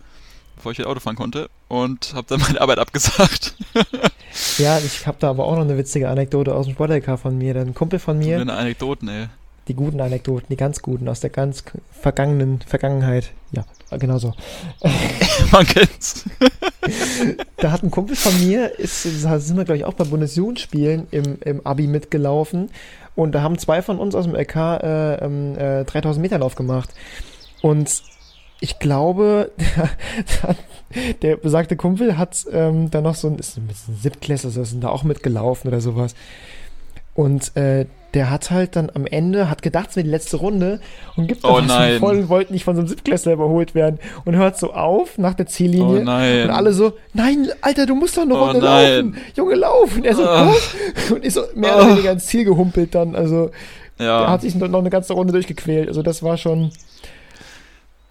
bevor 0.56 0.72
ich 0.72 0.78
wieder 0.78 0.88
Auto 0.88 1.00
fahren 1.00 1.16
konnte 1.16 1.50
und 1.68 2.14
habe 2.14 2.26
dann 2.28 2.40
meine 2.48 2.60
Arbeit 2.60 2.78
abgesagt. 2.78 3.54
ja, 4.58 4.78
ich 4.78 5.06
habe 5.06 5.18
da 5.20 5.30
aber 5.30 5.44
auch 5.44 5.54
noch 5.54 5.62
eine 5.62 5.76
witzige 5.76 6.08
Anekdote 6.08 6.54
aus 6.54 6.66
dem 6.66 6.74
Sport-LK 6.74 7.18
von 7.18 7.36
mir. 7.36 7.54
Ein 7.56 7.74
Kumpel 7.74 7.98
von 7.98 8.18
mir. 8.18 8.36
So 8.36 8.42
eine 8.42 8.54
Anekdoten, 8.54 9.08
ey. 9.08 9.26
Die 9.68 9.74
guten 9.74 10.00
Anekdoten, 10.00 10.46
die 10.48 10.56
ganz 10.56 10.80
guten 10.80 11.08
aus 11.08 11.20
der 11.20 11.30
ganz 11.30 11.62
vergangenen 11.92 12.60
Vergangenheit. 12.62 13.30
Ja, 13.52 13.64
genau 13.98 14.18
so. 14.18 14.32
Man 15.52 15.66
kennt's. 15.66 16.24
da 17.58 17.70
hat 17.70 17.82
ein 17.82 17.90
Kumpel 17.90 18.16
von 18.16 18.36
mir, 18.40 18.78
ist, 18.78 19.02
sind 19.02 19.56
wir 19.56 19.64
glaube 19.64 19.76
ich 19.76 19.84
auch 19.84 19.92
bei 19.92 20.04
Bundesjugendspielen 20.04 21.06
im, 21.10 21.38
im 21.42 21.66
Abi 21.66 21.86
mitgelaufen 21.86 22.70
und 23.14 23.32
da 23.32 23.42
haben 23.42 23.58
zwei 23.58 23.82
von 23.82 23.98
uns 23.98 24.14
aus 24.14 24.24
dem 24.24 24.34
LK 24.34 24.56
äh, 24.56 25.80
äh, 25.80 25.84
3000 25.84 26.22
Meter 26.22 26.38
Lauf 26.38 26.54
gemacht. 26.54 26.90
Und 27.62 28.02
ich 28.60 28.78
glaube, 28.78 29.50
der, 31.22 31.36
besagte 31.36 31.76
Kumpel 31.76 32.18
hat 32.18 32.46
ähm, 32.52 32.90
da 32.90 33.00
noch 33.00 33.14
so 33.14 33.28
ein, 33.28 33.38
ist 33.38 33.56
ein 33.56 33.68
Siebtklässler, 34.00 34.50
sind 34.50 34.84
da 34.84 34.88
auch 34.88 35.02
mitgelaufen 35.02 35.68
oder 35.68 35.80
sowas. 35.80 36.14
Und 37.14 37.56
äh, 37.56 37.86
der 38.14 38.30
hat 38.30 38.50
halt 38.50 38.76
dann 38.76 38.90
am 38.92 39.06
Ende, 39.06 39.48
hat 39.48 39.62
gedacht, 39.62 39.90
es 39.90 39.96
wäre 39.96 40.04
die 40.04 40.10
letzte 40.10 40.38
Runde 40.38 40.80
und 41.16 41.26
gibt 41.26 41.44
oh 41.44 41.60
nein. 41.60 41.98
voll 41.98 42.18
und 42.18 42.28
wollte 42.28 42.52
nicht 42.52 42.64
von 42.64 42.74
so 42.74 42.80
einem 42.80 42.88
Siebtklässler 42.88 43.32
überholt 43.32 43.74
werden 43.74 43.98
und 44.24 44.36
hört 44.36 44.58
so 44.58 44.72
auf 44.72 45.18
nach 45.18 45.34
der 45.34 45.46
Ziellinie. 45.46 46.00
Oh 46.00 46.04
nein. 46.04 46.44
Und 46.44 46.50
alle 46.50 46.72
so, 46.72 46.94
nein, 47.12 47.48
Alter, 47.60 47.86
du 47.86 47.94
musst 47.94 48.16
doch 48.16 48.22
eine 48.22 48.34
oh 48.34 48.44
Runde 48.44 48.60
laufen. 48.60 49.16
Junge, 49.36 49.54
laufen. 49.54 50.04
Er 50.04 50.16
so, 50.16 50.28
oh. 50.28 51.14
und 51.14 51.24
ist 51.24 51.34
so 51.34 51.42
mehr 51.54 51.76
oder 51.76 51.90
weniger 51.90 52.12
ins 52.12 52.26
Ziel 52.26 52.44
gehumpelt 52.44 52.94
dann. 52.94 53.14
Also, 53.14 53.50
ja. 53.98 54.24
er 54.24 54.30
hat 54.30 54.42
sich 54.42 54.54
noch 54.54 54.78
eine 54.78 54.90
ganze 54.90 55.12
Runde 55.12 55.32
durchgequält. 55.32 55.88
Also, 55.88 56.02
das 56.02 56.22
war 56.22 56.36
schon 56.36 56.72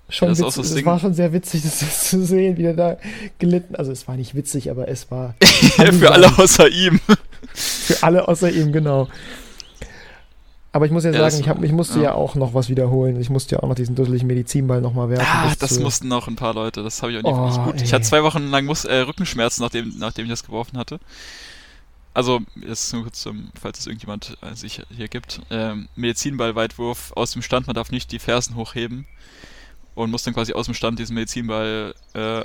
schon 0.09 0.29
das, 0.29 0.39
witzig, 0.39 0.75
das 0.75 0.85
war 0.85 0.99
schon 0.99 1.13
sehr 1.13 1.33
witzig, 1.33 1.61
das 1.79 2.09
zu 2.09 2.25
sehen, 2.25 2.57
wie 2.57 2.65
er 2.65 2.73
da 2.73 2.97
gelitten. 3.37 3.75
Also 3.75 3.91
es 3.91 4.07
war 4.07 4.15
nicht 4.15 4.35
witzig, 4.35 4.71
aber 4.71 4.87
es 4.87 5.09
war. 5.11 5.35
Für 5.43 6.11
alle 6.11 6.37
außer 6.37 6.67
ihm. 6.67 6.99
Für 7.53 8.03
alle 8.03 8.27
außer 8.27 8.51
ihm, 8.51 8.71
genau. 8.71 9.07
Aber 10.71 10.85
ich 10.85 10.91
muss 10.91 11.03
ja, 11.03 11.11
ja 11.11 11.29
sagen, 11.29 11.41
ich, 11.41 11.49
hab, 11.49 11.63
ich 11.63 11.71
musste 11.71 11.97
ja. 11.97 12.05
ja. 12.05 12.13
auch 12.13 12.35
noch 12.35 12.53
was 12.53 12.69
wiederholen. 12.69 13.19
Ich 13.19 13.29
musste 13.29 13.55
ja 13.55 13.63
auch 13.63 13.67
noch 13.67 13.75
diesen 13.75 13.95
dusseligen 13.95 14.27
Medizinball 14.27 14.81
nochmal 14.81 15.09
werfen. 15.09 15.25
Ah, 15.27 15.53
das 15.57 15.75
zu... 15.75 15.81
mussten 15.81 16.07
noch 16.07 16.27
ein 16.27 16.35
paar 16.35 16.53
Leute. 16.53 16.83
Das 16.83 17.01
habe 17.01 17.11
ich 17.11 17.17
auch 17.17 17.23
nicht, 17.23 17.33
oh, 17.33 17.47
nicht 17.47 17.63
gut. 17.63 17.75
Ey. 17.77 17.83
Ich 17.83 17.93
hatte 17.93 18.05
zwei 18.05 18.21
Wochen 18.23 18.49
lang 18.49 18.65
muss, 18.65 18.85
äh, 18.85 18.97
Rückenschmerzen, 18.97 19.63
nachdem, 19.63 19.93
nachdem 19.97 20.25
ich 20.25 20.31
das 20.31 20.43
geworfen 20.43 20.77
hatte. 20.77 20.99
Also, 22.13 22.41
jetzt 22.55 22.93
nur 22.93 23.03
kurz, 23.03 23.27
falls 23.59 23.79
es 23.79 23.87
irgendjemand 23.87 24.37
äh, 24.41 24.55
sich 24.55 24.81
hier 24.95 25.07
gibt. 25.07 25.41
Ähm, 25.49 25.87
Medizinball-Weitwurf 25.95 27.13
aus 27.15 27.31
dem 27.31 27.41
Stand, 27.41 27.65
man 27.65 27.75
darf 27.75 27.91
nicht 27.91 28.11
die 28.11 28.19
Fersen 28.19 28.55
hochheben. 28.55 29.07
Und 29.95 30.11
muss 30.11 30.23
dann 30.23 30.33
quasi 30.33 30.53
aus 30.53 30.65
dem 30.65 30.75
Stand 30.75 30.99
diesen 30.99 31.15
Medizinball 31.15 31.93
äh, 32.13 32.43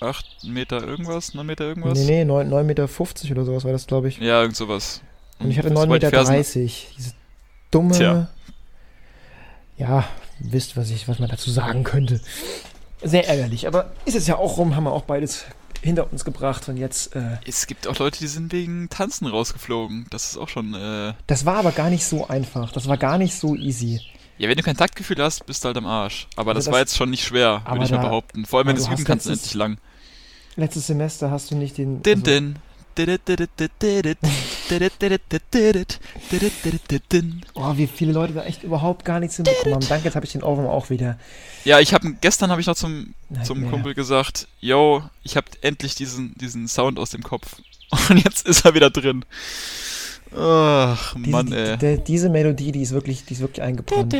8 0.00 0.44
Meter 0.44 0.82
irgendwas, 0.82 1.34
9 1.34 1.44
Meter 1.44 1.64
irgendwas? 1.64 1.98
Nee, 1.98 2.06
nee, 2.06 2.24
9, 2.24 2.48
9 2.48 2.66
Meter 2.66 2.86
50 2.88 3.32
oder 3.32 3.44
sowas 3.44 3.64
war 3.64 3.72
das, 3.72 3.86
glaube 3.86 4.08
ich. 4.08 4.18
Ja, 4.18 4.40
irgend 4.40 4.56
sowas. 4.56 5.02
Und, 5.38 5.46
Und 5.46 5.50
ich 5.50 5.58
hatte 5.58 5.72
9 5.72 5.88
Meter 5.88 6.10
30. 6.10 7.14
Dumme. 7.74 7.92
Tja. 7.96 8.28
Ja, 9.76 10.04
wisst, 10.38 10.76
was 10.76 10.90
ich, 10.90 11.08
was 11.08 11.18
man 11.18 11.28
dazu 11.28 11.50
sagen 11.50 11.82
könnte. 11.84 12.20
Sehr 13.02 13.28
ärgerlich, 13.28 13.66
aber 13.66 13.92
ist 14.04 14.14
es 14.16 14.26
ja 14.26 14.36
auch 14.36 14.56
rum, 14.56 14.76
haben 14.76 14.84
wir 14.84 14.92
auch 14.92 15.02
beides 15.02 15.44
hinter 15.82 16.10
uns 16.10 16.24
gebracht 16.24 16.68
und 16.68 16.76
jetzt. 16.78 17.14
Äh, 17.14 17.36
es 17.46 17.66
gibt 17.66 17.86
auch 17.86 17.98
Leute, 17.98 18.18
die 18.18 18.26
sind 18.28 18.52
wegen 18.52 18.88
Tanzen 18.88 19.26
rausgeflogen. 19.26 20.06
Das 20.10 20.30
ist 20.30 20.36
auch 20.38 20.48
schon. 20.48 20.72
Äh, 20.74 21.12
das 21.26 21.44
war 21.44 21.56
aber 21.56 21.72
gar 21.72 21.90
nicht 21.90 22.04
so 22.06 22.26
einfach. 22.28 22.72
Das 22.72 22.86
war 22.88 22.96
gar 22.96 23.18
nicht 23.18 23.34
so 23.34 23.54
easy. 23.54 24.00
Ja, 24.38 24.48
wenn 24.48 24.56
du 24.56 24.62
kein 24.62 24.76
Taktgefühl 24.76 25.18
hast, 25.22 25.44
bist 25.46 25.62
du 25.62 25.66
halt 25.66 25.76
am 25.76 25.86
Arsch. 25.86 26.26
Aber 26.36 26.52
Also 26.52 26.58
das, 26.58 26.64
das- 26.66 26.72
war 26.72 26.80
jetzt 26.80 26.96
schon 26.96 27.10
nicht 27.10 27.24
schwer, 27.24 27.62
würde 27.68 27.84
ich 27.84 27.90
mal 27.90 27.98
behaupten. 27.98 28.46
Vor 28.46 28.60
allem, 28.60 28.68
wenn 28.68 28.76
du 28.76 28.82
es 28.82 28.88
üben 28.88 29.04
kannst, 29.04 29.26
letztes- 29.26 29.40
endlich 29.42 29.54
lang. 29.54 29.78
Letztes 30.56 30.86
Semester 30.86 31.30
hast 31.30 31.50
du 31.50 31.56
nicht 31.56 31.76
den. 31.78 32.02
Din, 32.02 32.12
also- 32.20 32.24
din. 32.24 32.56
Oh, 37.54 37.76
wie 37.76 37.86
viele 37.86 38.12
Leute 38.12 38.32
da 38.34 38.44
echt 38.44 38.62
überhaupt 38.62 39.04
gar 39.04 39.20
nichts 39.20 39.36
hinbekommen 39.36 39.74
haben. 39.74 39.88
Danke, 39.88 40.06
jetzt 40.06 40.14
habe 40.16 40.26
ich 40.26 40.32
den 40.32 40.42
Ohrwurm 40.42 40.66
auch 40.66 40.90
wieder. 40.90 41.18
Ja, 41.64 41.80
ich 41.80 41.94
habe 41.94 42.14
gestern 42.20 42.50
habe 42.50 42.60
ich 42.60 42.66
noch 42.66 42.76
zum, 42.76 43.14
zum 43.42 43.70
Kumpel 43.70 43.94
gesagt, 43.94 44.48
yo, 44.60 45.02
ich 45.22 45.36
habe 45.36 45.46
endlich 45.60 45.94
diesen, 45.94 46.34
diesen 46.36 46.68
Sound 46.68 46.98
aus 46.98 47.10
dem 47.10 47.22
Kopf. 47.22 47.56
Und 48.08 48.24
jetzt 48.24 48.46
ist 48.46 48.64
er 48.64 48.74
wieder 48.74 48.90
drin. 48.90 49.24
Ach, 50.36 51.14
Diese, 51.16 51.30
Mann, 51.30 51.46
die, 51.46 51.54
ey. 51.54 51.76
die, 51.78 52.04
diese 52.04 52.28
Melodie, 52.28 52.72
die 52.72 52.82
ist 52.82 52.92
wirklich, 52.92 53.24
die 53.24 53.34
ist 53.34 53.40
wirklich 53.40 53.62
eingebrannt. 53.62 54.14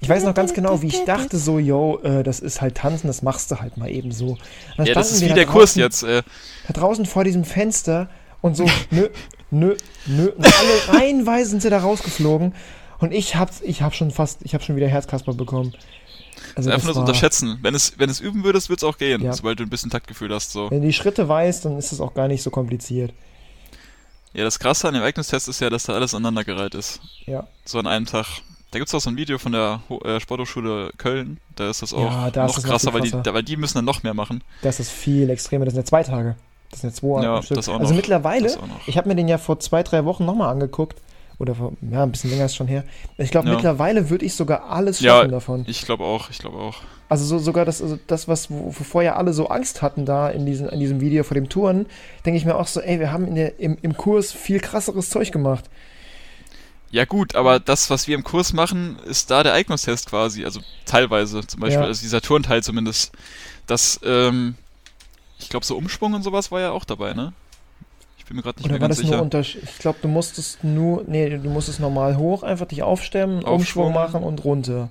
Ich 0.00 0.08
weiß 0.08 0.24
noch 0.24 0.34
ganz 0.34 0.52
genau, 0.52 0.82
wie 0.82 0.88
ich 0.88 1.04
dachte 1.04 1.38
so, 1.38 1.58
yo, 1.58 2.00
äh, 2.02 2.22
das 2.24 2.40
ist 2.40 2.60
halt 2.60 2.76
tanzen, 2.76 3.06
das 3.06 3.22
machst 3.22 3.50
du 3.50 3.60
halt 3.60 3.76
mal 3.76 3.88
eben 3.90 4.10
so. 4.10 4.36
Dann 4.76 4.86
Ja, 4.86 4.94
das 4.94 5.12
ist 5.12 5.20
wie 5.22 5.28
da 5.28 5.34
der 5.34 5.46
Kurs 5.46 5.74
draußen- 5.74 5.78
jetzt. 5.80 6.02
Äh. 6.02 6.22
Da 6.66 6.72
draußen 6.72 7.06
vor 7.06 7.22
diesem 7.24 7.44
Fenster 7.44 8.08
und 8.40 8.56
so, 8.56 8.66
nö, 8.90 9.08
nö, 9.50 9.76
nö. 10.06 10.28
Und 10.30 10.44
alle 10.44 10.98
reihenweise 10.98 11.50
sind 11.50 11.62
sie 11.62 11.70
da 11.70 11.78
rausgeflogen. 11.78 12.54
Und 12.98 13.12
ich 13.12 13.36
hab's, 13.36 13.60
ich 13.62 13.82
hab 13.82 13.94
schon 13.94 14.10
fast, 14.10 14.40
ich 14.42 14.54
hab 14.54 14.62
schon 14.64 14.74
wieder 14.76 14.88
Herzkasper 14.88 15.34
bekommen. 15.34 15.72
Also 16.56 16.70
Einfach 16.70 16.80
das 16.80 16.84
nur 16.86 16.94
so 16.94 17.00
unterschätzen. 17.00 17.58
Wenn 17.62 17.74
es, 17.74 17.94
wenn 17.98 18.10
es 18.10 18.20
üben 18.20 18.42
würdest, 18.44 18.68
wird's 18.68 18.84
auch 18.84 18.98
gehen, 18.98 19.22
Ja. 19.22 19.32
sobald 19.32 19.58
du 19.60 19.62
ein 19.64 19.70
bisschen 19.70 19.90
Taktgefühl 19.90 20.34
hast. 20.34 20.50
So. 20.52 20.70
Wenn 20.70 20.80
du 20.80 20.86
die 20.88 20.92
Schritte 20.92 21.28
weißt, 21.28 21.64
dann 21.64 21.78
ist 21.78 21.92
es 21.92 22.00
auch 22.00 22.14
gar 22.14 22.26
nicht 22.28 22.42
so 22.42 22.50
kompliziert. 22.50 23.12
Ja, 24.34 24.44
das 24.44 24.58
Krasse 24.58 24.88
an 24.88 24.94
dem 24.94 25.02
Ereignistest 25.02 25.48
ist 25.48 25.60
ja, 25.60 25.68
dass 25.70 25.84
da 25.84 25.92
alles 25.94 26.14
aneinandergereiht 26.14 26.74
ist. 26.74 27.00
Ja. 27.26 27.46
So 27.64 27.78
an 27.78 27.86
einem 27.86 28.06
Tag. 28.06 28.26
Da 28.70 28.78
gibt's 28.78 28.94
auch 28.94 29.00
so 29.00 29.10
ein 29.10 29.16
Video 29.18 29.36
von 29.38 29.52
der 29.52 29.82
Ho 29.90 29.98
äh, 30.00 30.18
Sporthochschule 30.20 30.92
Köln. 30.96 31.38
Da 31.56 31.68
ist 31.68 31.82
das 31.82 31.92
auch 31.92 32.10
Ja, 32.10 32.30
da 32.30 32.46
ist 32.46 32.50
noch 32.50 32.54
das 32.54 32.64
noch 32.64 32.70
krasser, 32.70 32.92
viel 32.92 33.00
weil, 33.02 33.10
die, 33.10 33.22
da, 33.22 33.34
weil 33.34 33.42
die 33.42 33.56
müssen 33.58 33.74
dann 33.78 33.84
noch 33.84 34.02
mehr 34.02 34.14
machen. 34.14 34.42
Das 34.62 34.80
ist 34.80 34.90
viel 34.90 35.28
extremer. 35.28 35.66
Das 35.66 35.74
sind 35.74 35.82
ja 35.82 35.86
zwei 35.86 36.02
Tage. 36.02 36.36
Das 36.70 36.80
sind 36.80 36.90
ja 36.90 36.96
zwei 36.96 37.22
Ja, 37.22 37.42
Stück. 37.42 37.56
das 37.58 37.68
auch 37.68 37.74
Also 37.78 37.90
noch. 37.92 37.96
mittlerweile, 37.96 38.48
auch 38.48 38.66
noch. 38.66 38.88
ich 38.88 38.96
habe 38.96 39.08
mir 39.08 39.14
den 39.14 39.28
ja 39.28 39.36
vor 39.36 39.60
zwei, 39.60 39.82
drei 39.82 40.06
Wochen 40.06 40.24
nochmal 40.24 40.48
angeguckt. 40.48 40.98
Oder 41.38 41.54
vor, 41.54 41.72
ja, 41.90 42.02
ein 42.02 42.12
bisschen 42.12 42.30
länger 42.30 42.44
ist 42.44 42.54
schon 42.54 42.68
her. 42.68 42.84
Ich 43.18 43.30
glaube, 43.30 43.48
Ja. 43.48 43.54
mittlerweile 43.54 44.10
würde 44.10 44.24
ich 44.24 44.34
sogar 44.34 44.70
alles 44.70 45.00
Ja, 45.00 45.16
schaffen 45.18 45.30
davon. 45.32 45.64
Ich 45.66 45.84
glaube 45.84 46.04
auch, 46.04 46.30
ich 46.30 46.38
glaube 46.38 46.58
auch. 46.58 46.82
Also 47.08 47.24
so, 47.26 47.38
sogar 47.38 47.64
das, 47.64 47.82
also 47.82 47.98
das 48.06 48.26
was 48.28 48.48
ja 48.94 49.16
alle 49.16 49.32
so 49.34 49.48
Angst 49.48 49.82
hatten 49.82 50.06
da 50.06 50.30
in, 50.30 50.46
diesen, 50.46 50.68
in 50.68 50.80
diesem 50.80 51.00
Video 51.00 51.24
vor 51.24 51.34
dem 51.34 51.48
Touren, 51.48 51.86
denke 52.24 52.38
ich 52.38 52.44
mir 52.44 52.54
auch 52.56 52.66
so, 52.66 52.80
ey, 52.80 52.98
wir 53.00 53.12
haben 53.12 53.26
in 53.26 53.34
der, 53.34 53.58
im, 53.60 53.76
im 53.82 53.96
Kurs 53.96 54.32
viel 54.32 54.60
krasseres 54.60 55.10
Zeug 55.10 55.30
gemacht. 55.32 55.64
Ja 56.90 57.06
gut, 57.06 57.34
aber 57.34 57.58
das, 57.58 57.88
was 57.90 58.06
wir 58.06 58.14
im 58.14 58.22
Kurs 58.24 58.52
machen, 58.52 58.98
ist 59.06 59.30
da 59.30 59.42
der 59.42 59.54
Eignungstest 59.54 60.08
quasi. 60.10 60.44
Also 60.44 60.60
teilweise 60.84 61.46
zum 61.46 61.60
Beispiel, 61.60 61.80
Ja. 61.82 61.86
also 61.86 62.02
dieser 62.02 62.20
Turnteil 62.20 62.62
zumindest. 62.62 63.12
Das, 63.66 63.98
ähm, 64.04 64.54
ich 65.38 65.48
glaube, 65.48 65.64
so 65.64 65.76
Umschwung 65.76 66.12
und 66.14 66.22
sowas 66.22 66.50
war 66.52 66.60
ja 66.60 66.70
auch 66.70 66.84
dabei, 66.84 67.14
ne? 67.14 67.32
Bin 68.32 68.36
mir 68.38 68.42
gerade 68.44 68.58
nicht 68.60 68.64
Oder 68.64 68.72
mehr 68.72 68.80
war 68.80 68.88
ganz 68.88 68.96
das 68.96 69.04
nur 69.04 69.12
sicher. 69.12 69.22
unter. 69.22 69.40
Ich 69.40 69.78
glaube, 69.78 69.98
du 70.00 70.08
musstest 70.08 70.64
nur. 70.64 71.04
Nee, 71.06 71.28
du 71.36 71.50
musstest 71.50 71.80
normal 71.80 72.16
hoch, 72.16 72.42
einfach 72.42 72.64
dich 72.64 72.82
aufstemmen, 72.82 73.44
Umschwung 73.44 73.88
Aufschwung. 73.88 73.92
machen 73.92 74.22
und 74.22 74.42
runter. 74.42 74.88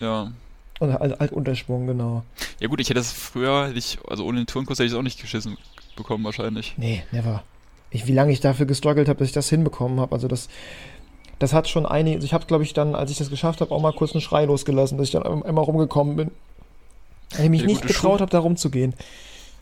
Ja. 0.00 0.32
Und 0.80 0.98
halt, 0.98 1.20
halt 1.20 1.32
Unterschwung, 1.32 1.86
genau. 1.86 2.22
Ja 2.60 2.68
gut, 2.68 2.80
ich 2.80 2.88
hätte 2.88 2.98
es 3.00 3.12
früher, 3.12 3.68
hätte 3.68 3.78
ich, 3.78 3.98
also 4.08 4.24
ohne 4.24 4.38
den 4.40 4.46
Turnkurs 4.46 4.78
hätte 4.78 4.86
ich 4.86 4.92
es 4.92 4.98
auch 4.98 5.02
nicht 5.02 5.20
geschissen 5.20 5.58
bekommen 5.96 6.24
wahrscheinlich. 6.24 6.72
Nee, 6.78 7.02
never. 7.12 7.42
Ich, 7.90 8.06
wie 8.06 8.14
lange 8.14 8.32
ich 8.32 8.40
dafür 8.40 8.64
gestruggelt 8.64 9.06
habe, 9.10 9.18
dass 9.18 9.28
ich 9.28 9.34
das 9.34 9.50
hinbekommen 9.50 10.00
habe. 10.00 10.14
Also 10.14 10.26
das. 10.28 10.48
Das 11.38 11.52
hat 11.52 11.68
schon 11.68 11.84
einige. 11.84 12.16
Also 12.16 12.24
ich 12.24 12.32
habe, 12.32 12.46
glaube 12.46 12.64
ich, 12.64 12.72
dann, 12.72 12.94
als 12.94 13.10
ich 13.10 13.18
das 13.18 13.28
geschafft 13.28 13.60
habe, 13.60 13.70
auch 13.74 13.82
mal 13.82 13.92
kurz 13.92 14.12
einen 14.12 14.22
Schrei 14.22 14.46
losgelassen, 14.46 14.96
dass 14.96 15.08
ich 15.08 15.12
dann 15.12 15.24
ein- 15.24 15.42
einmal 15.42 15.64
rumgekommen 15.64 16.16
bin. 16.16 16.30
Weil 17.36 17.44
ich 17.44 17.50
mich 17.50 17.60
Der 17.60 17.66
nicht 17.68 17.82
getraut 17.86 18.20
habe, 18.22 18.30
da 18.30 18.38
rumzugehen. 18.38 18.94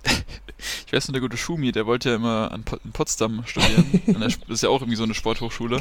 Ich 0.90 0.92
weiß 0.96 1.06
nur, 1.06 1.12
der 1.12 1.20
gute 1.20 1.36
Schumi, 1.36 1.70
der 1.70 1.86
wollte 1.86 2.08
ja 2.08 2.16
immer 2.16 2.50
an 2.50 2.64
in 2.84 2.90
Potsdam 2.90 3.44
studieren. 3.46 4.02
Und 4.08 4.20
das 4.20 4.38
ist 4.48 4.64
ja 4.64 4.70
auch 4.70 4.80
irgendwie 4.80 4.96
so 4.96 5.04
eine 5.04 5.14
Sporthochschule. 5.14 5.80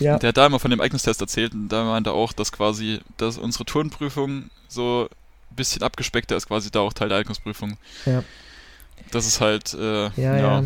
Ja. 0.00 0.14
Und 0.14 0.24
der 0.24 0.30
hat 0.30 0.36
da 0.36 0.46
immer 0.46 0.58
von 0.58 0.72
dem 0.72 0.80
Eignungstest 0.80 1.20
erzählt 1.20 1.52
und 1.52 1.68
da 1.68 1.84
meinte 1.84 2.10
er 2.10 2.14
auch, 2.14 2.32
dass 2.32 2.50
quasi, 2.50 2.98
dass 3.18 3.38
unsere 3.38 3.66
Turnprüfung 3.66 4.50
so 4.66 5.08
ein 5.08 5.54
bisschen 5.54 5.84
abgespeckter 5.84 6.36
ist, 6.36 6.48
quasi 6.48 6.72
da 6.72 6.80
auch 6.80 6.92
Teil 6.92 7.08
der 7.08 7.18
Eignungsprüfung. 7.18 7.76
Ja. 8.04 8.24
Das 9.12 9.28
ist 9.28 9.40
halt, 9.40 9.74
äh, 9.74 10.10
Ja, 10.20 10.36
ja. 10.36 10.64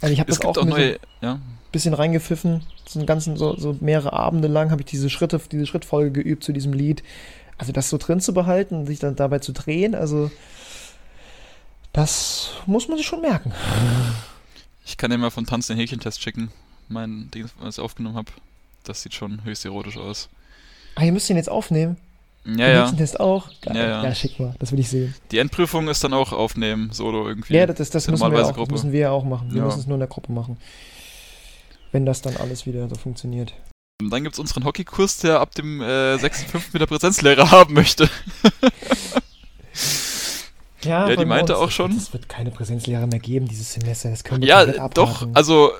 Also 0.00 0.12
ich 0.12 0.20
habe 0.20 0.30
das 0.30 0.40
auch, 0.42 0.56
auch 0.56 0.64
mir 0.64 0.70
so 0.70 0.76
ein 0.76 0.96
ja. 1.22 1.40
bisschen 1.72 1.92
reingepfiffen. 1.92 2.62
So 2.86 3.00
einen 3.00 3.06
ganzen, 3.06 3.36
so, 3.36 3.56
so 3.56 3.76
mehrere 3.80 4.12
Abende 4.12 4.46
lang 4.46 4.70
habe 4.70 4.82
ich 4.82 4.86
diese 4.86 5.10
Schritte, 5.10 5.40
diese 5.50 5.66
Schrittfolge 5.66 6.22
geübt 6.22 6.44
zu 6.44 6.52
diesem 6.52 6.72
Lied. 6.72 7.02
Also 7.58 7.72
das 7.72 7.90
so 7.90 7.98
drin 7.98 8.20
zu 8.20 8.32
behalten 8.32 8.76
und 8.76 8.86
sich 8.86 9.00
dann 9.00 9.16
dabei 9.16 9.40
zu 9.40 9.50
drehen, 9.50 9.96
also 9.96 10.30
das 11.94 12.50
muss 12.66 12.88
man 12.88 12.98
sich 12.98 13.06
schon 13.06 13.22
merken. 13.22 13.52
Ich 14.84 14.98
kann 14.98 15.10
dir 15.10 15.16
mal 15.16 15.30
von 15.30 15.46
Tanz 15.46 15.68
den 15.68 15.78
Häkchentest 15.78 16.20
schicken. 16.22 16.50
Mein 16.88 17.30
Ding, 17.30 17.48
was 17.60 17.78
ich 17.78 17.82
aufgenommen 17.82 18.16
habe. 18.16 18.30
Das 18.82 19.00
sieht 19.00 19.14
schon 19.14 19.42
höchst 19.44 19.64
erotisch 19.64 19.96
aus. 19.96 20.28
Ah, 20.96 21.04
ihr 21.04 21.12
müsst 21.12 21.28
den 21.30 21.38
jetzt 21.38 21.48
aufnehmen. 21.48 21.96
Ja, 22.44 22.52
Den 22.52 22.74
ja. 22.74 22.92
Test 22.92 23.18
auch. 23.18 23.48
Geil. 23.62 23.74
Ja, 23.76 24.04
ja. 24.04 24.14
schick 24.14 24.38
mal, 24.38 24.54
das 24.58 24.70
will 24.70 24.78
ich 24.78 24.90
sehen. 24.90 25.14
Die 25.30 25.38
Endprüfung 25.38 25.88
ist 25.88 26.04
dann 26.04 26.12
auch 26.12 26.32
aufnehmen, 26.32 26.90
solo 26.92 27.26
irgendwie. 27.26 27.54
Ja, 27.54 27.64
das, 27.64 27.76
das, 27.78 27.88
das 27.90 28.04
ja 28.06 28.10
müssen, 28.10 28.20
wir 28.20 28.28
normalerweise 28.28 28.52
auch, 28.52 28.56
Gruppe. 28.56 28.72
müssen 28.72 28.92
wir 28.92 29.00
ja 29.00 29.10
auch 29.10 29.24
machen. 29.24 29.50
Wir 29.52 29.60
Ja. 29.60 29.64
müssen 29.64 29.80
es 29.80 29.86
nur 29.86 29.94
in 29.94 30.00
der 30.00 30.08
Gruppe 30.08 30.30
machen. 30.30 30.58
Wenn 31.90 32.04
das 32.04 32.20
dann 32.20 32.36
alles 32.36 32.66
wieder 32.66 32.86
so 32.90 32.96
funktioniert. 32.96 33.54
Und 34.02 34.10
dann 34.10 34.24
gibt's 34.24 34.38
unseren 34.38 34.64
Hockeykurs, 34.64 35.18
der 35.18 35.40
ab 35.40 35.54
dem 35.54 35.80
äh, 35.80 36.16
6.5. 36.16 36.74
wieder 36.74 36.86
Präsenzlehrer 36.86 37.50
haben 37.52 37.72
möchte. 37.72 38.10
Ja, 40.84 41.08
die 41.08 41.16
bei 41.16 41.24
meinte 41.24 41.56
auch 41.56 41.70
schon- 41.70 41.96
Es 41.96 42.12
wird 42.12 42.28
keine 42.28 42.50
Präsenzlehrer 42.50 43.06
mehr 43.06 43.18
geben 43.18 43.46
dieses 43.48 43.72
Semester. 43.72 44.10
Das 44.10 44.24
können 44.24 44.42
wir 44.42 44.48
Ja, 44.48 44.88
doch, 44.88 45.26
also 45.34 45.72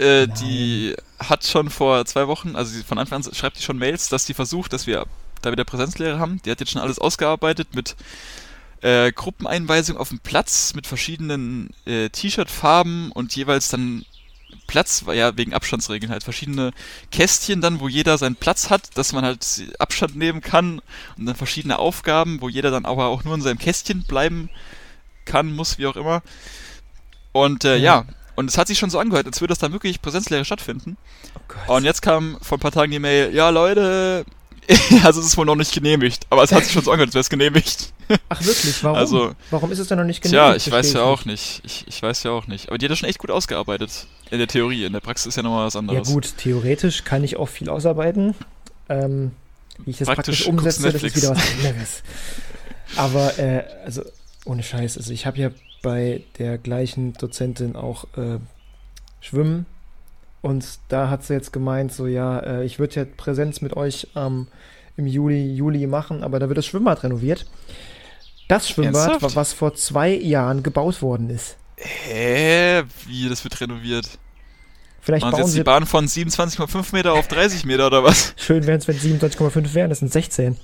äh, 0.00 0.26
die 0.40 0.94
hat 1.18 1.44
schon 1.44 1.70
vor 1.70 2.04
zwei 2.04 2.26
Wochen, 2.28 2.56
also 2.56 2.82
von 2.84 2.98
Anfang 2.98 3.22
an 3.24 3.34
schreibt 3.34 3.58
die 3.58 3.62
schon 3.62 3.78
Mails, 3.78 4.08
dass 4.08 4.24
die 4.26 4.34
versucht, 4.34 4.72
dass 4.72 4.86
wir 4.86 5.06
da 5.42 5.52
wieder 5.52 5.64
Präsenzlehre 5.64 6.18
haben. 6.18 6.40
Die 6.44 6.50
hat 6.50 6.60
jetzt 6.60 6.72
schon 6.72 6.82
alles 6.82 6.98
ausgearbeitet 6.98 7.68
mit 7.74 7.96
äh, 8.80 9.10
Gruppeneinweisung 9.12 9.96
auf 9.96 10.10
dem 10.10 10.20
Platz, 10.20 10.74
mit 10.74 10.86
verschiedenen 10.86 11.70
äh, 11.84 12.08
T-Shirt-Farben 12.10 13.10
und 13.12 13.34
jeweils 13.34 13.68
dann 13.68 14.04
Platz, 14.66 15.04
ja, 15.12 15.36
wegen 15.36 15.54
Abstandsregeln 15.54 16.12
halt, 16.12 16.24
verschiedene 16.24 16.72
Kästchen 17.10 17.60
dann, 17.60 17.80
wo 17.80 17.88
jeder 17.88 18.18
seinen 18.18 18.36
Platz 18.36 18.70
hat, 18.70 18.96
dass 18.96 19.12
man 19.12 19.24
halt 19.24 19.44
Abstand 19.78 20.16
nehmen 20.16 20.40
kann 20.40 20.80
und 21.16 21.26
dann 21.26 21.36
verschiedene 21.36 21.78
Aufgaben, 21.78 22.40
wo 22.40 22.48
jeder 22.48 22.70
dann 22.70 22.84
aber 22.84 23.06
auch 23.06 23.24
nur 23.24 23.34
in 23.34 23.42
seinem 23.42 23.58
Kästchen 23.58 24.04
bleiben 24.04 24.50
kann, 25.24 25.54
muss, 25.54 25.78
wie 25.78 25.86
auch 25.86 25.96
immer. 25.96 26.22
Und 27.32 27.64
äh, 27.64 27.76
Ja. 27.76 28.04
ja, 28.04 28.04
und 28.36 28.48
es 28.48 28.56
hat 28.56 28.68
sich 28.68 28.78
schon 28.78 28.90
so 28.90 28.98
angehört, 28.98 29.26
als 29.26 29.40
würde 29.40 29.52
das 29.52 29.58
dann 29.58 29.72
wirklich 29.72 30.00
Präsenzlehre 30.00 30.44
stattfinden. 30.44 30.96
Oh. 31.66 31.76
Und 31.76 31.84
jetzt 31.84 32.02
kam 32.02 32.38
vor 32.40 32.58
ein 32.58 32.60
paar 32.60 32.72
Tagen 32.72 32.92
die 32.92 32.98
Mail, 32.98 33.34
ja 33.34 33.50
Leute, 33.50 34.24
also 35.04 35.20
es 35.20 35.26
ist 35.26 35.36
wohl 35.36 35.46
noch 35.46 35.54
nicht 35.56 35.72
genehmigt, 35.72 36.26
aber 36.30 36.42
es 36.42 36.52
hat 36.52 36.64
sich 36.64 36.72
schon 36.72 36.84
so 36.84 36.90
angehört, 36.90 37.08
als 37.08 37.14
wäre 37.14 37.20
es 37.22 37.30
genehmigt. 37.30 37.92
Ach 38.28 38.44
wirklich, 38.44 38.84
warum? 38.84 38.98
Also, 38.98 39.34
warum 39.50 39.72
ist 39.72 39.78
es 39.78 39.88
denn 39.88 39.98
noch 39.98 40.04
nicht 40.04 40.20
genug? 40.22 40.32
Tja, 40.32 40.54
ich 40.54 40.70
weiß 40.70 40.92
ja 40.92 41.02
auch 41.02 41.24
nicht. 41.24 41.62
Ich, 41.64 41.84
ich 41.86 42.02
weiß 42.02 42.22
ja 42.24 42.32
auch 42.32 42.46
nicht. 42.46 42.68
Aber 42.68 42.76
die 42.76 42.86
hat 42.86 42.90
das 42.90 42.98
schon 42.98 43.08
echt 43.08 43.18
gut 43.18 43.30
ausgearbeitet. 43.30 44.06
In 44.30 44.38
der 44.38 44.46
Theorie. 44.46 44.84
In 44.84 44.92
der 44.92 45.00
Praxis 45.00 45.26
ist 45.26 45.36
ja 45.36 45.42
nochmal 45.42 45.66
was 45.66 45.74
Ja 45.74 45.80
anderes. 45.80 46.08
gut, 46.08 46.34
theoretisch 46.36 47.04
kann 47.04 47.24
ich 47.24 47.36
auch 47.36 47.48
viel 47.48 47.70
ausarbeiten. 47.70 48.34
Ähm, 48.90 49.32
wie 49.84 49.90
ich 49.92 49.98
das 49.98 50.06
praktisch, 50.06 50.44
Praktisch 50.44 50.48
umsetze, 50.48 50.92
das 50.92 51.02
ist 51.02 51.16
wieder 51.16 51.30
was 51.30 51.50
anderes. 51.52 52.02
Aber, 52.96 53.38
äh, 53.38 53.64
also, 53.84 54.02
ohne 54.44 54.62
Scheiß, 54.62 54.98
also 54.98 55.12
ich 55.12 55.24
habe 55.26 55.38
ja 55.38 55.50
bei 55.82 56.22
der 56.38 56.58
gleichen 56.58 57.14
Dozentin 57.14 57.76
auch 57.76 58.04
äh, 58.16 58.38
Schwimmen 59.20 59.66
und 60.48 60.66
da 60.88 61.10
hat 61.10 61.24
sie 61.24 61.34
jetzt 61.34 61.52
gemeint, 61.52 61.92
so 61.92 62.06
ja, 62.06 62.38
äh, 62.40 62.64
ich 62.64 62.78
würde 62.78 62.94
ja 62.96 63.04
Präsenz 63.16 63.60
mit 63.60 63.76
euch 63.76 64.08
ähm, 64.16 64.46
im 64.96 65.06
Juli, 65.06 65.54
Juli 65.54 65.86
machen, 65.86 66.22
aber 66.24 66.38
da 66.38 66.48
wird 66.48 66.58
das 66.58 66.66
Schwimmbad 66.66 67.02
renoviert. 67.02 67.46
Das 68.48 68.68
Schwimmbad, 68.68 69.10
Ernsthaft? 69.10 69.34
wa- 69.36 69.40
was 69.40 69.52
vor 69.52 69.74
zwei 69.74 70.10
Jahren 70.14 70.62
gebaut 70.62 71.02
worden 71.02 71.30
ist. 71.30 71.56
Hä? 71.76 72.82
Wie? 73.06 73.28
Das 73.28 73.44
wird 73.44 73.60
renoviert. 73.60 74.18
Vielleicht 75.00 75.22
Machen 75.22 75.36
sie 75.36 75.36
bauen 75.36 75.46
jetzt 75.46 75.52
sie 75.52 75.58
die 75.60 75.64
Bahn 75.64 75.86
von 75.86 76.06
27,5 76.06 76.92
Meter 76.92 77.12
auf 77.12 77.28
30 77.28 77.64
Meter 77.64 77.86
oder 77.86 78.02
was? 78.04 78.34
Schön 78.36 78.66
wären 78.66 78.78
es, 78.78 78.88
wenn 78.88 78.96
27,5 78.98 79.74
wären, 79.74 79.90
das 79.90 80.00
sind 80.00 80.12
16. 80.12 80.56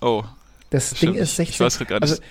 Oh. 0.00 0.24
Das. 0.70 0.90
Ding 0.94 1.14
ist 1.14 1.30
Ich 1.38 1.56
16. 1.56 1.66
weiß 1.66 1.78
gerade 1.78 1.88
gar 1.90 2.00
nicht. 2.00 2.10
Also, 2.10 2.22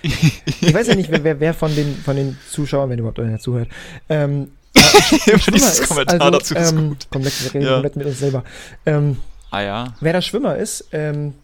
Ich 0.66 0.74
weiß 0.74 0.86
ja 0.88 0.94
nicht, 0.96 1.10
wer, 1.10 1.22
wer, 1.24 1.40
wer 1.40 1.54
von, 1.54 1.74
den, 1.74 1.94
von 1.96 2.16
den 2.16 2.38
Zuschauern, 2.50 2.90
wenn 2.90 2.98
überhaupt 2.98 3.20
einer 3.20 3.38
zuhört, 3.38 3.68
ähm, 4.08 4.50
Immer 5.26 5.38
Schwimmer 5.38 5.56
dieses 5.56 5.78
ist, 5.80 5.88
Kommentar 5.88 6.20
also, 6.20 6.30
dazu 6.38 6.54
ist 6.54 6.72
ähm, 6.72 6.88
gut. 6.90 7.10
Komplett, 7.10 7.44
wir 7.44 7.54
reden 7.54 7.64
Ja. 7.66 7.72
komplett 7.74 7.96
mit 7.96 8.06
uns 8.06 8.18
selber. 8.18 8.44
Ähm, 8.86 9.16
Ah 9.50 9.60
ja. 9.62 9.94
wer 10.00 10.12
der 10.12 10.20
Schwimmer 10.22 10.56
ist, 10.56 10.88
ähm, 10.92 11.34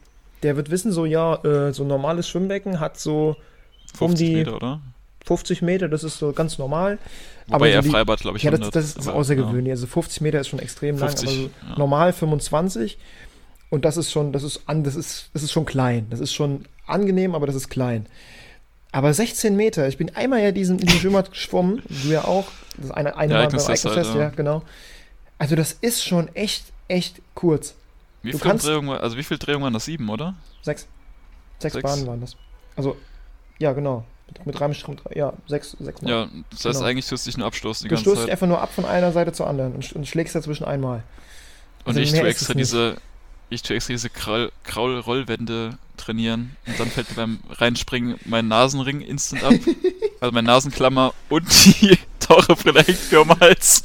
der 0.43 0.57
wird 0.57 0.71
wissen, 0.71 0.93
so 0.93 1.07
ja, 1.07 1.35
äh, 1.45 1.73
so 1.73 1.83
ein 1.85 1.89
normales 1.89 2.29
Schwimmbecken 2.29 2.79
hat 2.79 2.99
so 3.01 3.37
50 3.97 4.01
Um 4.01 4.15
die- 4.15 4.35
Meter, 4.37 4.57
oder? 4.57 4.81
50 5.25 5.61
Meter, 5.63 5.89
das 5.89 6.05
ist 6.05 6.19
so 6.19 6.33
ganz 6.33 6.57
normal. 6.57 6.99
Wobei 7.49 7.73
aber 7.73 7.83
so 7.83 7.89
die- 7.89 7.91
Freibad, 7.95 8.21
glaube 8.21 8.37
ich, 8.39 8.45
Ja, 8.45 8.53
das, 8.53 8.61
100. 8.61 8.77
das 8.77 8.85
ist 8.97 9.09
aber, 9.09 9.17
außergewöhnlich. 9.19 9.73
Also 9.73 9.89
50 9.89 10.21
Meter 10.21 10.41
ist 10.41 10.47
schon 10.49 10.61
extrem 10.61 10.99
50, 10.99 11.27
lang, 11.29 11.35
aber 11.35 11.43
so 11.65 11.69
ja. 11.73 11.79
normal 11.79 12.13
25. 12.13 12.97
Und 13.71 13.85
das 13.85 13.97
ist 13.97 14.13
schon, 14.13 14.33
das 14.33 14.45
ist 14.45 14.61
an, 14.67 14.85
das 14.85 14.95
ist, 14.95 15.31
das 15.35 15.43
ist 15.43 15.51
schon 15.51 15.65
klein. 15.65 16.07
Das 16.11 16.21
ist 16.21 16.33
schon 16.33 16.67
angenehm, 16.87 17.35
aber 17.35 17.47
das 17.47 17.57
ist 17.57 17.69
klein. 17.69 18.07
Aber 18.97 19.13
16 19.13 19.55
Meter, 19.57 19.87
ich 19.89 19.99
bin 19.99 20.15
einmal 20.17 20.41
ja 20.43 20.53
diesen, 20.53 20.79
diesen 20.79 20.99
Schwimmbad 21.01 21.31
geschwommen, 21.31 21.83
du 21.89 22.09
ja 22.09 22.25
auch. 22.25 22.47
Das 22.79 22.91
eine, 22.93 23.15
eine 23.17 23.33
Ja, 23.33 23.39
Mal 23.41 23.47
beim 23.49 23.59
Ereignungstest 23.59 23.85
halt, 23.95 24.07
ja. 24.17 24.23
ja, 24.23 24.29
genau. 24.31 24.63
Also 25.39 25.55
das 25.55 25.73
ist 25.73 26.03
schon 26.03 26.35
echt, 26.35 26.65
echt 26.89 27.21
kurz. 27.35 27.75
Wie 28.23 28.31
Du 28.33 28.39
viel 28.39 28.49
kannst- 28.49 28.67
Drehungen, 28.67 28.89
war- 28.89 29.01
also 29.03 29.17
wie 29.19 29.23
viel 29.23 29.37
Drehungen 29.39 29.65
waren 29.65 29.75
das? 29.75 29.85
Sieben, 29.85 30.09
oder? 30.09 30.35
Sechs. 30.63 30.87
Sechs, 31.59 31.75
Sechs. 31.75 31.83
Bahnen 31.83 32.07
waren 32.07 32.21
das. 32.23 32.37
Also, 32.75 32.97
ja, 33.59 33.73
genau. 33.73 34.05
Mit, 34.29 34.59
mit 34.61 34.61
mit, 34.89 35.17
ja, 35.17 35.33
sechs, 35.47 35.77
sechs 35.79 36.01
Mal. 36.03 36.11
Ja, 36.11 36.29
das 36.51 36.65
heißt 36.65 36.79
Genau. 36.79 36.89
eigentlich 36.89 37.07
tust 37.07 37.27
du 37.27 37.29
dich 37.31 37.37
nur 37.37 37.47
abstoßen 37.47 37.85
die 37.85 37.89
du 37.89 37.95
ganze 37.97 38.03
stoßt 38.05 38.17
dich 38.17 38.25
Zeit. 38.25 38.33
einfach 38.33 38.47
nur 38.47 38.61
ab 38.63 38.73
von 38.73 38.85
einer 38.87 39.13
Seite 39.13 39.33
zur 39.33 39.47
anderen 39.47 39.75
und, 39.75 39.93
und 39.93 40.07
schlägst 40.09 40.35
dazwischen 40.35 40.65
einmal. 40.65 41.03
Und 41.85 41.89
also 41.89 42.01
ich 42.01 42.13
mehr 42.13 42.23
tue 42.23 42.31
extra 42.31 42.55
diese, 42.55 42.97
ich 43.51 43.63
tue 43.63 43.77
extra 43.77 43.93
diese 43.93 44.09
Kraul- 44.09 44.51
Kraul-Rollwände 44.65 45.79
trainieren 45.97 46.57
und 46.67 46.79
dann 46.79 46.89
fällt 46.91 47.09
mir 47.11 47.17
beim 47.17 47.39
Reinspringen 47.51 48.17
mein 48.25 48.49
Nasenring 48.49 49.01
instant 49.01 49.45
ab. 49.45 49.55
also 50.21 50.33
mein 50.33 50.45
Nasenklammer 50.45 51.15
und 51.29 51.45
die 51.65 51.99
Taucherbrille 52.21 52.83
hängt 52.83 53.13
mir 53.13 53.21
um 53.21 53.31
Hals. 53.41 53.85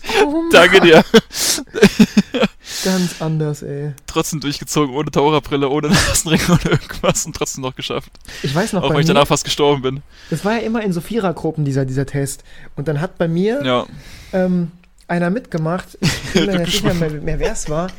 Danke 0.52 0.82
dir. 0.82 1.04
Ganz 2.84 3.22
anders, 3.22 3.62
ey. 3.62 3.94
Trotzdem 4.08 4.40
durchgezogen, 4.40 4.96
ohne 4.96 5.12
Taucherbrille, 5.12 5.70
ohne 5.70 5.90
Nasenring, 5.90 6.40
ohne 6.50 6.62
irgendwas 6.72 7.26
und 7.26 7.36
trotzdem 7.36 7.62
noch 7.64 7.76
geschafft. 7.76 8.12
Ich 8.44 8.54
weiß 8.56 8.74
noch, 8.74 8.84
Auch 8.84 8.92
wenn 8.92 9.02
ich 9.02 9.06
danach 9.06 9.28
fast 9.28 9.44
gestorben 9.44 9.82
bin. 9.82 10.02
das 10.30 10.44
war 10.46 10.54
ja 10.54 10.60
immer 10.60 10.82
in 10.82 10.94
so 10.94 11.02
Vierergruppen, 11.02 11.66
dieser, 11.66 11.86
dieser 11.86 12.06
Test. 12.06 12.44
Und 12.76 12.88
dann 12.88 13.00
hat 13.02 13.18
bei 13.18 13.28
mir 13.28 13.62
Ja, 13.64 13.86
ähm, 14.34 14.72
einer 15.08 15.30
mitgemacht. 15.30 15.98
Ich 16.02 16.34
bin 16.34 16.46
mir 16.48 16.60
nicht 16.60 16.84
mehr, 16.84 16.94
mehr 16.96 17.40
wer 17.40 17.52
es 17.52 17.70
war. 17.70 17.92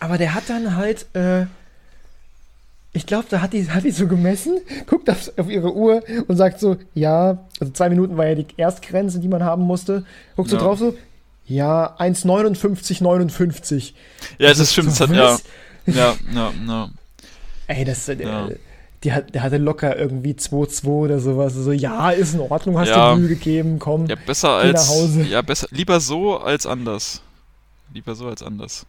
Aber 0.00 0.18
der 0.18 0.34
hat 0.34 0.44
dann 0.48 0.76
halt, 0.76 1.06
äh, 1.14 1.46
ich 2.92 3.06
glaube, 3.06 3.26
da 3.30 3.40
hat 3.40 3.52
die, 3.52 3.70
hat 3.70 3.84
die 3.84 3.90
so 3.92 4.06
gemessen, 4.08 4.58
guckt 4.86 5.08
auf, 5.10 5.30
auf 5.38 5.48
ihre 5.48 5.72
Uhr 5.74 6.02
und 6.26 6.36
sagt 6.36 6.58
so, 6.58 6.76
ja, 6.94 7.38
also 7.60 7.72
zwei 7.72 7.88
Minuten 7.88 8.16
war 8.16 8.26
ja 8.26 8.34
die 8.34 8.46
Erstgrenze, 8.56 9.20
die 9.20 9.28
man 9.28 9.44
haben 9.44 9.62
musste. 9.62 10.04
Guckt 10.36 10.50
so 10.50 10.56
Ja. 10.56 10.62
drauf 10.62 10.78
so, 10.78 10.96
ja, 11.46 11.94
1,59,59. 11.98 13.92
ja, 14.38 14.48
das 14.48 14.58
ist 14.58 14.72
stimmt. 14.72 14.88
Das 14.88 15.00
hat, 15.00 15.08
So, 15.08 15.14
ja, 15.14 15.38
ja, 15.86 16.14
ja, 16.34 16.52
ja. 16.66 16.90
Ey, 17.66 17.84
das, 17.84 18.08
äh, 18.08 18.16
Ja. 18.22 18.48
die 19.04 19.12
hat, 19.12 19.34
der 19.34 19.42
hatte 19.42 19.58
locker 19.58 19.96
irgendwie 19.96 20.32
2,2 20.34 20.86
oder 20.88 21.20
sowas. 21.20 21.54
So, 21.54 21.72
ja, 21.72 22.10
ist 22.10 22.34
in 22.34 22.40
Ordnung, 22.40 22.78
hast 22.78 22.88
Ja. 22.88 23.12
dir 23.14 23.18
Mühe 23.20 23.28
gegeben, 23.28 23.78
komm. 23.78 24.06
Ja, 24.06 24.16
besser 24.16 24.50
als. 24.50 24.88
Hause. 24.88 25.22
Ja, 25.22 25.42
besser. 25.42 25.68
Lieber 25.70 26.00
so 26.00 26.38
als 26.38 26.66
anders. 26.66 27.20
Lieber 27.94 28.14
so 28.14 28.26
als 28.26 28.42
anders. 28.42 28.86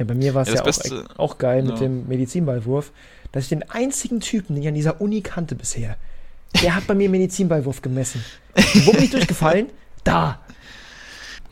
Ja, 0.00 0.04
bei 0.06 0.14
mir 0.14 0.34
war 0.34 0.42
es 0.42 0.48
Ja, 0.48 0.54
ja, 0.54 0.60
auch, 0.62 0.64
Beste- 0.64 1.04
auch 1.18 1.38
geil 1.38 1.62
mit 1.62 1.72
ja. 1.74 1.80
dem 1.82 2.08
Medizinballwurf, 2.08 2.90
dass 3.32 3.44
ich 3.44 3.48
den 3.50 3.68
einzigen 3.70 4.20
Typen, 4.20 4.54
den 4.56 4.62
ich 4.62 4.68
an 4.68 4.74
dieser 4.74 5.00
Uni 5.00 5.20
kannte 5.20 5.54
bisher, 5.54 5.96
der 6.62 6.74
hat 6.74 6.86
bei 6.88 6.94
mir 6.94 7.08
Medizinballwurf 7.10 7.82
gemessen. 7.82 8.24
Wo 8.86 8.92
bin 8.92 9.04
ich 9.04 9.10
durchgefallen? 9.10 9.66
Da. 10.02 10.40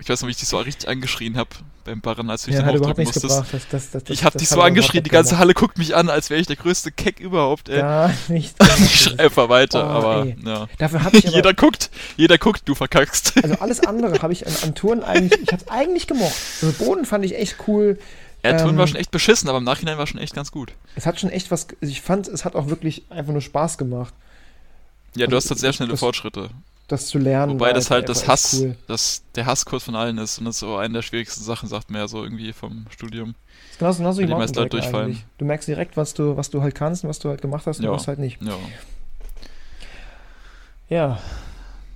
Ich 0.01 0.09
weiß 0.09 0.21
noch, 0.23 0.29
wie 0.29 0.31
ich 0.31 0.37
dich 0.39 0.49
so 0.49 0.59
richtig 0.59 0.89
angeschrien 0.89 1.37
habe 1.37 1.51
beim 1.85 2.01
Barren, 2.01 2.31
als 2.31 2.43
du 2.43 2.51
dich 2.51 2.59
Ja, 2.61 2.65
dann 2.65 2.77
aufdrücken 2.77 3.05
musstest. 3.05 3.25
Das, 3.53 3.69
das, 3.71 3.91
das, 3.91 4.03
Ich 4.09 4.25
hab 4.25 4.33
das 4.33 4.41
dich 4.41 4.49
so 4.49 4.61
angeschrien, 4.61 5.03
die 5.03 5.11
ganze. 5.11 5.39
Halle 5.39 5.55
guckt 5.55 5.77
mich 5.77 5.95
an, 5.97 6.09
als 6.09 6.31
wäre 6.31 6.41
ich 6.41 6.47
der 6.47 6.57
größte 6.57 6.93
Keck 6.93 7.19
überhaupt, 7.21 7.69
ey. 7.69 7.81
Gar 7.81 8.15
nicht. 8.29 8.55
ich 8.79 9.01
schrei 9.01 9.25
einfach 9.25 9.49
weiter, 9.49 9.85
Oh, 9.85 9.89
aber 9.91 10.25
ey. 10.27 10.37
ja. 10.45 10.67
Dafür 10.79 11.03
habe 11.03 11.17
ich 11.19 11.27
aber, 11.27 11.37
jeder 11.37 11.53
guckt, 11.53 11.91
jeder 12.17 12.39
guckt, 12.39 12.63
du 12.65 12.75
verkackst. 12.75 13.35
also 13.43 13.57
alles 13.57 13.81
andere 13.81 14.23
habe 14.23 14.33
ich 14.33 14.47
an, 14.47 14.53
an 14.63 14.75
Touren 14.75 15.03
eigentlich, 15.03 15.41
ich 15.43 15.53
habe 15.53 15.63
es 15.63 15.69
eigentlich 15.69 16.07
gemocht. 16.07 16.35
Also 16.63 16.73
Boden 16.85 17.05
fand 17.05 17.25
ich 17.25 17.35
echt 17.37 17.57
cool. 17.67 17.99
Ja, 18.45 18.57
Ton 18.57 18.71
Ähm, 18.71 18.77
war 18.79 18.87
schon 18.87 18.97
echt 18.99 19.11
beschissen, 19.11 19.49
aber 19.49 19.59
im 19.59 19.65
Nachhinein 19.65 19.99
war 19.99 20.07
schon 20.07 20.21
echt 20.21 20.35
ganz 20.35 20.53
gut. 20.53 20.73
Es 20.95 21.07
hat 21.07 21.19
schon 21.19 21.31
echt 21.31 21.51
was, 21.51 21.67
ich 21.81 22.01
fand, 22.03 22.29
es 22.29 22.45
hat 22.45 22.55
auch 22.55 22.69
wirklich 22.69 23.03
einfach 23.11 23.33
nur 23.33 23.43
Spaß 23.43 23.79
gemacht, 23.79 24.15
Ja, 25.15 25.27
du 25.27 25.35
Also, 25.35 25.37
hast 25.47 25.51
halt 25.51 25.61
sehr 25.61 25.73
schnelle 25.73 25.91
das- 25.93 26.01
Fortschritte. 26.01 26.51
das 26.87 27.07
zu 27.09 27.19
lernen. 27.19 27.55
Wobei 27.55 27.73
das 27.73 27.91
halt 27.91 28.09
das 28.09 28.29
Hass, 28.29 28.61
Cool. 28.61 28.77
das 28.87 29.23
der 29.35 29.47
Hasskurs 29.47 29.83
von 29.85 29.95
allen 29.97 30.19
ist 30.19 30.39
und 30.39 30.45
das 30.45 30.57
ist 30.57 30.61
so 30.61 30.77
eine 30.77 30.95
der 30.95 31.03
schwierigsten 31.03 31.43
Sachen, 31.43 31.69
sagt 31.69 31.91
man 31.91 32.01
ja 32.03 32.09
so 32.09 32.23
irgendwie 32.23 32.53
vom 32.53 32.87
Studium. 32.91 33.35
Das 33.79 33.97
ist 33.97 33.99
genauso, 33.99 33.99
genauso 33.99 34.21
wie 34.23 34.27
die 34.27 34.35
meisten 34.35 34.59
Leute 34.59 34.71
durchfallen. 34.71 35.07
eigentlich. 35.07 35.25
Du 35.39 35.45
merkst 35.45 35.67
direkt, 35.69 35.97
was 35.97 36.15
du, 36.15 36.37
was 36.37 36.51
du 36.51 36.63
halt 36.63 36.75
kannst 36.75 37.03
und 37.05 37.11
was 37.11 37.19
du 37.19 37.29
halt 37.31 37.41
gemacht 37.43 37.67
hast 37.67 37.79
und 37.79 37.85
Ja. 37.87 37.91
was 37.93 38.07
halt 38.07 38.19
nicht. 38.21 38.41
Ja, 38.43 38.55
Ja, 40.89 41.19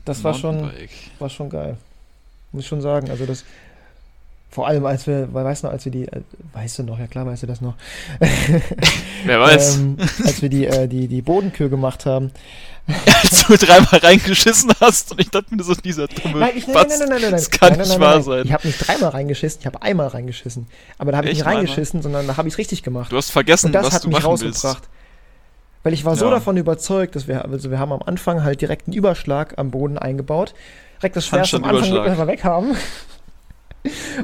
das 0.04 0.22
war 0.24 0.34
schon, 0.34 0.70
war 1.18 1.30
schon 1.30 1.48
geil. 1.50 1.76
Muss 2.52 2.64
ich 2.64 2.68
schon 2.68 2.82
sagen. 2.82 3.08
Also 3.10 3.24
das, 3.24 3.44
vor 4.52 4.66
allem 4.68 4.84
als 4.84 5.06
wir, 5.06 5.32
weil 5.32 5.44
weißt 5.46 5.62
du 5.62 5.66
noch, 5.66 5.72
als 5.72 5.84
wir 5.86 5.92
die, 5.92 6.06
äh, 6.06 6.20
weißt 6.52 6.78
du 6.78 6.82
noch, 6.84 6.98
ja 6.98 7.06
klar 7.06 7.24
weißt 7.26 7.42
du 7.42 7.46
das 7.46 7.62
noch, 7.62 7.74
Wer 9.24 9.40
weiß, 9.40 9.78
ähm, 9.78 9.96
als 10.24 10.42
wir 10.42 10.50
die, 10.50 10.66
äh, 10.66 10.86
die, 10.86 11.08
die 11.08 11.22
Bodenkür 11.22 11.68
gemacht 11.70 12.04
haben. 12.06 12.30
als 13.22 13.46
du 13.46 13.56
dreimal 13.56 14.00
reingeschissen 14.00 14.72
hast 14.80 15.12
und 15.12 15.20
ich 15.20 15.30
dachte 15.30 15.54
mir 15.54 15.62
so, 15.62 15.72
dieser 15.74 16.08
dumme 16.08 16.40
Nein, 16.40 16.52
ich, 16.56 16.66
nein, 16.66 16.74
nein, 16.76 16.86
nein, 16.88 16.98
nein, 16.98 17.08
nein, 17.08 17.20
nein. 17.22 17.30
das 17.32 17.50
kann 17.50 17.70
nein, 17.70 17.78
nein, 17.78 17.88
nicht 17.88 17.98
nein, 17.98 18.00
wahr 18.00 18.14
nein. 18.14 18.22
sein. 18.24 18.42
Ich 18.44 18.52
habe 18.52 18.66
nicht 18.66 18.88
dreimal 18.88 19.10
reingeschissen, 19.10 19.60
ich 19.60 19.66
habe 19.66 19.82
einmal 19.82 20.08
reingeschissen. 20.08 20.66
Aber 20.98 21.12
da 21.12 21.18
habe 21.18 21.28
ich 21.28 21.34
nicht 21.34 21.38
nur 21.40 21.46
einmal? 21.46 21.64
reingeschissen, 21.64 22.02
sondern 22.02 22.26
da 22.26 22.36
habe 22.36 22.48
ich 22.48 22.54
es 22.54 22.58
richtig 22.58 22.82
gemacht. 22.82 23.10
Du 23.10 23.16
hast 23.16 23.30
vergessen, 23.30 23.66
Und 23.66 23.72
das 23.72 23.86
was 23.86 23.94
hat 23.94 24.04
du 24.04 24.08
mich 24.08 24.22
machen 24.22 24.40
willst. 24.40 24.64
rausgebracht. 24.64 24.88
Weil 25.84 25.92
ich 25.94 26.04
war 26.04 26.16
so 26.16 26.26
Ja. 26.26 26.32
davon 26.32 26.56
überzeugt, 26.56 27.16
dass 27.16 27.26
wir, 27.26 27.44
also 27.44 27.70
wir 27.70 27.78
haben 27.78 27.92
am 27.92 28.02
Anfang 28.02 28.42
halt 28.44 28.60
direkt 28.60 28.86
einen 28.88 28.94
Überschlag 28.94 29.54
am 29.58 29.70
Boden 29.70 29.96
eingebaut. 29.96 30.52
Direkt 31.00 31.16
das 31.16 31.26
Schwerste 31.26 31.56
am 31.56 31.64
Anfang 31.64 32.26
weg 32.26 32.44
haben. 32.44 32.76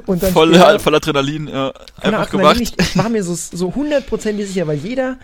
Und 0.07 0.23
dann 0.23 0.33
Voll, 0.33 0.55
später- 0.55 0.79
voll 0.79 0.95
Adrenalin, 0.95 1.49
ja, 1.49 1.73
einfach 2.01 2.21
Adrenalin 2.29 2.65
gemacht. 2.65 2.75
Ich 2.79 2.97
war 2.97 3.09
mir 3.09 3.25
so, 3.25 3.35
so 3.35 3.75
hundertprozentig 3.75 4.47
sicher, 4.49 4.67
weil 4.67 4.79
jeder 4.79 5.19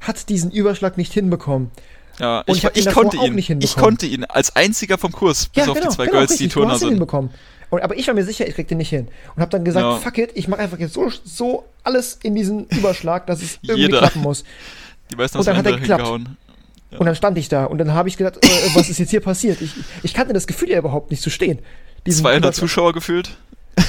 hat 0.00 0.28
diesen 0.28 0.50
Überschlag 0.50 0.96
nicht 0.96 1.12
hinbekommen. 1.12 1.70
Ja, 2.18 2.40
Und 2.46 2.56
ich, 2.56 2.64
ich 2.64 2.86
ich 2.86 2.92
konnte 2.94 3.18
auch 3.18 3.24
ihn. 3.26 3.58
Ich 3.60 3.76
konnte 3.76 4.06
ihn 4.06 4.24
als 4.24 4.54
einziger 4.56 4.98
vom 4.98 5.12
Kurs, 5.12 5.46
bis 5.46 5.68
auf 5.68 5.78
die 5.80 5.88
zwei 5.88 6.06
Girls, 6.06 6.28
die 6.28 6.44
richtig, 6.44 6.52
du 6.54 6.60
Turner 6.60 6.78
sind. 6.78 6.90
hinbekommen. 6.90 7.30
Und, 7.70 7.82
aber 7.82 7.96
ich 7.96 8.06
war 8.06 8.14
mir 8.14 8.24
sicher, 8.24 8.46
ich 8.46 8.54
krieg 8.54 8.68
den 8.68 8.78
nicht 8.78 8.90
hin. 8.90 9.08
Und 9.34 9.40
habe 9.42 9.50
dann 9.50 9.64
gesagt, 9.64 9.84
Ja. 9.84 9.96
fuck 9.96 10.16
it, 10.18 10.30
ich 10.34 10.46
mache 10.46 10.60
einfach 10.60 10.78
jetzt 10.78 10.94
so, 10.94 11.10
so 11.24 11.64
alles 11.82 12.18
in 12.22 12.34
diesen 12.36 12.66
Überschlag, 12.68 13.26
dass 13.26 13.42
es 13.42 13.58
irgendwie 13.62 13.82
Jeder. 13.82 13.98
klappen 13.98 14.22
muss. 14.22 14.44
Die 15.10 15.16
meisten 15.16 15.38
Und 15.38 15.46
dann 15.46 15.56
hat 15.56 15.66
er 15.66 15.76
geklappt. 15.76 16.06
Ja. 16.90 16.98
Und 16.98 17.06
dann 17.06 17.16
stand 17.16 17.36
ich 17.36 17.48
da 17.48 17.64
und 17.64 17.78
dann 17.78 17.92
habe 17.92 18.08
ich 18.08 18.16
gedacht, 18.16 18.36
äh, 18.44 18.48
was 18.74 18.88
ist 18.88 18.98
jetzt 18.98 19.10
hier 19.10 19.20
passiert? 19.20 19.60
Ich, 19.60 19.72
ich 20.04 20.14
kannte 20.14 20.32
das 20.32 20.46
Gefühl 20.46 20.70
ja 20.70 20.78
überhaupt 20.78 21.10
nicht 21.10 21.22
zu 21.22 21.30
stehen. 21.30 21.58
Diesen 22.06 22.20
200 22.20 22.38
Überschlag. 22.44 22.54
Zuschauer 22.54 22.92
gefühlt. 22.92 23.30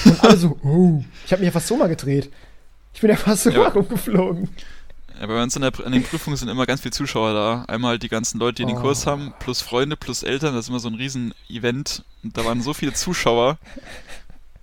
Und 0.05 0.23
alle 0.23 0.37
so, 0.37 0.57
oh. 0.63 1.03
Ich 1.25 1.31
habe 1.31 1.41
mich 1.41 1.47
ja 1.47 1.51
fast 1.51 1.67
so 1.67 1.77
mal 1.77 1.87
gedreht. 1.87 2.31
Ich 2.93 3.01
bin 3.01 3.09
ja 3.09 3.15
fast 3.15 3.43
so 3.43 3.49
Ja. 3.49 3.67
rumgeflogen. 3.69 4.49
Ja, 5.19 5.27
bei 5.27 5.41
uns 5.41 5.55
in, 5.55 5.61
der, 5.61 5.71
in 5.85 5.91
den 5.93 6.03
Prüfungen 6.03 6.35
sind 6.35 6.49
immer 6.49 6.65
ganz 6.65 6.81
viele 6.81 6.91
Zuschauer 6.91 7.33
da. 7.33 7.65
Einmal 7.67 7.97
die 7.99 8.09
ganzen 8.09 8.37
Leute, 8.39 8.63
die 8.63 8.65
den 8.65 8.77
Oh. 8.77 8.81
Kurs 8.81 9.07
haben, 9.07 9.33
plus 9.39 9.61
Freunde, 9.61 9.95
plus 9.95 10.23
Eltern. 10.23 10.53
Das 10.55 10.65
ist 10.65 10.69
immer 10.69 10.79
so 10.79 10.89
ein 10.89 10.95
Riesen-Event. 10.95 12.03
Und 12.23 12.37
da 12.37 12.43
waren 12.43 12.61
so 12.61 12.73
viele 12.73 12.93
Zuschauer. 12.93 13.57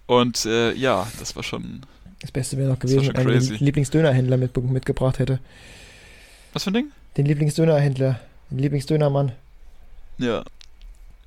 Und 0.06 0.44
äh, 0.44 0.72
ja, 0.74 1.06
das 1.18 1.36
war 1.36 1.42
schon. 1.42 1.82
Das 2.20 2.30
Beste 2.30 2.56
wäre 2.58 2.68
noch 2.70 2.78
gewesen, 2.78 3.12
wenn 3.14 3.26
crazy. 3.26 3.56
den 3.56 3.64
Lieblingsdönerhändler 3.64 4.36
mit, 4.36 4.56
mitgebracht 4.56 5.18
hätte. 5.18 5.38
Was 6.52 6.64
für 6.64 6.70
ein 6.70 6.74
Ding? 6.74 6.86
Den 7.16 7.26
Lieblingsdönerhändler, 7.26 8.20
den 8.50 8.58
Lieblingsdönermann. 8.58 9.32
Ja. 10.18 10.44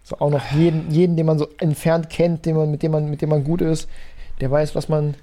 So 0.07 0.19
auch 0.19 0.29
noch 0.29 0.51
jeden, 0.51 0.91
jeden, 0.91 1.17
den 1.17 1.25
man 1.25 1.39
so 1.39 1.47
entfernt 1.57 2.09
kennt, 2.11 2.45
den 2.45 2.55
man, 2.55 2.69
mit, 2.71 2.83
dem 2.83 2.91
man, 2.91 3.09
mit 3.09 3.21
dem 3.21 3.29
man 3.29 3.43
gut 3.43 3.61
ist, 3.61 3.89
der 4.39 4.51
weiß, 4.51 4.75
was 4.75 4.87
man 4.87 5.15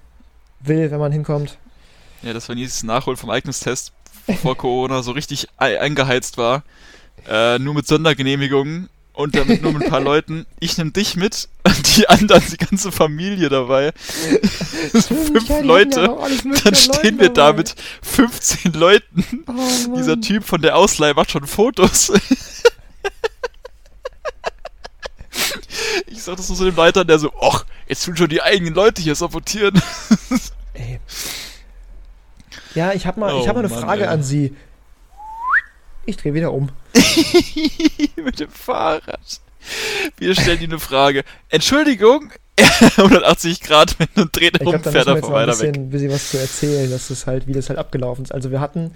will, 0.60 0.90
wenn 0.90 0.98
man 0.98 1.12
hinkommt. 1.12 1.56
Ja, 2.22 2.32
das 2.32 2.48
war 2.48 2.56
dieses 2.56 2.82
Nachholen 2.82 3.16
vom 3.16 3.30
Eignungstest 3.30 3.92
vor 4.40 4.56
Corona 4.56 5.02
so 5.02 5.12
richtig 5.12 5.48
ei- 5.56 5.80
eingeheizt 5.80 6.36
war. 6.38 6.62
Äh, 7.28 7.58
nur 7.60 7.74
mit 7.74 7.86
Sondergenehmigungen 7.86 8.88
und 9.12 9.36
damit 9.36 9.62
nur 9.62 9.72
mit 9.72 9.84
ein 9.84 9.90
paar 9.90 10.00
Leuten. 10.12 10.46
Ich 10.60 10.78
nehme 10.78 10.90
dich 10.90 11.16
mit 11.16 11.48
und 11.64 11.96
die 11.96 12.08
anderen, 12.08 12.42
die 12.50 12.56
ganze 12.56 12.90
Familie 12.92 13.48
dabei. 13.48 13.92
Fünf 14.92 15.48
Ja, 15.48 15.60
Leute. 15.60 16.06
Dann 16.06 16.64
an 16.64 16.74
stehen 16.74 17.18
wir 17.20 17.28
da 17.28 17.52
mit 17.52 17.74
15 18.02 18.72
Leuten. 18.72 19.44
Oh. 19.48 19.96
Dieser 19.96 20.20
Typ 20.20 20.44
von 20.44 20.62
der 20.62 20.76
Ausleihe 20.76 21.14
macht 21.14 21.30
schon 21.32 21.46
Fotos. 21.46 22.12
Ich 26.12 26.22
sag 26.22 26.36
das 26.36 26.48
nur 26.48 26.56
so 26.56 26.64
dem 26.64 26.76
Leiter, 26.76 27.04
der 27.04 27.18
so, 27.18 27.32
ach, 27.40 27.64
jetzt 27.88 28.04
tun 28.04 28.16
schon 28.16 28.28
die 28.28 28.42
eigenen 28.42 28.74
Leute 28.74 29.00
hier 29.00 29.14
sabotieren. 29.14 29.80
Ey. 30.74 31.00
Ja, 32.74 32.92
ich 32.92 33.06
habe 33.06 33.18
mal, 33.20 33.30
ich 33.30 33.44
Oh 33.44 33.48
hab 33.48 33.54
mal 33.54 33.64
eine 33.64 33.68
Mann, 33.68 33.80
Frage 33.80 34.02
ey. 34.02 34.08
an 34.08 34.22
Sie. 34.22 34.54
Ich 36.04 36.16
drehe 36.16 36.34
wieder 36.34 36.52
um. 36.52 36.70
mit 38.16 38.40
dem 38.40 38.50
Fahrrad. 38.50 39.40
Wir 40.18 40.34
stellen 40.34 40.58
dir 40.58 40.64
eine 40.64 40.78
Frage. 40.80 41.24
Entschuldigung, 41.48 42.32
180 42.96 43.60
Grad 43.60 43.98
mit 43.98 44.10
einem 44.16 44.30
Dreh 44.32 44.50
Ich 44.52 44.66
um, 44.66 44.70
glaube, 44.70 44.78
da 44.80 44.90
fährt 44.90 45.06
müssen 45.06 45.08
wir 45.08 45.12
er 45.12 45.16
jetzt 45.16 45.26
von 45.26 45.32
noch 45.32 45.38
ein 45.38 45.48
weiter 45.48 45.58
weg. 45.60 45.72
bisschen, 45.72 45.90
bisschen 45.90 46.10
was 46.10 46.30
zu 46.30 46.38
erzählen, 46.38 46.90
dass 46.90 47.08
das 47.08 47.26
halt, 47.26 47.46
wie 47.46 47.52
das 47.52 47.68
halt 47.68 47.78
abgelaufen 47.78 48.24
ist. 48.24 48.32
Also 48.32 48.50
wir 48.50 48.60
hatten 48.60 48.94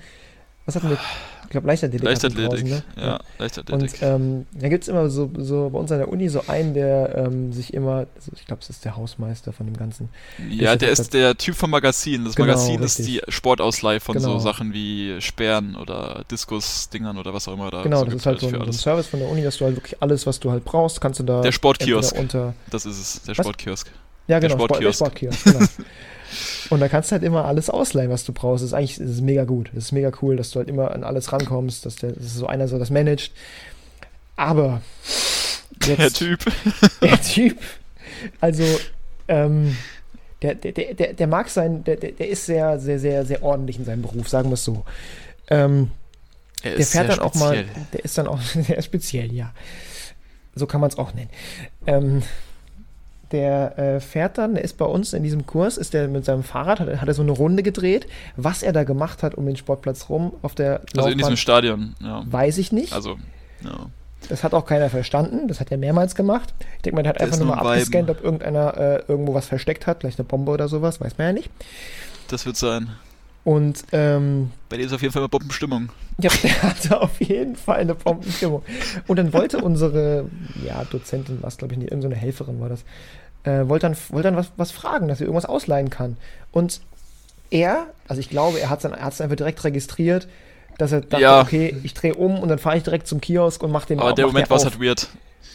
was 0.67 0.75
hatten 0.77 0.91
wir? 0.91 0.99
Ich 1.45 1.51
glaube, 1.51 1.69
Leichtathletik. 1.69 2.05
Leichtathletik. 2.09 2.51
draußen, 2.51 2.69
ne? 2.69 2.83
Ja, 3.01 3.21
Leichtathletik. 3.39 4.03
Und 4.03 4.03
ähm, 4.03 4.47
da 4.53 4.69
gibt 4.69 4.83
es 4.83 4.89
immer 4.89 5.09
so, 5.09 5.31
so 5.39 5.71
bei 5.73 5.79
uns 5.79 5.93
an 5.93 5.99
der 5.99 6.09
Uni 6.09 6.29
so 6.29 6.43
einen, 6.49 6.75
der 6.75 7.15
ähm, 7.17 7.53
sich 7.53 7.73
immer, 7.73 8.07
also 8.17 8.33
ich 8.35 8.47
glaube, 8.47 8.63
es 8.63 8.69
ist 8.71 8.85
der 8.85 8.97
Hausmeister 8.97 9.53
von 9.53 9.65
dem 9.67 9.77
Ganzen. 9.77 10.09
ja, 10.51 10.75
der 10.75 10.91
das- 10.91 10.99
ist 10.99 11.15
der 11.15 11.37
Typ 11.37 11.55
vom 11.55 11.71
Magazin. 11.71 12.25
Das 12.25 12.35
Genau, 12.35 12.49
Magazin 12.49 12.83
ist 12.83 12.99
richtig. 12.99 13.23
die 13.27 13.33
Sportausleihe 13.33 14.01
von 14.01 14.17
Genau. 14.17 14.33
so 14.33 14.39
Sachen 14.41 14.73
wie 14.73 15.21
Sperren 15.21 15.77
oder 15.77 16.25
Diskus-Dingern 16.33 17.17
oder 17.17 17.33
was 17.33 17.47
auch 17.47 17.53
immer 17.55 17.71
da 17.71 17.85
genau, 17.85 18.01
so 18.01 18.07
das 18.07 18.15
ist 18.15 18.27
halt 18.27 18.41
so 18.41 18.49
für 18.49 18.57
ein, 18.57 18.63
so 18.63 18.67
ein. 18.71 18.73
Service 18.73 19.07
von 19.07 19.21
der 19.21 19.29
Uni, 19.29 19.45
dass 19.45 19.57
du 19.59 19.67
halt 19.67 19.77
wirklich 19.77 20.03
alles, 20.03 20.27
was 20.27 20.41
du 20.41 20.51
halt 20.51 20.65
brauchst, 20.65 21.01
kannst 21.01 21.21
du 21.21 21.25
da 21.25 21.43
Der 21.43 21.53
Sportkiosk. 21.53 22.19
unter 22.19 22.55
Das 22.73 22.85
ist 22.87 22.99
es, 22.99 23.23
der? 23.23 23.35
Sportkiosk. 23.35 23.89
Ja, 24.27 24.41
Der 24.41 24.49
genau, 24.51 24.65
Sport- 24.65 24.83
der 24.83 24.93
Sportkiosk. 24.93 25.39
Sportkiosk. 25.39 25.45
Genau. 25.45 25.87
und 26.71 26.81
da 26.81 26.89
kannst 26.89 27.11
du 27.11 27.15
halt 27.15 27.23
immer 27.23 27.45
alles 27.45 27.71
ausleihen, 27.71 28.11
was 28.11 28.25
du 28.25 28.33
brauchst. 28.33 28.63
Das 28.63 28.69
ist 28.71 28.75
eigentlich 28.75 28.99
das 28.99 29.11
ist 29.11 29.21
mega 29.21 29.45
gut. 29.45 29.71
Das 29.75 29.85
ist 29.85 29.93
mega 29.93 30.11
cool, 30.23 30.37
dass 30.37 30.51
du 30.51 30.59
halt 30.59 30.69
immer 30.69 30.91
an 30.91 31.05
alles 31.05 31.33
rankommst, 31.33 31.87
dass, 31.87 31.97
der, 31.97 32.13
dass 32.13 32.35
so 32.35 32.47
einer 32.47 32.69
so 32.69 32.79
das 32.79 32.91
managt. 32.91 33.33
Aber 34.37 34.83
Der 35.87 35.97
jetzt, 35.97 36.17
Typ. 36.17 36.45
der 37.01 37.21
Typ, 37.23 37.59
also 38.41 38.65
ähm, 39.29 39.77
der, 40.43 40.55
der, 40.55 40.73
der, 40.73 40.95
der, 40.95 41.13
der 41.15 41.27
mag 41.27 41.49
sein, 41.49 41.85
der, 41.85 41.97
der, 41.97 42.13
der 42.13 42.29
ist 42.29 42.47
sehr, 42.47 42.79
sehr, 42.79 42.99
sehr, 42.99 43.25
sehr 43.25 43.43
ordentlich 43.43 43.79
in 43.79 43.85
seinem 43.85 44.03
Beruf, 44.03 44.29
sagen 44.29 44.51
wir 44.51 44.55
es 44.55 44.65
so. 44.65 44.85
Ähm, 45.49 45.91
Er 46.63 46.77
der 46.77 46.87
fährt 46.87 47.09
dann 47.09 47.21
auch 47.21 47.35
mal, 47.35 47.57
speziell. 47.57 47.87
der 47.93 48.05
ist 48.05 48.19
dann 48.19 48.27
auch 48.27 48.41
sehr 48.67 48.83
speziell, 48.83 49.33
ja. 49.33 49.53
So 50.55 50.67
kann 50.67 50.81
man 50.81 50.91
es 50.91 50.99
auch 50.99 51.15
nennen. 51.15 51.31
Ähm, 51.87 52.23
der 53.33 53.79
äh, 53.79 54.01
fährt 54.01 54.39
dann, 54.39 54.55
der 54.55 54.65
ist 54.65 54.77
bei 54.79 54.85
uns 54.85 55.13
in 55.13 55.23
diesem 55.23 55.47
Kurs, 55.47 55.77
ist 55.77 55.95
der 55.95 56.09
mit 56.09 56.25
seinem 56.25 56.43
Fahrrad, 56.43 56.81
hat, 56.81 56.89
er- 56.89 57.01
hat 57.01 57.09
er 57.09 57.15
so 57.15 57.23
eine 57.23 57.33
Runde 57.33 57.63
gedreht. 57.63 58.07
Was 58.37 58.63
er 58.63 58.73
da 58.73 58.85
gemacht 58.85 59.23
hat 59.23 59.35
um 59.35 59.47
den 59.47 59.57
Sportplatz 59.57 60.09
rum 60.09 60.33
auf 60.43 60.55
der 60.55 60.81
Also 60.97 61.09
in 61.09 61.19
diesem 61.19 61.31
Laufbahn, 61.33 61.37
Stadion, 61.37 61.95
ja. 62.03 62.23
weiß 62.31 62.59
ich 62.59 62.73
nicht. 62.73 62.93
Also, 62.93 63.17
ja. 63.65 63.87
Das 64.29 64.43
hat 64.43 64.55
auch 64.55 64.67
keiner 64.67 64.91
verstanden. 64.91 65.47
Das 65.47 65.61
hat 65.61 65.71
er 65.71 65.79
mehrmals 65.79 66.15
gemacht. 66.15 66.53
Ich 66.77 66.83
denke 66.83 66.97
mal, 66.97 67.03
der 67.03 67.11
hat 67.11 67.21
Der 67.21 67.27
einfach 67.27 67.39
nur 67.39 67.47
mal 67.49 67.59
am 67.61 67.67
abgescannt, 67.67 68.11
ob 68.11 68.25
irgendeiner 68.25 68.77
äh, 68.77 69.03
irgendwo 69.07 69.35
was 69.35 69.47
versteckt 69.47 69.87
hat, 69.87 70.01
vielleicht 70.01 70.19
eine 70.19 70.27
Bombe 70.27 70.51
oder 70.53 70.69
sowas, 70.69 71.01
weiß 71.01 71.19
man 71.19 71.29
ja 71.29 71.33
nicht. 71.33 71.51
Das 72.29 72.45
wird 72.47 72.57
sein. 72.57 72.89
Und 73.47 73.85
ähm, 73.93 74.51
Bei 74.69 74.77
dem 74.77 74.87
ist 74.87 74.93
auf 74.93 75.03
jeden 75.03 75.13
Fall 75.13 75.23
mal 75.23 75.29
Bombenstimmung. 75.29 75.91
Ja, 76.21 76.31
der 76.43 76.63
hatte 76.65 77.01
auf 77.01 77.21
jeden 77.21 77.55
Fall 77.55 77.77
eine 77.77 77.95
Bombenstimmung. 77.95 78.65
Und 79.07 79.21
dann 79.21 79.33
wollte 79.33 79.59
unsere, 79.59 80.29
ja, 80.67 80.83
Dozentin, 80.91 81.39
was 81.43 81.57
glaube 81.57 81.75
ich 81.75 81.79
nicht, 81.79 81.93
irgendeine 81.93 82.17
Helferin 82.17 82.61
war 82.61 82.69
das, 82.69 82.81
äh, 83.45 83.69
wollte 83.69 83.87
dann, 83.87 83.97
wollte 84.09 84.31
dann 84.31 84.37
was, 84.37 84.51
was 84.57 84.73
fragen, 84.73 85.07
dass 85.07 85.19
sie 85.19 85.25
irgendwas 85.25 85.45
ausleihen 85.45 85.91
kann. 85.91 86.17
Und 86.51 86.81
er, 87.51 87.87
also 88.09 88.19
ich 88.19 88.31
glaube, 88.31 88.59
er 88.59 88.69
hat 88.69 88.85
es 88.85 89.21
einfach 89.21 89.37
direkt 89.37 89.63
registriert, 89.63 90.27
dass 90.79 90.91
er 90.91 91.03
dachte, 91.03 91.23
Ja. 91.23 91.41
okay, 91.41 91.77
ich 91.85 91.95
drehe 91.95 92.15
um 92.17 92.41
und 92.41 92.49
dann 92.49 92.59
fahre 92.59 92.77
ich 92.79 92.83
direkt 92.83 93.07
zum 93.07 93.21
Kiosk 93.21 93.63
und 93.63 93.71
mache 93.71 93.87
den 93.87 94.01
Aber 94.01 94.13
der 94.13 94.27
Moment 94.27 94.51
war 94.51 94.57
auf. 94.57 94.65
halt 94.65 94.81
weird. 94.83 95.07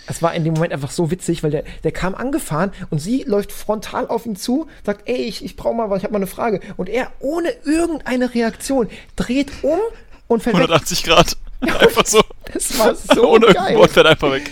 Es 0.07 0.21
war 0.21 0.33
in 0.33 0.43
dem 0.43 0.55
Moment 0.55 0.73
einfach 0.73 0.91
so 0.91 1.11
witzig, 1.11 1.43
weil 1.43 1.51
der, 1.51 1.63
der 1.83 1.91
kam 1.91 2.15
angefahren 2.15 2.71
und 2.89 2.99
sie 2.99 3.23
läuft 3.23 3.51
frontal 3.51 4.07
auf 4.07 4.25
ihn 4.25 4.35
zu, 4.35 4.67
sagt, 4.85 5.07
ey, 5.07 5.23
ich, 5.23 5.45
ich 5.45 5.55
brauche 5.55 5.75
mal 5.75 5.89
was, 5.89 5.99
ich 5.99 6.03
habe 6.03 6.13
mal 6.13 6.17
eine 6.19 6.27
Frage. 6.27 6.59
Und 6.75 6.89
er 6.89 7.11
ohne 7.19 7.49
irgendeine 7.63 8.33
Reaktion 8.33 8.89
dreht 9.15 9.51
um 9.61 9.79
und 10.27 10.45
weg. 10.45 10.55
180 10.55 11.03
Grad. 11.03 11.37
Einfach 11.61 12.05
so. 12.05 12.21
Das 12.51 12.77
war 12.79 12.95
so 12.95 13.29
Ohne 13.29 13.53
geil. 13.53 13.77
Wort 13.77 13.91
fährt 13.91 14.07
einfach 14.07 14.31
weg. 14.31 14.49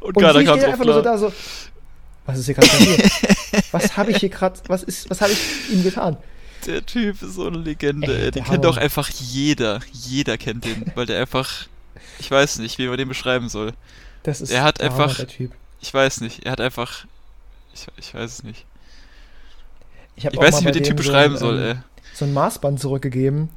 Und, 0.00 0.16
Und 0.16 0.22
keiner 0.22 0.40
sie 0.40 0.44
kam 0.44 0.58
steht 0.58 0.64
drauf 0.64 0.72
einfach 0.72 0.84
nur 0.84 0.94
so 0.94 1.02
da 1.02 1.18
so, 1.18 1.32
was 2.26 2.38
ist 2.40 2.46
hier 2.46 2.54
gerade 2.56 2.68
passiert? 2.68 3.10
was 3.72 3.96
habe 3.96 4.10
ich 4.10 4.18
hier 4.18 4.28
gerade, 4.28 4.58
was 4.66 4.82
ist, 4.82 5.08
was 5.08 5.20
habe 5.20 5.32
ich 5.32 5.72
ihm 5.72 5.84
getan? 5.84 6.16
Der 6.66 6.84
Typ 6.84 7.22
ist 7.22 7.34
so 7.34 7.46
eine 7.46 7.58
Legende, 7.58 8.18
Ey, 8.18 8.30
Den 8.32 8.44
kennt 8.44 8.66
auch 8.66 8.76
einfach 8.76 9.08
jeder. 9.08 9.80
Jeder 9.92 10.36
kennt 10.36 10.64
den, 10.64 10.90
weil 10.94 11.06
der 11.06 11.20
einfach. 11.20 11.68
Ich 12.18 12.30
weiß 12.30 12.58
nicht, 12.58 12.78
wie 12.78 12.88
man 12.88 12.98
den 12.98 13.08
beschreiben 13.08 13.48
soll. 13.48 13.72
Das 14.22 14.40
ist 14.40 14.50
Er 14.50 14.62
hat 14.62 14.78
der 14.78 14.86
einfach- 14.86 15.04
Hammer, 15.06 15.14
der 15.14 15.28
Typ. 15.28 15.52
Ich 15.80 15.92
weiß 15.94 16.20
nicht. 16.22 16.44
Er 16.44 16.52
hat 16.52 16.60
einfach. 16.60 17.06
Ich, 17.74 17.86
ich 17.96 18.14
weiß 18.14 18.30
es 18.32 18.42
nicht. 18.42 18.64
Ich 20.16 20.26
auch 20.28 20.36
weiß 20.36 20.56
nicht, 20.60 20.68
wie 20.68 20.72
den 20.72 20.82
Typ 20.82 20.98
so 20.98 21.04
beschreiben 21.04 21.34
ein, 21.34 21.38
soll, 21.38 21.58
ähm, 21.60 21.76
ey. 21.76 21.76
So 22.14 22.24
ein 22.24 22.32
Maßband 22.34 22.80
zurückgegeben 22.80 23.50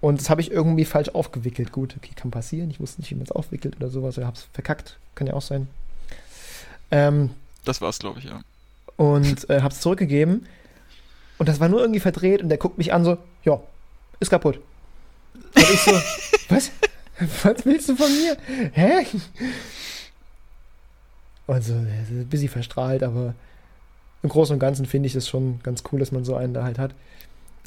und 0.00 0.20
das 0.20 0.30
habe 0.30 0.40
ich 0.40 0.52
irgendwie 0.52 0.84
falsch 0.84 1.08
aufgewickelt. 1.08 1.72
Gut, 1.72 1.96
okay, 1.96 2.12
kann 2.14 2.30
passieren. 2.30 2.70
Ich 2.70 2.78
wusste 2.78 3.00
nicht, 3.00 3.10
wie 3.10 3.16
man 3.16 3.24
es 3.24 3.32
aufwickelt 3.32 3.76
oder 3.76 3.88
sowas. 3.90 4.16
Oder 4.18 4.26
habe 4.28 4.36
es 4.36 4.46
verkackt. 4.52 4.96
Kann 5.16 5.26
ja 5.26 5.32
auch 5.34 5.42
sein. 5.42 5.66
Ähm, 6.92 7.30
Das 7.64 7.80
war's, 7.80 7.98
glaube 7.98 8.20
ich, 8.20 8.26
ja. 8.26 8.40
und 8.96 9.48
äh, 9.50 9.62
hab's 9.62 9.80
zurückgegeben. 9.80 10.46
Und 11.38 11.48
das 11.48 11.58
war 11.58 11.68
nur 11.68 11.80
irgendwie 11.80 11.98
verdreht 12.00 12.42
und 12.42 12.48
der 12.50 12.58
guckt 12.58 12.78
mich 12.78 12.92
an 12.92 13.04
so, 13.04 13.18
ja, 13.44 13.58
ist 14.20 14.30
kaputt. 14.30 14.60
Und 15.34 15.62
ich 15.72 15.80
so, 15.80 15.90
was? 16.48 16.70
Was 17.42 17.64
willst 17.64 17.88
du 17.88 17.96
von 17.96 18.10
mir? 18.10 18.36
Hä? 18.72 19.06
Also, 21.46 21.74
er 21.74 22.02
ist 22.02 22.10
ein 22.10 22.28
bisschen 22.28 22.48
verstrahlt, 22.48 23.02
aber 23.02 23.34
im 24.22 24.28
Großen 24.28 24.54
und 24.54 24.60
Ganzen 24.60 24.86
finde 24.86 25.08
ich 25.08 25.12
das 25.12 25.28
schon 25.28 25.60
ganz 25.62 25.82
cool, 25.90 25.98
dass 26.00 26.12
man 26.12 26.24
so 26.24 26.36
einen 26.36 26.54
da 26.54 26.64
halt 26.64 26.78
hat. 26.78 26.94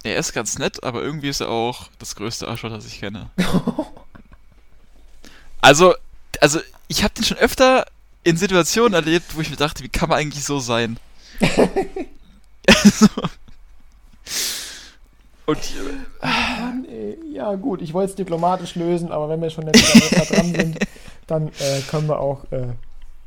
Er 0.03 0.17
ist 0.17 0.33
ganz 0.33 0.57
nett, 0.57 0.83
aber 0.83 1.01
irgendwie 1.01 1.29
ist 1.29 1.41
er 1.41 1.49
auch 1.49 1.89
das 1.99 2.15
größte 2.15 2.47
Arschloch, 2.47 2.69
das 2.69 2.85
ich 2.85 2.99
kenne. 2.99 3.29
Also, 5.61 5.95
also 6.41 6.59
ich 6.87 7.03
habe 7.03 7.15
den 7.15 7.23
schon 7.23 7.37
öfter 7.37 7.87
in 8.23 8.37
Situationen 8.37 8.93
erlebt, 8.93 9.35
wo 9.35 9.41
ich 9.41 9.49
mir 9.49 9.55
dachte, 9.55 9.83
wie 9.83 9.89
kann 9.89 10.09
man 10.09 10.19
eigentlich 10.19 10.43
so 10.43 10.59
sein? 10.59 10.99
Also, 12.67 13.07
Und 15.45 15.59
Mann, 16.21 16.85
ey. 16.89 17.17
Ja, 17.31 17.53
gut, 17.55 17.81
ich 17.81 17.93
wollte 17.93 18.09
es 18.11 18.15
diplomatisch 18.15 18.75
lösen, 18.75 19.11
aber 19.11 19.29
wenn 19.29 19.41
wir 19.41 19.49
schon 19.49 19.67
jetzt 19.67 19.93
da 19.93 19.99
jetzt 19.99 20.31
dran 20.31 20.55
sind, 20.55 20.79
dann 21.27 21.47
äh, 21.59 21.81
können 21.89 22.07
wir 22.07 22.19
auch 22.19 22.43
äh, 22.51 22.67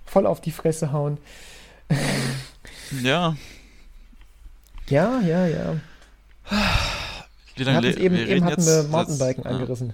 voll 0.07 0.27
auf 0.27 0.41
die 0.41 0.51
Fresse 0.51 0.91
hauen. 0.93 1.19
ja, 3.03 3.37
Ja, 4.89 5.21
ja, 5.21 5.47
ja. 5.47 5.77
wie 7.55 7.59
Wir 7.59 7.67
lange 7.67 7.81
le- 7.91 7.97
eben, 7.99 8.17
wir 8.17 8.29
eben 8.29 8.45
hatten 8.45 8.61
jetzt 8.61 8.67
wir 8.67 8.83
Mountainbiken 8.89 9.45
ja. 9.45 9.51
angerissen. 9.51 9.93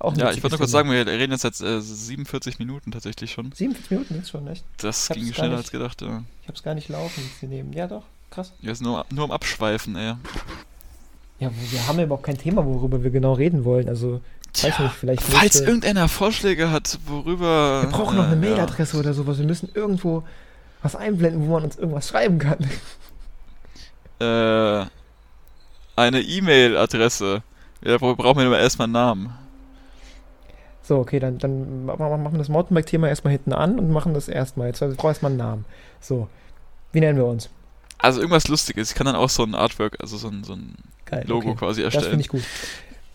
Auch 0.00 0.12
ein 0.12 0.18
Ja, 0.18 0.30
ich 0.30 0.42
wollte 0.42 0.54
nur 0.54 0.58
kurz 0.58 0.70
sagen, 0.70 0.90
wir 0.90 1.06
reden 1.06 1.32
jetzt 1.32 1.42
seit 1.42 1.60
äh, 1.60 1.80
47 1.80 2.58
Minuten 2.60 2.92
tatsächlich 2.92 3.32
schon. 3.32 3.50
47 3.52 3.90
Minuten 3.90 4.14
jetzt 4.14 4.30
schon, 4.30 4.46
echt? 4.48 4.64
Das 4.78 5.08
ging 5.08 5.32
schneller 5.32 5.48
nicht- 5.50 5.58
als 5.58 5.70
gedacht, 5.70 6.00
ja. 6.02 6.22
Ich 6.42 6.48
hab's 6.48 6.62
gar 6.62 6.74
nicht 6.74 6.88
laufen 6.88 7.22
jetzt 7.24 7.40
hier 7.40 7.48
neben. 7.48 7.72
Ja, 7.72 7.86
doch, 7.86 8.04
krass. 8.30 8.52
Wir 8.60 8.74
sind 8.74 8.86
nur, 8.86 9.04
nur 9.10 9.24
am 9.24 9.30
Abschweifen, 9.32 9.96
ey. 9.96 10.14
Ja, 11.40 11.50
wir 11.70 11.86
haben 11.86 11.98
ja 11.98 12.04
überhaupt 12.04 12.24
kein 12.24 12.36
Thema, 12.38 12.64
worüber 12.66 13.02
wir 13.04 13.10
genau 13.10 13.34
reden 13.34 13.64
wollen. 13.64 13.88
Also, 13.88 14.14
weiß 14.14 14.74
Tja, 14.74 14.82
nicht, 14.84 14.94
vielleicht. 14.94 15.22
Falls 15.22 15.42
nächste- 15.42 15.64
irgendeiner 15.64 16.08
Vorschläge 16.08 16.70
hat, 16.70 16.98
worüber. 17.06 17.82
wir 17.82 17.90
brauchen 17.90 18.16
noch 18.16 18.24
eine 18.28 18.34
äh, 18.34 18.50
Mailadresse 18.50 18.98
oder 18.98 19.14
sowas. 19.14 19.38
Wir 19.38 19.46
müssen 19.46 19.68
irgendwo 19.74 20.24
was 20.82 20.96
einblenden, 20.96 21.46
wo 21.46 21.52
man 21.52 21.64
uns 21.64 21.76
irgendwas 21.76 22.08
schreiben 22.08 22.38
kann. 22.38 22.58
Ja. 24.20 24.82
Äh, 24.82 24.86
eine 25.96 26.20
E-Mail-Adresse. 26.20 27.42
Ja, 27.84 27.92
dafür 27.92 28.16
brauchen 28.16 28.38
wir 28.38 28.46
aber 28.46 28.58
erstmal 28.58 28.86
einen 28.86 28.92
Namen. 28.92 29.34
So, 30.82 30.98
okay, 30.98 31.20
dann, 31.20 31.38
dann 31.38 31.84
ma- 31.86 31.96
ma- 31.96 32.16
machen 32.16 32.32
wir 32.34 32.38
das 32.38 32.48
Mountainbike-Thema 32.48 33.08
erstmal 33.08 33.32
hinten 33.32 33.52
an 33.52 33.78
und 33.78 33.90
machen 33.90 34.14
das 34.14 34.28
erstmal. 34.28 34.68
Jetzt 34.68 34.80
wir 34.80 34.88
brauchen 34.88 35.08
erstmal 35.08 35.30
einen 35.30 35.38
Namen. 35.38 35.64
So, 36.00 36.28
wie 36.92 37.00
nennen 37.00 37.18
wir 37.18 37.26
uns? 37.26 37.50
Also 37.98 38.20
irgendwas 38.20 38.48
Lustiges. 38.48 38.90
Ich 38.90 38.94
kann 38.96 39.06
dann 39.06 39.16
auch 39.16 39.28
so 39.30 39.42
ein 39.44 39.54
Artwork, 39.54 39.96
also 40.00 40.16
so 40.16 40.28
ein, 40.28 40.44
so 40.44 40.54
ein 40.54 40.74
Geil. 41.06 41.24
Logo 41.26 41.50
okay. 41.50 41.58
quasi 41.58 41.82
Das 41.82 41.92
finde 41.94 42.06
erstellen. 42.06 42.20
ich 42.20 42.28
gut. 42.28 42.42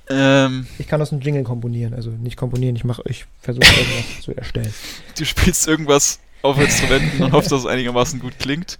Ähm, 0.09 0.67
Ich 0.77 0.87
kann 0.87 1.01
aus 1.01 1.11
einem 1.13 1.21
Jingle 1.21 1.43
komponieren. 1.43 1.93
Also 1.93 2.09
nicht 2.09 2.35
komponieren, 2.37 2.75
ich 2.75 2.83
mache, 2.83 3.01
ich 3.05 3.25
versuche 3.41 3.65
irgendwas 3.77 4.21
zu 4.21 4.35
erstellen. 4.35 4.73
du 5.17 5.25
spielst 5.25 5.67
irgendwas 5.67 6.19
auf 6.41 6.59
Instrumenten 6.59 7.23
und 7.23 7.31
hoffst, 7.31 7.51
dass 7.51 7.61
es 7.61 7.65
einigermaßen 7.65 8.19
gut 8.19 8.37
klingt. 8.39 8.77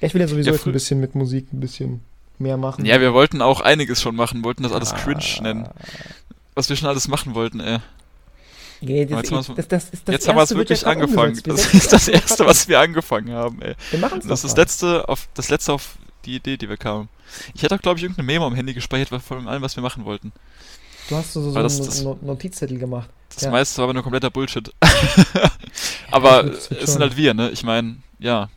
Ich 0.00 0.14
will 0.14 0.20
ja 0.22 0.26
sowieso 0.28 0.50
Ja, 0.50 0.56
jetzt 0.56 0.66
ein 0.66 0.72
bisschen 0.72 1.00
mit 1.00 1.14
Musik 1.14 1.52
ein 1.52 1.60
bisschen 1.60 2.00
mehr 2.38 2.56
machen. 2.56 2.84
Ja, 2.86 3.00
wir 3.00 3.12
wollten 3.12 3.42
auch 3.42 3.60
einiges 3.60 4.00
schon 4.00 4.16
machen, 4.16 4.42
wollten 4.42 4.62
das 4.62 4.72
alles 4.72 4.92
Ah. 4.92 4.96
cringe 4.96 5.42
nennen. 5.42 5.68
Was 6.54 6.68
wir 6.70 6.76
schon 6.76 6.88
alles 6.88 7.08
machen 7.08 7.34
wollten, 7.34 7.60
ey. 7.60 7.78
Nee, 8.82 9.06
das, 9.06 9.22
Jetzt 9.22 9.32
haben 9.32 9.46
wir's- 9.46 9.56
das, 9.56 9.68
das, 9.68 9.84
ist 9.90 10.08
das 10.08 10.12
Jetzt 10.12 10.28
haben 10.28 10.36
wir 10.36 10.42
es 10.42 10.50
erste 10.50 10.54
ja 10.54 10.58
wirklich 10.58 10.86
angefangen. 10.86 11.36
Wir 11.36 11.52
Das 11.54 11.74
ist 11.74 11.92
das 11.92 12.08
erste, 12.08 12.46
was 12.46 12.68
wir 12.68 12.80
angefangen 12.80 13.32
haben, 13.32 13.62
ey. 13.62 13.74
Wir 13.90 13.98
machen 14.00 14.18
es 14.20 14.26
Das 14.26 14.44
ist 14.44 14.50
das 14.52 14.56
letzte 14.56 15.08
auf 15.08 15.28
das 15.34 15.48
letzte 15.50 15.72
auf 15.72 15.96
die 16.24 16.36
Idee, 16.36 16.56
die 16.56 16.68
wir 16.68 16.76
kamen. 16.76 17.08
Ich 17.54 17.62
hätte 17.62 17.74
auch, 17.76 17.80
glaube 17.80 17.98
ich, 17.98 18.04
irgendeine 18.04 18.26
Memo 18.26 18.46
am 18.46 18.54
Handy 18.54 18.74
gespeichert 18.74 19.22
von 19.22 19.48
allem, 19.48 19.62
was 19.62 19.76
wir 19.76 19.82
machen 19.82 20.04
wollten. 20.04 20.32
Du 21.08 21.16
hast 21.16 21.32
so, 21.32 21.40
so 21.42 21.54
einen 21.54 21.62
das- 21.64 21.80
das- 21.80 22.02
No- 22.02 22.18
Notizzettel 22.20 22.78
gemacht. 22.78 23.08
Das 23.34 23.44
Ja. 23.44 23.50
meiste 23.50 23.78
war 23.78 23.84
aber 23.84 23.94
nur 23.94 24.02
kompletter 24.02 24.30
Bullshit. 24.30 24.70
aber 26.10 26.44
wird 26.44 26.70
es 26.82 26.92
sind 26.92 27.00
halt 27.02 27.16
wir, 27.16 27.34
ne? 27.34 27.50
Ich 27.50 27.62
meine, 27.62 27.96
ja. 28.18 28.48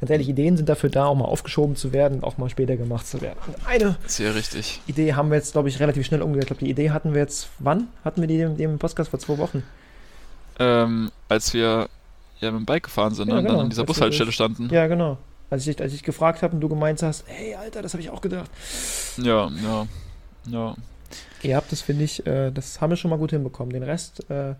Ganz 0.00 0.10
ehrlich, 0.10 0.28
Ideen 0.28 0.56
sind 0.58 0.68
dafür 0.68 0.90
da, 0.90 1.06
auch 1.06 1.14
mal 1.14 1.24
aufgeschoben 1.24 1.74
zu 1.74 1.92
werden 1.92 2.18
und 2.18 2.24
auch 2.24 2.36
mal 2.36 2.50
später 2.50 2.76
gemacht 2.76 3.06
zu 3.06 3.22
werden. 3.22 3.38
Und 3.46 3.66
eine 3.66 3.96
Sehr 4.06 4.34
richtig. 4.34 4.82
Idee 4.86 5.14
haben 5.14 5.30
wir 5.30 5.36
jetzt, 5.36 5.52
glaube 5.52 5.68
ich, 5.70 5.80
relativ 5.80 6.04
schnell 6.04 6.20
umgesetzt. 6.20 6.44
Ich 6.44 6.48
glaube, 6.58 6.64
die 6.66 6.70
Idee 6.70 6.90
hatten 6.90 7.14
wir 7.14 7.22
jetzt, 7.22 7.48
wann 7.58 7.88
hatten 8.04 8.20
wir 8.20 8.28
die 8.28 8.40
im, 8.40 8.58
im 8.58 8.78
Podcast? 8.78 9.10
Vor 9.10 9.18
zwei 9.18 9.38
Wochen. 9.38 9.62
Ähm, 10.58 11.10
als 11.28 11.54
wir 11.54 11.88
ja 12.40 12.50
mit 12.50 12.60
dem 12.60 12.66
Bike 12.66 12.84
gefahren 12.84 13.14
sind 13.14 13.28
Ja, 13.28 13.34
ne, 13.34 13.38
und 13.40 13.44
genau. 13.46 13.56
dann 13.56 13.64
an 13.64 13.70
dieser 13.70 13.84
Bushaltestelle 13.84 14.32
standen. 14.32 14.68
Ja, 14.70 14.86
genau. 14.86 15.16
Als 15.48 15.66
ich, 15.66 15.80
als 15.80 15.92
ich 15.94 16.02
gefragt 16.02 16.42
habe 16.42 16.54
und 16.54 16.60
du 16.60 16.68
gemeint 16.68 17.02
hast, 17.02 17.24
hey, 17.26 17.54
Alter, 17.54 17.80
das 17.80 17.94
habe 17.94 18.02
ich 18.02 18.10
auch 18.10 18.20
gedacht. 18.20 18.50
Ja, 19.16 19.48
ja. 19.48 19.86
Ja. 20.48 20.74
Ihr 21.42 21.56
habt 21.56 21.72
das, 21.72 21.80
finde 21.80 22.04
ich, 22.04 22.26
äh, 22.26 22.50
das 22.50 22.80
haben 22.80 22.90
wir 22.90 22.96
schon 22.96 23.10
mal 23.10 23.18
gut 23.18 23.30
hinbekommen. 23.30 23.72
Den 23.72 23.82
Rest 23.82 24.28
äh, 24.28 24.54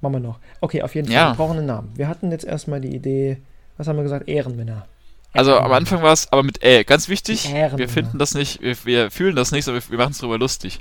machen 0.00 0.12
wir 0.14 0.20
noch. 0.20 0.38
Okay, 0.60 0.82
auf 0.82 0.94
jeden 0.94 1.08
Fall. 1.08 1.16
Ja. 1.16 1.32
Wir 1.32 1.36
brauchen 1.36 1.58
einen 1.58 1.66
Namen. 1.66 1.92
Wir 1.96 2.08
hatten 2.08 2.30
jetzt 2.30 2.44
erstmal 2.44 2.80
die 2.80 2.94
Idee, 2.94 3.38
was 3.76 3.86
haben 3.88 3.96
wir 3.96 4.02
gesagt? 4.02 4.28
Ehrenmänner. 4.28 4.86
Also 5.32 5.56
am. 5.58 5.72
Anfang 5.72 6.02
war 6.02 6.12
es 6.12 6.30
aber 6.32 6.42
mit 6.44 6.62
Ä. 6.62 6.84
Ganz 6.84 7.08
wichtig, 7.08 7.52
wir 7.52 7.88
finden 7.88 8.18
das 8.18 8.34
nicht, 8.34 8.60
wir, 8.62 8.76
wir 8.84 9.10
fühlen 9.10 9.34
das 9.34 9.50
nicht, 9.50 9.66
aber 9.68 9.78
wir, 9.82 9.90
wir 9.90 9.98
machen 9.98 10.12
es 10.12 10.18
drüber 10.18 10.38
lustig. 10.38 10.78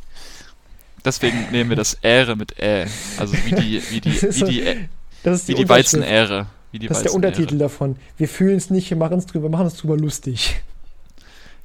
Deswegen 1.06 1.50
nehmen 1.52 1.70
wir 1.70 1.76
das 1.78 1.98
Ähre 2.02 2.36
mit 2.36 2.60
Ä. 2.60 2.86
Also 3.18 3.34
wie 3.46 3.52
die, 3.56 3.82
wie 3.90 4.00
die, 4.02 4.12
Das 4.22 4.24
ist 4.24 4.42
wie 4.42 4.52
die, 4.52 4.64
Ä- 4.64 4.88
Das 5.24 5.48
wie 5.48 5.54
die. 5.56 5.68
Weizenähre. 5.68 6.48
Wie 6.72 6.80
die 6.80 6.88
Das 6.88 6.98
ist 6.98 7.04
der. 7.06 7.14
Untertitel 7.14 7.58
davon. 7.58 7.98
Wir 8.18 8.28
fühlen 8.30 8.58
es 8.58 8.70
nicht, 8.70 8.90
wir 8.90 8.98
machen 8.98 9.18
es 9.18 9.26
drüber, 9.26 9.50
machen 9.50 9.68
es 9.68 9.76
drüber 9.78 9.98
lustig. 9.98 10.62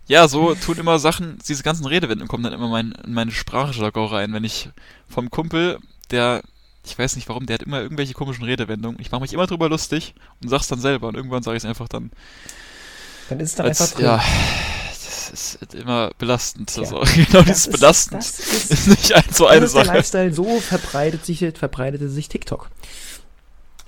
Ja, 0.07 0.27
so 0.27 0.55
tun 0.55 0.79
immer 0.79 0.99
Sachen, 0.99 1.39
diese 1.47 1.63
ganzen 1.63 1.85
Redewendungen 1.87 2.29
kommen 2.29 2.43
dann 2.43 2.55
immer 2.55 2.69
mein, 2.69 2.93
in 3.07 3.13
meine 3.13 3.31
Sprachjargon 3.31 4.09
rein, 4.09 4.33
wenn 4.33 4.45
ich 4.45 4.71
vom 5.09 5.29
Kumpel, 5.31 5.79
der, 6.11 6.41
ich 6.89 6.99
weiß 6.99 7.17
nicht 7.17 7.29
warum, 7.29 7.47
der 7.47 7.55
hat 7.55 7.63
immer 7.63 7.81
irgendwelche 7.81 8.15
komischen 8.15 8.45
Redewendungen. 8.45 9.01
Ich 9.01 9.11
mache 9.11 9.21
mich 9.23 9.33
immer 9.33 9.47
drüber 9.47 9.69
lustig 9.69 10.15
und 10.43 10.49
sag's 10.49 10.69
dann 10.69 10.81
selber 10.81 11.09
und 11.09 11.15
irgendwann 11.17 11.43
sage 11.43 11.57
ich 11.57 11.63
es 11.63 11.69
einfach 11.69 11.89
dann. 11.89 12.11
Dann 13.29 13.41
ist 13.41 13.51
es 13.51 13.55
dann 13.57 13.67
Als, 13.67 13.81
einfach 13.81 13.97
drin. 13.97 14.05
ja, 14.07 14.23
das 14.95 15.31
ist 15.31 15.75
immer 15.75 16.11
belastend. 16.19 16.71
Tja, 16.71 16.83
also, 16.83 17.01
genau 17.15 17.43
dieses 17.43 17.67
ist- 17.67 17.73
belastend 17.73 18.21
das 18.21 18.39
ist- 18.39 18.71
ist 18.71 18.87
nicht 18.89 19.13
ein, 19.15 19.25
so 19.31 19.47
eine 19.47 19.65
ist 19.67 19.75
der 19.75 19.85
Sache. 19.85 19.97
Lifestyle, 19.97 20.33
so 20.35 20.61
verbreitet 20.61 21.25
sich, 21.27 21.45
verbreitete 21.59 22.09
sich 22.09 22.29
TikTok. 22.29 22.71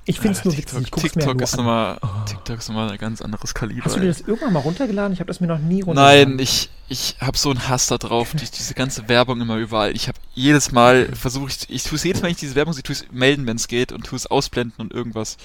Ich 0.06 0.18
finde 0.18 0.36
es 0.38 0.44
nur 0.44 0.54
TikTok, 0.54 0.80
witzig. 0.80 0.96
Ich 0.96 1.02
mir 1.04 1.10
TikTok 1.22 1.34
nur 1.36 1.42
ist 1.44 1.52
an. 1.54 1.58
nochmal, 1.58 1.98
Oh. 2.02 2.06
TikTok 2.26 2.58
ist 2.58 2.68
nochmal 2.68 2.90
ein 2.90 2.98
ganz 2.98 3.20
anderes 3.22 3.54
Kaliber. 3.54 3.84
Hast 3.84 3.96
du 3.96 4.00
dir 4.00 4.08
das 4.08 4.20
irgendwann 4.22 4.52
mal 4.54 4.60
runtergeladen? 4.60 5.12
Ich 5.12 5.20
habe 5.20 5.28
das 5.28 5.40
mir 5.40 5.46
noch 5.46 5.58
nie 5.58 5.82
runtergeladen. 5.82 6.30
Nein, 6.36 6.38
ich, 6.42 6.70
ich 6.88 7.16
habe 7.20 7.36
so 7.38 7.50
einen 7.50 7.68
Hass 7.68 7.86
da 7.86 7.98
drauf, 7.98 8.32
die, 8.32 8.44
diese 8.50 8.74
ganze 8.74 9.08
Werbung 9.08 9.40
immer 9.40 9.56
überall. 9.56 9.94
Ich 9.94 10.08
habe 10.08 10.18
jedes 10.34 10.72
Mal 10.72 11.14
versuche 11.14 11.48
ich, 11.50 11.68
ich 11.70 11.84
tue 11.84 11.96
es 11.96 12.04
jedes 12.04 12.22
Mal, 12.22 12.26
wenn 12.26 12.32
ich 12.32 12.38
diese 12.40 12.54
Werbung 12.56 12.72
sehe, 12.74 12.82
tue 12.82 12.94
es 12.94 13.04
melden, 13.12 13.46
wenn 13.46 13.56
es 13.56 13.68
geht 13.68 13.92
und 13.92 14.04
tue 14.04 14.16
es 14.16 14.26
ausblenden 14.26 14.74
und 14.78 14.92
irgendwas. 14.92 15.36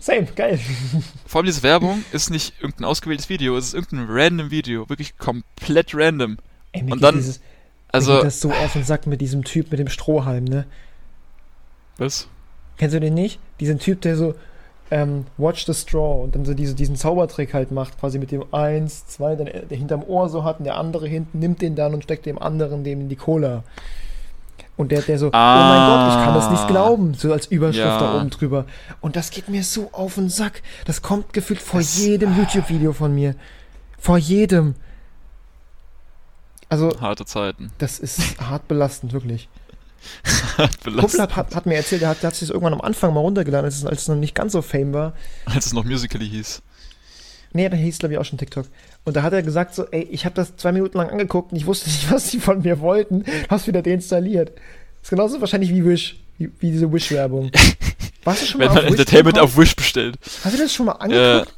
Same, 0.00 0.24
geil. 0.34 0.58
vor 1.26 1.38
allem 1.40 1.46
diese 1.46 1.62
Werbung 1.62 2.04
ist 2.10 2.30
nicht 2.30 2.54
irgendein 2.60 2.86
ausgewähltes 2.86 3.28
Video, 3.28 3.56
es 3.56 3.66
ist 3.66 3.74
irgendein 3.74 4.06
random 4.08 4.50
Video, 4.50 4.88
wirklich 4.88 5.18
komplett 5.18 5.94
random. 5.94 6.38
Ey, 6.72 6.82
mir 6.82 6.92
Und 6.92 7.02
dann- 7.02 7.14
dieses, 7.16 7.38
mir 7.38 7.44
Also, 7.92 8.14
geht 8.16 8.24
das 8.24 8.40
so 8.40 8.50
auf 8.52 8.72
den 8.72 8.82
Sack 8.82 9.06
mit 9.06 9.20
diesem 9.20 9.44
Typ 9.44 9.70
mit 9.70 9.78
dem 9.78 9.88
Strohhalm, 9.88 10.44
ne? 10.44 10.66
was? 11.98 12.26
Kennst 12.80 12.94
du 12.96 13.00
den 13.00 13.12
nicht? 13.12 13.38
Diesen 13.60 13.78
Typ, 13.78 14.00
der 14.00 14.16
so 14.16 14.34
ähm, 14.90 15.26
Watch 15.36 15.66
the 15.66 15.74
Straw 15.74 16.22
und 16.24 16.34
dann 16.34 16.46
so 16.46 16.54
diese, 16.54 16.74
diesen 16.74 16.96
Zaubertrick 16.96 17.52
halt 17.52 17.70
macht, 17.72 18.00
quasi 18.00 18.18
mit 18.18 18.30
dem 18.32 18.42
eins, 18.54 19.06
zwei, 19.06 19.36
dann 19.36 19.46
der 19.68 19.76
hinterm 19.78 20.02
Ohr 20.02 20.30
so 20.30 20.44
hat 20.44 20.58
und 20.60 20.64
der 20.64 20.76
andere 20.78 21.06
hinten 21.06 21.38
nimmt 21.40 21.60
den 21.60 21.76
dann 21.76 21.92
und 21.92 22.02
steckt 22.04 22.24
dem 22.24 22.40
anderen 22.40 22.82
dem 22.82 23.02
in 23.02 23.08
die 23.10 23.16
Cola. 23.16 23.64
Und 24.78 24.92
der, 24.92 25.02
der 25.02 25.18
so, 25.18 25.26
oh 25.26 25.30
mein 25.32 25.86
Gott, 25.90 26.08
ich 26.18 26.24
kann 26.24 26.34
das 26.34 26.50
nicht 26.50 26.62
Ah. 26.62 26.66
glauben, 26.68 27.12
so 27.12 27.30
als 27.30 27.46
Überschrift 27.48 27.84
Ja. 27.86 27.98
da 28.00 28.16
oben 28.18 28.30
drüber. 28.30 28.64
Und 29.02 29.14
das 29.14 29.30
geht 29.30 29.50
mir 29.50 29.62
so 29.62 29.90
auf 29.92 30.14
den 30.14 30.30
Sack. 30.30 30.62
Das 30.86 31.02
kommt 31.02 31.34
gefühlt 31.34 31.60
vor 31.60 31.80
Das- 31.80 31.98
jedem 32.02 32.34
YouTube-Video 32.34 32.94
von 32.94 33.14
mir. 33.14 33.34
Vor 33.98 34.16
jedem. 34.16 34.74
Also, 36.70 36.98
Harte 37.00 37.26
Zeiten. 37.26 37.70
das 37.78 37.98
ist 37.98 38.40
hart 38.40 38.66
belastend, 38.68 39.12
wirklich. 39.12 39.48
Kumpel 40.82 40.92
Belastend. 40.92 41.20
hat, 41.22 41.36
hat, 41.36 41.54
hat 41.54 41.66
mir 41.66 41.76
erzählt, 41.76 42.02
der 42.02 42.08
hat, 42.10 42.22
der 42.22 42.28
hat 42.28 42.34
sich 42.34 42.48
das 42.48 42.54
irgendwann 42.54 42.74
am 42.74 42.80
Anfang 42.80 43.12
mal 43.14 43.20
runtergeladen, 43.20 43.64
als 43.64 43.76
es, 43.76 43.86
als 43.86 44.02
es 44.02 44.08
noch 44.08 44.16
nicht 44.16 44.34
ganz 44.34 44.52
so 44.52 44.62
fame 44.62 44.92
war. 44.92 45.14
Als 45.46 45.66
es 45.66 45.72
noch 45.72 45.84
Musically 45.84 46.28
hieß. 46.28 46.62
Nee, 47.52 47.68
da 47.68 47.76
hieß 47.76 47.98
glaube 47.98 48.14
ich 48.14 48.18
auch 48.20 48.24
schon 48.24 48.38
TikTok. 48.38 48.66
Und 49.04 49.16
da 49.16 49.22
hat 49.22 49.32
er 49.32 49.42
gesagt 49.42 49.74
so, 49.74 49.84
ey, 49.90 50.02
ich 50.10 50.24
habe 50.24 50.34
das 50.36 50.56
zwei 50.56 50.70
Minuten 50.72 50.98
lang 50.98 51.10
angeguckt 51.10 51.50
und 51.52 51.58
ich 51.58 51.66
wusste 51.66 51.88
nicht, 51.90 52.10
was 52.12 52.30
sie 52.30 52.38
von 52.40 52.62
mir 52.62 52.80
wollten. 52.80 53.24
Hast 53.48 53.66
wieder 53.66 53.82
deinstalliert. 53.82 54.52
ist 55.02 55.10
genauso 55.10 55.40
wahrscheinlich 55.40 55.70
wie 55.70 55.84
Wish, 55.84 56.20
wie, 56.38 56.50
wie 56.60 56.70
diese 56.70 56.92
Wish-Werbung. 56.92 57.50
Warst 58.24 58.42
du 58.42 58.46
schon 58.46 58.60
mal 58.60 58.68
Wenn 58.68 58.74
man 58.74 58.84
Wish 58.84 58.90
Entertainment 58.92 59.38
auf 59.38 59.56
Wish 59.56 59.74
bestellt. 59.74 60.16
Hast 60.44 60.54
du 60.54 60.58
das 60.62 60.72
schon 60.72 60.86
mal 60.86 60.92
Äh, 60.92 61.02
angeguckt? 61.04 61.54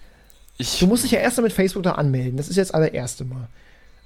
ich, 0.59 0.79
Du 0.79 0.87
musst 0.87 1.05
dich 1.05 1.11
ja 1.11 1.19
erst 1.21 1.37
mal 1.37 1.43
mit 1.43 1.53
Facebook 1.53 1.83
da 1.83 1.93
anmelden. 1.93 2.37
Das 2.37 2.49
ist 2.49 2.57
jetzt 2.57 2.69
das 2.69 2.75
allererste 2.75 3.25
Mal. 3.25 3.49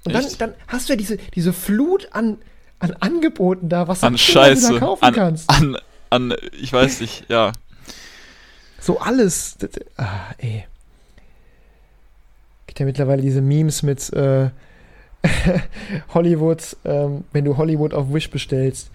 Und 0.03 0.13
dann, 0.13 0.25
dann 0.39 0.53
hast 0.67 0.89
du 0.89 0.93
ja 0.93 0.97
diese, 0.97 1.17
diese 1.35 1.53
Flut 1.53 2.07
an, 2.11 2.37
an 2.79 2.93
Angeboten 2.99 3.69
da, 3.69 3.87
was 3.87 4.01
du 4.01 4.07
an 4.07 4.17
Scheiße. 4.17 4.69
wieder 4.69 4.79
kaufen 4.79 5.03
An, 5.03 5.13
kannst. 5.13 5.49
an, 5.49 5.77
an, 6.09 6.33
ich 6.59 6.71
weiß 6.71 7.01
nicht, 7.01 7.25
ja. 7.29 7.51
So 8.79 8.99
alles. 8.99 9.57
Das, 9.59 9.71
ah, 9.97 10.31
ey. 10.37 10.65
Gibt 12.67 12.79
ja 12.79 12.85
mittlerweile 12.85 13.21
diese 13.21 13.41
Memes 13.41 13.81
mit 13.83 14.11
äh, 14.13 14.49
Hollywood, 16.13 16.77
ähm, 16.85 17.23
wenn 17.33 17.45
du 17.45 17.57
Hollywood 17.57 17.93
auf 17.93 18.13
Wish 18.13 18.29
bestellst. 18.29 18.89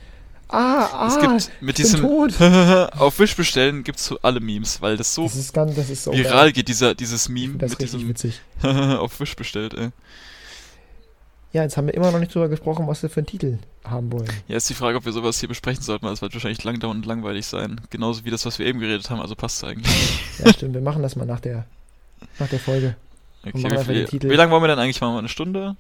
Ah, 0.49 0.87
ah, 0.93 1.07
es 1.09 1.19
gibt 1.19 1.63
mit 1.63 1.79
ich 1.79 1.85
bin 1.93 2.01
diesem 2.01 2.01
tot. 2.03 2.41
auf 2.99 3.19
Wish 3.19 3.35
bestellen 3.37 3.85
gibt's 3.85 4.05
so 4.05 4.19
alle 4.21 4.39
Memes, 4.39 4.83
weil 4.83 4.99
das 4.99 5.15
so 5.15 5.25
Das 5.25 5.35
ist 5.37 5.55
ganz, 5.55 5.75
das 5.77 5.89
ist 5.89 6.05
so 6.05 6.13
viral 6.13 6.45
geil. 6.45 6.53
geht, 6.53 6.69
dieser, 6.69 6.95
dieses 6.95 7.29
Meme 7.31 7.57
Das 7.57 7.71
mit 7.71 7.81
richtig 7.81 7.91
diesem 7.93 8.09
witzig. 8.09 8.41
auf 8.63 9.19
Wish 9.19 9.35
bestellt, 9.35 9.73
ey. 9.75 9.89
Ja, 11.53 11.63
jetzt 11.63 11.77
haben 11.77 11.87
wir 11.87 11.95
immer 11.95 12.11
noch 12.11 12.19
nicht 12.19 12.35
drüber 12.35 12.49
gesprochen, 12.49 12.87
was 12.89 13.03
wir 13.03 13.11
für 13.11 13.21
einen 13.21 13.27
Titel 13.27 13.59
haben 13.85 14.11
wollen. 14.11 14.29
Ja, 14.49 14.57
ist 14.57 14.71
die 14.71 14.75
Frage, 14.75 14.97
ob 14.97 15.05
wir 15.05 15.13
sowas 15.13 15.39
hier 15.39 15.49
besprechen 15.51 15.83
sollten, 15.83 16.07
weil 16.07 16.15
es 16.15 16.23
wird 16.23 16.33
wahrscheinlich 16.33 16.65
lang 16.65 16.81
dauern 16.81 16.97
und 16.99 17.07
langweilig 17.07 17.47
sein. 17.47 17.81
Genauso 17.91 18.25
wie 18.25 18.31
das, 18.31 18.47
was 18.47 18.59
wir 18.59 18.67
eben 18.67 18.81
geredet 18.81 19.11
haben, 19.11 19.21
also 19.21 19.35
passt 19.35 19.63
eigentlich. 19.63 20.21
Ja, 20.43 20.51
stimmt, 20.53 20.75
wir 20.75 20.81
machen 20.81 21.03
das 21.03 21.15
mal 21.15 21.27
nach 21.27 21.41
der, 21.41 21.67
nach 22.39 22.49
der 22.49 22.59
Folge. 22.59 22.97
Okay, 23.45 23.65
wie, 23.71 23.85
viel, 23.85 24.05
Titel. 24.07 24.31
wie 24.31 24.35
lange 24.35 24.51
wollen 24.53 24.63
wir 24.63 24.69
denn 24.69 24.79
eigentlich 24.79 25.01
machen? 25.01 25.19
Eine 25.19 25.29
Stunde? 25.29 25.77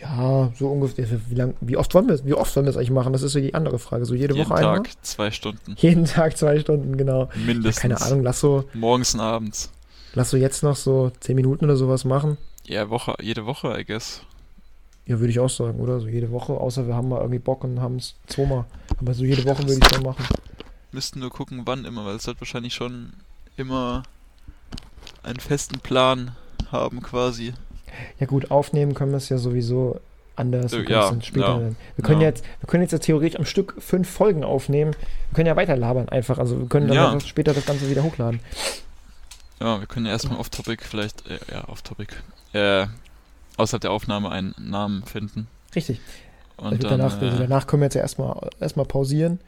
Ja, 0.00 0.50
so 0.58 0.68
ungefähr. 0.68 1.06
Wie, 1.28 1.34
lang, 1.34 1.54
wie 1.60 1.76
oft 1.76 1.92
wollen 1.94 2.06
wir 2.06 2.14
es? 2.14 2.24
Wie 2.24 2.34
oft 2.34 2.54
wollen 2.54 2.66
wir 2.66 2.70
es 2.70 2.76
eigentlich 2.76 2.90
machen? 2.90 3.12
Das 3.12 3.22
ist 3.22 3.32
so 3.32 3.40
die 3.40 3.54
andere 3.54 3.78
Frage. 3.78 4.04
So 4.04 4.14
jede 4.14 4.34
Jeden 4.34 4.48
Woche 4.48 4.60
Tag 4.60 4.76
einmal? 4.76 4.82
zwei 5.02 5.30
Stunden. 5.30 5.74
Jeden 5.78 6.04
Tag 6.04 6.36
zwei 6.36 6.58
Stunden, 6.60 6.96
genau. 6.96 7.24
Ja, 7.24 7.28
Mindestens. 7.46 7.80
keine 7.82 8.00
Ahnung, 8.00 8.22
lass 8.22 8.40
so, 8.40 8.64
Morgens 8.74 9.14
und 9.14 9.20
abends. 9.20 9.70
lass 10.14 10.30
so 10.30 10.36
jetzt 10.36 10.62
noch 10.62 10.76
so 10.76 11.10
zehn 11.20 11.34
Minuten 11.36 11.64
oder 11.64 11.76
sowas 11.76 12.04
machen. 12.04 12.36
Ja, 12.66 12.88
Woche, 12.90 13.14
jede 13.20 13.46
Woche, 13.46 13.78
I 13.78 13.84
guess. 13.84 14.22
Ja, 15.06 15.20
würde 15.20 15.30
ich 15.30 15.38
auch 15.38 15.50
sagen, 15.50 15.78
oder? 15.78 16.00
So 16.00 16.08
jede 16.08 16.30
Woche, 16.32 16.52
außer 16.54 16.86
wir 16.86 16.94
haben 16.94 17.08
mal 17.08 17.18
irgendwie 17.20 17.38
Bock 17.38 17.62
und 17.64 17.80
haben 17.80 17.96
es 17.96 18.14
zweimal. 18.26 18.64
Aber 18.98 19.14
so 19.14 19.24
jede 19.24 19.44
Woche 19.44 19.62
würde 19.62 19.78
ich 19.82 19.94
schon 19.94 20.02
machen. 20.04 20.24
Müssten 20.92 21.20
nur 21.20 21.30
gucken, 21.30 21.62
wann 21.64 21.84
immer, 21.84 22.04
weil 22.04 22.16
es 22.16 22.26
wird 22.26 22.40
wahrscheinlich 22.40 22.74
schon 22.74 23.12
immer 23.56 24.02
einen 25.22 25.40
festen 25.40 25.78
Plan 25.80 26.32
haben, 26.72 27.02
quasi. 27.02 27.52
Ja 28.18 28.26
gut, 28.26 28.50
aufnehmen 28.50 28.94
können 28.94 29.12
wir 29.12 29.18
es 29.18 29.28
ja 29.28 29.38
sowieso 29.38 30.00
anders. 30.34 30.72
Äh, 30.72 30.78
Wir 30.78 30.84
können 30.84 31.00
ja, 31.00 31.10
dann 31.10 31.22
später 31.22 31.46
ja, 31.46 31.58
dann. 31.58 31.76
Wir 31.96 32.04
können 32.04 32.20
ja. 32.20 32.28
jetzt, 32.28 32.44
wir 32.60 32.66
können 32.66 32.82
jetzt 32.82 32.92
ja 32.92 32.98
theoretisch 32.98 33.38
am 33.38 33.46
Stück 33.46 33.74
fünf 33.78 34.08
Folgen 34.10 34.44
aufnehmen. 34.44 34.92
Wir 35.30 35.34
können 35.34 35.46
ja 35.46 35.56
weiter 35.56 35.76
labern 35.76 36.08
einfach. 36.08 36.38
Also 36.38 36.58
wir 36.58 36.66
können 36.68 36.88
dann 36.88 36.96
Ja. 36.96 37.20
später 37.20 37.54
das 37.54 37.64
Ganze 37.64 37.88
wieder 37.88 38.02
hochladen. 38.02 38.40
Ja, 39.60 39.80
wir 39.80 39.86
können 39.86 40.06
ja 40.06 40.12
erstmal 40.12 40.38
off-topic 40.38 40.84
vielleicht, 40.84 41.26
äh, 41.28 41.38
ja, 41.50 41.66
off-topic, 41.68 42.14
äh, 42.52 42.86
außerhalb 43.56 43.80
der 43.80 43.90
Aufnahme 43.90 44.30
einen 44.30 44.54
Namen 44.58 45.04
finden. 45.04 45.48
Richtig. 45.74 46.00
Und 46.56 46.66
also 46.66 46.88
dann, 46.88 46.98
danach, 46.98 47.20
also 47.20 47.36
äh, 47.36 47.38
danach 47.38 47.66
können 47.66 47.82
wir 47.82 47.86
jetzt 47.86 47.94
ja 47.94 48.00
erstmal 48.00 48.50
erstmal 48.60 48.86
pausieren 48.86 49.40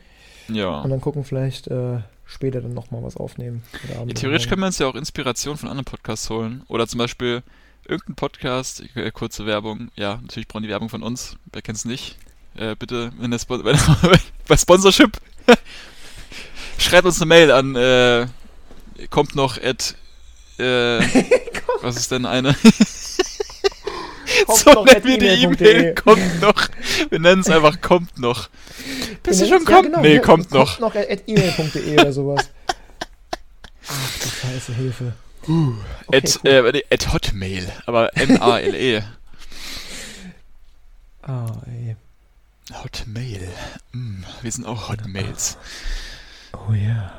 ja. 0.49 0.81
und 0.81 0.91
dann 0.91 1.01
gucken 1.01 1.25
vielleicht 1.25 1.69
äh, 1.69 2.01
später 2.27 2.61
dann 2.61 2.75
nochmal 2.75 3.03
was 3.03 3.17
aufnehmen. 3.17 3.63
Ja. 3.89 4.05
Theoretisch 4.05 4.49
können 4.49 4.61
wir 4.61 4.67
uns 4.67 4.79
ja 4.79 4.87
auch 4.87 4.95
Inspiration 4.95 5.57
von 5.57 5.69
anderen 5.69 5.87
Podcasts 5.87 6.29
holen. 6.29 6.63
Oder 6.69 6.87
zum 6.87 6.99
Beispiel 6.99 7.43
irgendein 7.87 8.17
Podcast, 8.17 8.83
äh, 8.95 9.11
kurze 9.11 9.47
Werbung, 9.47 9.91
ja, 9.97 10.19
natürlich 10.21 10.47
brauchen 10.47 10.63
die 10.63 10.69
Werbung 10.69 10.91
von 10.91 11.03
uns, 11.03 11.37
wer 11.53 11.63
kennt's 11.63 11.85
nicht. 11.85 12.19
Äh, 12.55 12.77
bitte, 12.77 13.13
wenn 13.19 13.31
der 13.31 13.39
Spon 13.39 13.63
bei 14.49 14.57
Sponsorship, 14.57 15.19
schreibt 16.79 17.07
uns 17.07 17.21
eine 17.21 17.29
Mail 17.29 17.51
an, 17.51 17.75
äh, 17.77 18.27
kommt 19.11 19.35
noch 19.35 19.57
at, 19.63 19.95
äh, 20.59 20.99
was 21.83 21.97
ist 21.97 22.11
denn 22.11 22.27
eine? 22.27 22.55
Kommt 24.47 24.59
so 24.59 24.73
noch 24.73 24.85
nennen 24.87 25.05
wir 25.05 25.19
die. 25.19 25.27
E-Mail, 25.27 25.95
kommt 25.95 26.41
noch. 26.41 26.69
Wir 27.11 27.19
nennen 27.19 27.41
es 27.43 27.49
einfach 27.51 27.81
kommt 27.81 28.19
noch. 28.19 28.49
Bist 29.23 29.41
du 29.41 29.45
Ja, 29.47 29.51
schon 29.59 29.67
ja, 29.67 29.73
kommt? 29.75 29.87
genau, 29.87 30.01
nee, 30.01 30.15
ja, 30.17 30.21
kommt 30.21 30.51
noch. 30.53 30.79
Kommt 30.79 30.95
noch 30.95 31.01
at 31.01 31.23
e-mail.de 31.27 31.95
oder 31.95 32.13
sowas. 32.13 32.51
Ach 33.89 34.19
du 34.23 34.29
Scheiße, 34.29 34.75
Hilfe. 34.75 35.13
Okay, 35.43 36.17
at, 36.19 36.41
cool. 36.45 36.51
äh, 36.75 36.83
at 36.95 37.13
Hotmail, 37.13 37.73
aber 37.87 38.17
M-A-L-E. 38.17 39.03
Ah, 41.23 41.53
ey. 41.67 41.95
Hotmail. 42.73 43.49
Mm, 43.93 44.23
wir 44.41 44.51
sind 44.53 44.65
auch 44.67 44.89
Hotmails. 44.89 45.59
Oh 46.55 46.73
ja. 46.73 47.13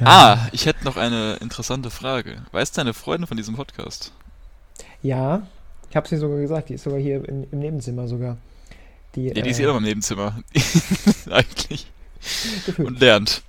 ja. 0.00 0.06
Ah, 0.06 0.48
ich 0.52 0.64
hätte 0.64 0.84
noch 0.84 0.96
eine 0.96 1.34
interessante 1.42 1.90
Frage. 1.90 2.42
Weiß 2.52 2.72
deine 2.72 2.94
Freundin 2.94 3.26
von 3.26 3.36
diesem 3.36 3.54
Podcast? 3.54 4.12
Ja, 5.02 5.42
ich 5.90 5.96
hab's 5.96 6.10
dir 6.10 6.18
sogar 6.18 6.38
gesagt, 6.38 6.68
die 6.68 6.74
ist 6.74 6.84
sogar 6.84 6.98
hier 6.98 7.26
im, 7.28 7.46
im 7.50 7.58
Nebenzimmer 7.58 8.08
sogar. 8.08 8.36
Die, 9.14 9.28
Ja, 9.28 9.42
die 9.42 9.50
ist 9.50 9.58
äh, 9.58 9.62
eh 9.62 9.66
immer 9.66 9.78
im 9.78 9.84
Nebenzimmer. 9.84 10.38
Eigentlich. 11.30 11.90
gefühlt. 12.66 12.88
Und 12.88 13.00
lernt. 13.00 13.42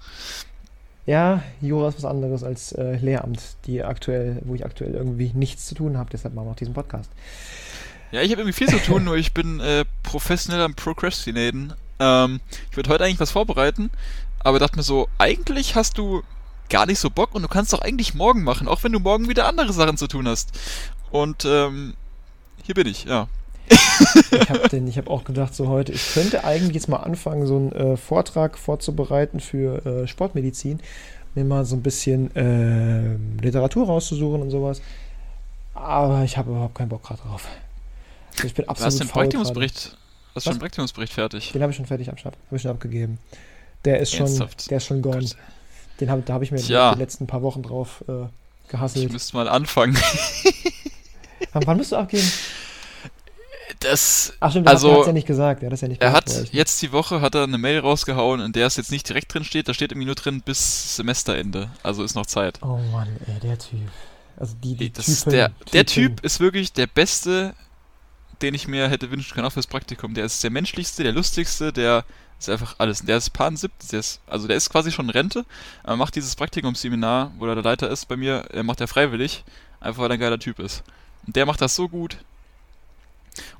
Ja, 1.05 1.41
Jura 1.59 1.89
ist 1.89 1.97
was 1.97 2.05
anderes 2.05 2.43
als 2.43 2.71
äh, 2.73 2.97
Lehramt, 2.97 3.41
die 3.65 3.83
aktuell, 3.83 4.41
wo 4.45 4.53
ich 4.53 4.63
aktuell 4.63 4.93
irgendwie 4.93 5.31
nichts 5.33 5.65
zu 5.65 5.75
tun 5.75 5.97
habe, 5.97 6.09
deshalb 6.11 6.35
machen 6.35 6.47
wir 6.47 6.51
auch 6.51 6.55
diesen 6.55 6.75
Podcast. 6.75 7.09
Ja, 8.11 8.21
ich 8.21 8.31
habe 8.31 8.41
irgendwie 8.41 8.57
viel 8.57 8.67
zu 8.67 8.77
tun, 8.77 9.05
nur 9.05 9.17
ich 9.17 9.33
bin 9.33 9.59
äh, 9.59 9.85
professionell 10.03 10.61
am 10.61 10.75
Procrastinaten. 10.75 11.73
Ähm, 11.99 12.41
ich 12.69 12.77
würde 12.77 12.89
heute 12.91 13.03
eigentlich 13.05 13.19
was 13.19 13.31
vorbereiten, 13.31 13.89
aber 14.39 14.59
dachte 14.59 14.77
mir 14.77 14.83
so, 14.83 15.07
eigentlich 15.17 15.75
hast 15.75 15.97
du 15.97 16.21
gar 16.69 16.85
nicht 16.85 16.99
so 16.99 17.09
Bock 17.09 17.33
und 17.33 17.41
du 17.41 17.47
kannst 17.47 17.73
doch 17.73 17.81
eigentlich 17.81 18.13
morgen 18.13 18.43
machen, 18.43 18.67
auch 18.67 18.83
wenn 18.83 18.91
du 18.91 18.99
morgen 18.99 19.29
wieder 19.29 19.47
andere 19.47 19.73
Sachen 19.73 19.97
zu 19.97 20.07
tun 20.07 20.27
hast. 20.27 20.51
Und 21.11 21.43
ähm, 21.45 21.95
hier 22.69 22.75
bin 22.75 22.85
ich, 22.85 23.05
ja. 23.05 23.27
ich 23.67 24.49
habe 24.51 24.69
hab 24.69 25.07
auch 25.07 25.23
gedacht, 25.23 25.55
so 25.55 25.69
heute, 25.69 25.91
ich 25.91 26.13
könnte 26.13 26.43
eigentlich 26.43 26.75
jetzt 26.75 26.87
mal 26.87 26.97
anfangen, 26.97 27.47
so 27.47 27.55
einen 27.55 27.71
äh, 27.71 27.97
Vortrag 27.97 28.59
vorzubereiten 28.59 29.39
für 29.39 29.83
äh, 29.87 30.07
Sportmedizin, 30.07 30.79
mir 31.33 31.45
mal 31.45 31.65
so 31.65 31.75
ein 31.75 31.81
bisschen 31.81 32.29
äh, 32.35 33.15
Literatur 33.41 33.87
rauszusuchen 33.87 34.43
und 34.43 34.51
sowas. 34.51 34.83
Aber 35.73 36.23
ich 36.23 36.37
habe 36.37 36.51
überhaupt 36.51 36.75
keinen 36.75 36.89
Bock 36.89 37.01
gerade 37.01 37.19
drauf. 37.23 37.47
Also 38.35 38.45
ich 38.45 38.53
bin 38.53 38.69
absolut 38.69 38.93
du 38.93 38.97
hast 38.97 38.99
den 38.99 39.07
Praktikumsbericht, 39.07 39.97
hast 40.35 40.43
schon 40.43 40.59
Praktikumsbericht 40.59 41.13
fertig? 41.13 41.51
Den 41.51 41.63
habe 41.63 41.71
ich 41.71 41.77
schon 41.77 41.87
fertig 41.87 42.07
habe 42.07 42.19
ich 42.51 42.61
schon 42.61 42.69
abgegeben. 42.71 43.17
Der 43.83 43.99
ist 43.99 44.13
schon, 44.13 44.47
der 44.69 44.77
ist 44.77 44.85
schon 44.85 45.01
gone. 45.01 45.27
Den 45.99 46.11
hab, 46.11 46.23
da 46.23 46.33
habe 46.33 46.43
ich 46.43 46.51
mir 46.51 46.59
Tja. 46.59 46.93
die 46.93 46.99
letzten 46.99 47.25
paar 47.25 47.41
Wochen 47.41 47.63
drauf 47.63 48.03
äh, 48.07 48.27
gehasselt. 48.67 49.07
Ich 49.07 49.11
müsste 49.11 49.35
mal 49.35 49.49
anfangen. 49.49 49.97
wann 51.53 51.77
musst 51.77 51.93
du 51.93 51.95
abgeben? 51.95 52.31
Das, 53.89 54.33
Ach 54.39 54.51
stimmt, 54.51 54.67
also, 54.67 54.99
hat 54.99 55.07
ja 55.07 55.13
nicht 55.13 55.25
gesagt. 55.25 55.63
Er, 55.63 55.73
ja 55.73 55.87
nicht 55.87 56.01
er 56.01 56.11
hat 56.11 56.53
jetzt 56.53 56.79
die 56.83 56.91
Woche 56.91 57.21
hat 57.21 57.33
er 57.33 57.43
eine 57.43 57.57
Mail 57.57 57.79
rausgehauen, 57.79 58.39
in 58.39 58.51
der 58.51 58.67
es 58.67 58.75
jetzt 58.75 58.91
nicht 58.91 59.09
direkt 59.09 59.33
drin 59.33 59.43
steht. 59.43 59.67
Da 59.67 59.73
steht 59.73 59.91
irgendwie 59.91 60.05
nur 60.05 60.15
drin 60.15 60.41
bis 60.41 60.95
Semesterende. 60.95 61.71
Also 61.81 62.03
ist 62.03 62.13
noch 62.13 62.27
Zeit. 62.27 62.59
Oh 62.61 62.79
Mann, 62.91 63.07
ey, 63.25 63.39
der 63.39 63.57
Typ. 63.57 63.79
Also 64.37 64.55
die, 64.63 64.75
die 64.75 64.93
das 64.93 65.05
Typen, 65.05 65.31
der, 65.31 65.51
der 65.73 65.85
Typ 65.87 66.23
ist 66.23 66.39
wirklich 66.39 66.71
der 66.71 66.85
beste, 66.85 67.55
den 68.43 68.53
ich 68.53 68.67
mir 68.67 68.89
hätte 68.89 69.09
wünschen 69.09 69.33
können, 69.33 69.47
auch 69.47 69.51
fürs 69.51 69.67
Praktikum. 69.67 70.13
Der 70.13 70.25
ist 70.25 70.43
der 70.43 70.51
menschlichste, 70.51 71.01
der 71.01 71.11
lustigste, 71.11 71.73
der 71.73 72.05
ist 72.39 72.47
einfach 72.47 72.75
alles. 72.77 73.03
Der 73.03 73.17
ist 73.17 73.31
Pan 73.31 73.57
70, 73.57 73.89
der 73.89 73.99
ist, 73.99 74.21
also 74.27 74.47
der 74.47 74.55
ist 74.55 74.69
quasi 74.69 74.91
schon 74.91 75.05
in 75.05 75.11
Rente, 75.11 75.45
aber 75.83 75.97
macht 75.97 76.15
dieses 76.15 76.35
Praktikumsseminar, 76.35 77.31
wo 77.39 77.47
er 77.47 77.55
der 77.55 77.63
Leiter 77.63 77.89
ist 77.89 78.07
bei 78.07 78.15
mir, 78.15 78.45
er 78.51 78.63
macht 78.63 78.81
er 78.81 78.87
freiwillig, 78.87 79.43
einfach 79.79 80.03
weil 80.03 80.11
er 80.11 80.13
ein 80.13 80.19
geiler 80.19 80.39
Typ 80.39 80.59
ist. 80.59 80.83
Und 81.25 81.35
der 81.35 81.47
macht 81.47 81.59
das 81.59 81.75
so 81.75 81.89
gut. 81.89 82.17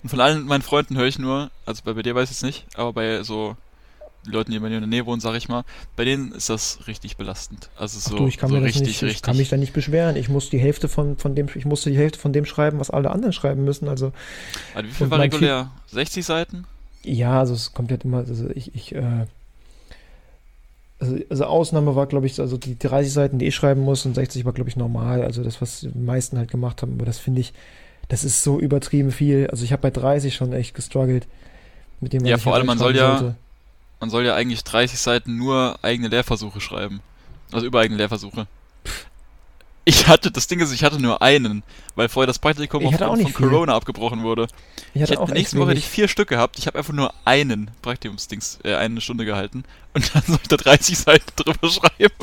Und 0.03 0.09
von 0.09 0.19
allen 0.19 0.45
meinen 0.45 0.61
Freunden 0.61 0.97
höre 0.97 1.07
ich 1.07 1.19
nur, 1.19 1.51
also 1.65 1.81
bei, 1.83 1.93
bei 1.93 2.01
dir 2.01 2.15
weiß 2.15 2.29
ich 2.29 2.37
es 2.37 2.43
nicht, 2.43 2.65
aber 2.75 2.93
bei 2.93 3.23
so 3.23 3.55
Leuten, 4.25 4.51
die 4.51 4.59
bei 4.59 4.69
mir 4.69 4.75
in 4.75 4.81
der 4.81 4.87
Nähe 4.87 5.05
wohnen, 5.05 5.21
sag 5.21 5.35
ich 5.35 5.47
mal, 5.47 5.63
bei 5.95 6.05
denen 6.05 6.31
ist 6.33 6.49
das 6.49 6.87
richtig 6.87 7.17
belastend. 7.17 7.69
Also 7.77 7.99
so, 7.99 8.15
Ach 8.15 8.19
du, 8.19 8.27
ich 8.27 8.37
kann 8.37 8.49
so 8.49 8.55
mir 8.55 8.63
richtig, 8.63 8.81
nicht, 8.83 9.01
richtig. 9.01 9.17
Ich 9.17 9.21
kann 9.21 9.37
mich 9.37 9.49
da 9.49 9.57
nicht 9.57 9.73
beschweren. 9.73 10.15
Ich 10.15 10.29
muss 10.29 10.49
die 10.49 10.59
Hälfte 10.59 10.87
von, 10.87 11.17
von 11.17 11.35
dem, 11.35 11.47
ich 11.55 11.65
musste 11.65 11.89
die 11.89 11.97
Hälfte 11.97 12.19
von 12.19 12.33
dem 12.33 12.45
schreiben, 12.45 12.79
was 12.79 12.89
alle 12.89 13.11
anderen 13.11 13.33
schreiben 13.33 13.63
müssen. 13.63 13.87
Also, 13.87 14.11
also 14.73 14.89
wie 14.89 14.93
viel 14.93 15.09
war 15.09 15.19
regulär? 15.19 15.71
60 15.87 16.25
Seiten? 16.25 16.65
Ja, 17.03 17.39
also 17.39 17.53
es 17.53 17.73
kommt 17.73 17.91
halt 17.91 18.03
immer, 18.03 18.17
also 18.17 18.49
ich, 18.49 18.75
ich, 18.75 18.93
äh, 18.93 19.25
also, 20.99 21.17
also 21.29 21.45
Ausnahme 21.45 21.95
war, 21.95 22.07
glaube 22.07 22.25
ich, 22.25 22.39
also 22.39 22.57
die 22.57 22.77
30 22.77 23.11
Seiten, 23.11 23.39
die 23.39 23.47
ich 23.47 23.55
schreiben 23.55 23.81
muss 23.81 24.05
und 24.05 24.15
60 24.15 24.43
war, 24.43 24.51
glaube 24.51 24.69
ich, 24.69 24.75
normal. 24.75 25.23
Also 25.23 25.43
das, 25.43 25.61
was 25.61 25.81
die 25.81 25.97
meisten 25.97 26.37
halt 26.37 26.51
gemacht 26.51 26.81
haben, 26.81 26.93
aber 26.93 27.05
das 27.05 27.17
finde 27.17 27.41
ich, 27.41 27.53
das 28.09 28.23
ist 28.23 28.43
so 28.43 28.59
übertrieben 28.59 29.11
viel. 29.11 29.47
Also 29.47 29.63
ich 29.63 29.71
habe 29.71 29.83
bei 29.83 29.91
30 29.91 30.35
schon 30.35 30.51
echt 30.51 30.75
gestruggelt 30.75 31.27
mit 32.01 32.11
dem, 32.11 32.23
was 32.23 32.29
Ja, 32.29 32.37
vor 32.37 32.55
allem, 32.55 32.65
man 32.65 32.77
soll 32.77 32.95
ja, 32.95 33.35
man 33.99 34.09
soll 34.09 34.25
ja 34.25 34.35
eigentlich 34.35 34.63
30 34.63 34.99
Seiten 34.99 35.37
nur 35.37 35.79
eigene 35.81 36.09
Lehrversuche 36.09 36.59
schreiben. 36.59 36.99
Also 37.51 37.65
über 37.65 37.79
eigene 37.79 37.97
Lehrversuche. 37.97 38.47
Ich 39.85 40.07
hatte, 40.07 40.29
das 40.29 40.47
Ding 40.47 40.59
ist, 40.59 40.71
ich 40.71 40.83
hatte 40.83 41.01
nur 41.01 41.21
einen, 41.21 41.63
weil 41.95 42.09
vorher 42.09 42.27
das 42.27 42.37
Praktikum 42.37 42.85
aufgrund 42.85 43.21
von 43.21 43.33
viel. 43.33 43.49
Corona 43.49 43.75
abgebrochen 43.75 44.21
wurde. 44.21 44.47
Ich 44.93 45.01
hatte, 45.01 45.13
ich 45.13 45.19
hätte 45.19 45.33
nächste 45.33 45.57
Woche 45.57 45.69
hätte 45.69 45.79
ich 45.79 45.87
vier 45.87 46.07
Stück 46.07 46.29
gehabt. 46.29 46.59
Ich 46.59 46.67
habe 46.67 46.77
einfach 46.77 46.93
nur 46.93 47.11
einen 47.25 47.71
Praktikumsdings, 47.81 48.59
äh, 48.63 48.75
eine 48.75 49.01
Stunde 49.01 49.25
gehalten. 49.25 49.63
Und 49.93 50.13
dann 50.13 50.21
soll 50.27 50.37
ich 50.41 50.47
da 50.47 50.57
30 50.57 50.97
Seiten 50.97 51.31
drüber 51.35 51.69
schreiben. 51.69 52.13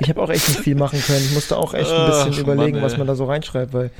Ich 0.00 0.08
habe 0.08 0.20
auch 0.20 0.30
echt 0.30 0.48
nicht 0.48 0.60
viel 0.60 0.74
machen 0.74 1.00
können. 1.00 1.24
Ich 1.24 1.32
musste 1.32 1.56
auch 1.56 1.74
echt 1.74 1.90
ein 1.90 2.06
bisschen 2.06 2.32
Ach, 2.34 2.38
überlegen, 2.38 2.78
Mann, 2.78 2.82
was 2.84 2.96
man 2.96 3.06
da 3.06 3.14
so 3.14 3.24
reinschreibt, 3.26 3.72
weil. 3.72 3.90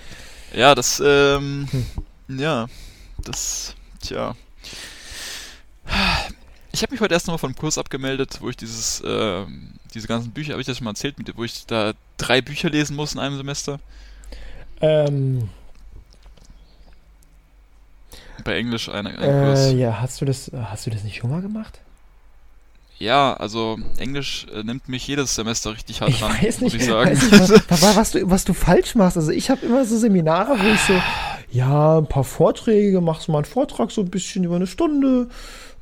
Ja, 0.56 0.74
das, 0.74 1.02
ähm, 1.04 1.68
hm. 1.70 2.38
ja, 2.38 2.66
das, 3.18 3.74
tja. 4.00 4.34
Ich 6.72 6.82
habe 6.82 6.92
mich 6.92 7.00
heute 7.02 7.12
erst 7.12 7.26
nochmal 7.26 7.38
vom 7.38 7.54
Kurs 7.54 7.76
abgemeldet, 7.76 8.38
wo 8.40 8.48
ich 8.48 8.56
dieses, 8.56 9.02
äh, 9.02 9.44
diese 9.92 10.08
ganzen 10.08 10.30
Bücher, 10.32 10.52
habe 10.52 10.62
ich 10.62 10.66
das 10.66 10.78
schon 10.78 10.86
mal 10.86 10.92
erzählt, 10.92 11.18
mit, 11.18 11.36
wo 11.36 11.44
ich 11.44 11.66
da 11.66 11.92
drei 12.16 12.40
Bücher 12.40 12.70
lesen 12.70 12.96
muss 12.96 13.12
in 13.12 13.20
einem 13.20 13.36
Semester? 13.36 13.80
Ähm. 14.80 15.50
Bei 18.42 18.56
Englisch 18.56 18.88
ein, 18.88 19.06
ein 19.06 19.22
äh, 19.22 19.46
Kurs. 19.46 19.72
Ja, 19.72 20.00
hast 20.00 20.22
du 20.22 20.24
das, 20.24 20.50
hast 20.54 20.86
du 20.86 20.90
das 20.90 21.04
nicht 21.04 21.16
schon 21.16 21.28
mal 21.28 21.42
gemacht? 21.42 21.80
Ja, 22.98 23.34
also 23.34 23.78
Englisch 23.98 24.46
äh, 24.54 24.62
nimmt 24.62 24.88
mich 24.88 25.06
jedes 25.06 25.34
Semester 25.34 25.72
richtig 25.72 26.00
hart 26.00 26.10
ich 26.10 26.22
ran, 26.22 26.32
weiß 26.32 26.60
nicht, 26.60 26.72
muss 26.72 26.74
ich 26.74 26.86
sagen. 26.86 27.10
Weiß 27.10 27.30
nicht, 27.30 27.70
was, 27.70 27.96
was, 27.96 28.10
du, 28.12 28.30
was 28.30 28.44
du 28.44 28.54
falsch 28.54 28.94
machst. 28.94 29.16
Also 29.18 29.32
ich 29.32 29.50
habe 29.50 29.66
immer 29.66 29.84
so 29.84 29.98
Seminare, 29.98 30.58
wo 30.58 30.66
ich 30.66 30.80
so, 30.80 30.94
ja, 31.50 31.98
ein 31.98 32.06
paar 32.06 32.24
Vorträge, 32.24 33.00
machst 33.00 33.28
mal 33.28 33.38
einen 33.38 33.44
Vortrag 33.44 33.90
so 33.90 34.00
ein 34.00 34.10
bisschen 34.10 34.44
über 34.44 34.56
eine 34.56 34.66
Stunde, 34.66 35.28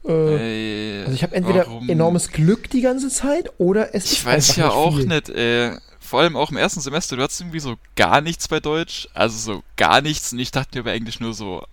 äh, 0.06 1.02
also 1.02 1.12
ich 1.12 1.22
habe 1.22 1.34
entweder 1.34 1.66
warum? 1.66 1.88
enormes 1.88 2.28
Glück 2.28 2.68
die 2.68 2.82
ganze 2.82 3.08
Zeit 3.08 3.50
oder 3.58 3.94
es 3.94 4.04
ich 4.04 4.12
ist 4.12 4.18
Ich 4.18 4.26
weiß 4.26 4.56
ja 4.56 4.66
nicht 4.66 4.74
auch 4.74 4.96
viel. 4.96 5.06
nicht, 5.06 5.28
äh, 5.30 5.78
vor 5.98 6.20
allem 6.20 6.36
auch 6.36 6.50
im 6.50 6.58
ersten 6.58 6.80
Semester, 6.80 7.16
du 7.16 7.22
hattest 7.22 7.40
irgendwie 7.40 7.60
so 7.60 7.76
gar 7.96 8.20
nichts 8.20 8.48
bei 8.48 8.60
Deutsch, 8.60 9.08
also 9.14 9.38
so 9.38 9.62
gar 9.76 10.02
nichts 10.02 10.32
und 10.32 10.38
ich 10.38 10.50
dachte 10.50 10.76
mir 10.78 10.84
bei 10.84 10.92
Englisch 10.92 11.20
nur 11.20 11.32
so, 11.32 11.64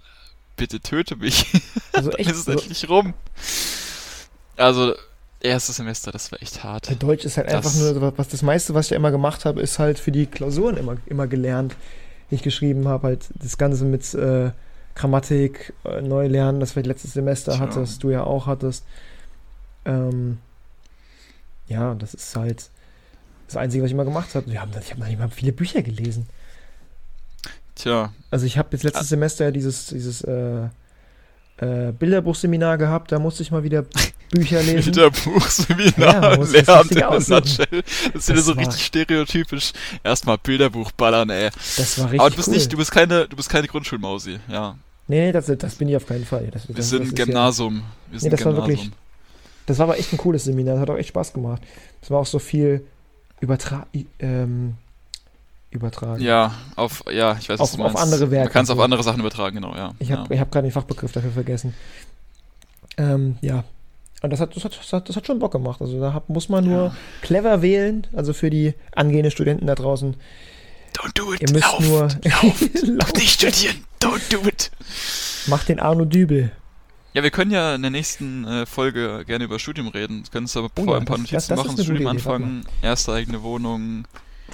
bitte 0.55 0.79
töte 0.79 1.17
mich. 1.17 1.45
Also 1.91 2.11
echt, 2.17 2.29
Dann 2.29 2.35
ist 2.35 2.39
es 2.39 2.45
so 2.45 2.51
endlich 2.53 2.89
rum. 2.89 3.13
Also, 4.55 4.95
erstes 5.41 5.77
Semester, 5.77 6.11
das 6.11 6.31
war 6.31 6.41
echt 6.41 6.63
hart. 6.63 6.87
Bei 6.87 6.95
Deutsch 6.95 7.25
ist 7.25 7.37
halt 7.37 7.47
das 7.47 7.55
einfach 7.55 7.75
nur, 7.75 8.17
was 8.17 8.27
das 8.29 8.41
meiste, 8.41 8.73
was 8.73 8.85
ich 8.85 8.91
ja 8.91 8.97
immer 8.97 9.11
gemacht 9.11 9.45
habe, 9.45 9.61
ist 9.61 9.79
halt 9.79 9.99
für 9.99 10.11
die 10.11 10.25
Klausuren 10.25 10.77
immer, 10.77 10.97
immer 11.07 11.27
gelernt, 11.27 11.75
die 12.29 12.35
ich 12.35 12.43
geschrieben 12.43 12.87
habe, 12.87 13.07
halt 13.07 13.25
das 13.35 13.57
Ganze 13.57 13.85
mit 13.85 14.13
äh, 14.13 14.51
Grammatik 14.95 15.73
äh, 15.83 16.01
neu 16.01 16.27
lernen, 16.27 16.59
das 16.59 16.71
vielleicht 16.71 16.87
letztes 16.87 17.13
Semester 17.13 17.53
Tja. 17.53 17.61
hattest, 17.61 18.03
du 18.03 18.09
ja 18.09 18.23
auch 18.23 18.47
hattest. 18.47 18.85
Ähm, 19.85 20.37
ja, 21.67 21.95
das 21.95 22.13
ist 22.13 22.35
halt 22.35 22.69
das 23.47 23.57
Einzige, 23.57 23.83
was 23.83 23.89
ich 23.89 23.93
immer 23.93 24.05
gemacht 24.05 24.35
habe. 24.35 24.49
Ich 24.49 24.59
habe 24.59 24.71
hab 24.75 24.97
noch 24.97 25.07
nicht 25.07 25.19
mal 25.19 25.29
viele 25.29 25.51
Bücher 25.51 25.81
gelesen. 25.81 26.27
Tja. 27.75 28.13
Also 28.29 28.45
ich 28.45 28.57
habe 28.57 28.69
jetzt 28.71 28.83
letztes 28.83 29.07
ah. 29.07 29.09
Semester 29.09 29.45
ja 29.45 29.51
dieses, 29.51 29.87
dieses 29.87 30.21
äh, 30.21 30.67
äh, 31.57 31.91
Bilderbuchseminar 31.91 32.77
gehabt, 32.77 33.11
da 33.11 33.19
musste 33.19 33.43
ich 33.43 33.51
mal 33.51 33.63
wieder 33.63 33.85
Bücher 34.31 34.61
lesen. 34.63 34.91
Bilderbuchseminar 34.91 36.39
ja, 36.39 36.43
lernen 36.43 36.89
in 36.89 37.03
a 37.03 37.19
nutshell. 37.19 37.83
Das 38.13 38.23
ist 38.23 38.29
wieder 38.29 38.41
so 38.41 38.53
richtig 38.53 38.85
stereotypisch. 38.85 39.73
Erstmal 40.03 40.37
Bilderbuch 40.37 40.91
ballern, 40.91 41.29
ey. 41.29 41.49
Das 41.77 41.99
war 41.99 42.05
richtig 42.05 42.19
Aber 42.19 42.29
du 42.29 42.35
bist 42.35 42.47
cool. 42.47 42.53
nicht, 42.55 42.73
du 42.73 42.77
bist 42.77 42.91
keine, 42.91 43.27
du 43.27 43.35
bist 43.35 43.49
keine 43.49 43.67
Grundschulmausi, 43.67 44.39
ja. 44.49 44.75
Nee, 45.07 45.25
nee, 45.25 45.31
das, 45.31 45.45
das 45.45 45.75
bin 45.75 45.89
ich 45.89 45.95
auf 45.95 46.07
keinen 46.07 46.25
Fall. 46.25 46.47
Das, 46.51 46.67
Wir 46.67 46.75
das, 46.75 46.89
sind 46.89 47.15
Gymnasium. 47.15 47.75
Ja, 47.75 47.83
Wir 48.11 48.19
sind 48.19 48.27
nee, 48.27 48.31
das 48.31 48.39
Gymnasium. 48.39 48.61
war 48.61 48.67
wirklich, 48.69 48.91
das 49.65 49.77
war 49.77 49.83
aber 49.87 49.99
echt 49.99 50.13
ein 50.13 50.17
cooles 50.17 50.45
Seminar, 50.45 50.75
das 50.75 50.81
hat 50.81 50.89
auch 50.89 50.97
echt 50.97 51.09
Spaß 51.09 51.33
gemacht. 51.33 51.61
Das 51.99 52.09
war 52.09 52.19
auch 52.19 52.25
so 52.25 52.39
viel 52.39 52.85
übertra 53.41 53.87
ähm, 54.19 54.75
übertragen. 55.71 56.21
Ja, 56.21 56.53
auf, 56.75 57.03
ja, 57.11 57.37
ich 57.39 57.49
weiß, 57.49 57.59
auf, 57.59 57.69
was 57.69 57.71
du 57.71 57.77
meinst. 57.79 57.95
Auf 57.95 58.01
andere 58.01 58.29
Werte. 58.29 58.45
Man 58.45 58.53
kann 58.53 58.63
es 58.65 58.69
auf 58.69 58.79
andere 58.79 59.03
Sachen 59.03 59.21
übertragen, 59.21 59.55
genau, 59.55 59.75
ja. 59.75 59.93
Ich 59.99 60.11
habe 60.11 60.33
ja. 60.33 60.41
hab 60.41 60.51
gerade 60.51 60.67
den 60.67 60.73
Fachbegriff 60.73 61.11
dafür 61.11 61.31
vergessen. 61.31 61.73
Ähm, 62.97 63.37
ja. 63.41 63.63
Und 64.21 64.29
das 64.29 64.39
hat, 64.39 64.55
das, 64.55 64.93
hat, 64.93 65.09
das 65.09 65.15
hat 65.15 65.25
schon 65.25 65.39
Bock 65.39 65.53
gemacht. 65.53 65.81
Also 65.81 65.99
da 65.99 66.21
muss 66.27 66.47
man 66.47 66.65
nur 66.65 66.85
ja. 66.87 66.95
clever 67.21 67.61
wählen, 67.61 68.05
also 68.13 68.33
für 68.33 68.51
die 68.51 68.75
angehenden 68.95 69.31
Studenten 69.31 69.65
da 69.65 69.73
draußen. 69.73 70.15
Don't 70.93 71.11
do 71.15 71.33
it. 71.33 71.41
Ihr 71.41 71.51
müsst 71.51 71.71
lauf, 71.71 71.79
nur 71.79 72.01
lauf, 72.01 72.61
lauf 72.83 73.13
nicht 73.13 73.41
studieren. 73.41 73.83
Don't 73.99 74.21
do 74.31 74.47
it. 74.47 74.71
Macht 75.47 75.69
den 75.69 75.79
Arno 75.79 76.05
Dübel. 76.05 76.51
Ja, 77.13 77.23
wir 77.23 77.31
können 77.31 77.51
ja 77.51 77.75
in 77.75 77.81
der 77.81 77.91
nächsten 77.91 78.45
äh, 78.45 78.65
Folge 78.65 79.23
gerne 79.25 79.43
über 79.45 79.59
Studium 79.59 79.87
reden. 79.87 80.23
Wir 80.23 80.31
können 80.31 80.45
uns 80.45 80.55
aber 80.55 80.69
oh, 80.77 80.85
ja, 80.85 80.97
ein 80.97 81.05
paar 81.05 81.17
Notizen 81.17 81.35
das, 81.35 81.47
das 81.47 81.57
machen, 81.57 81.83
Studium 81.83 82.07
anfangen, 82.07 82.65
erste 82.81 83.13
eigene 83.13 83.43
Wohnung. 83.43 84.05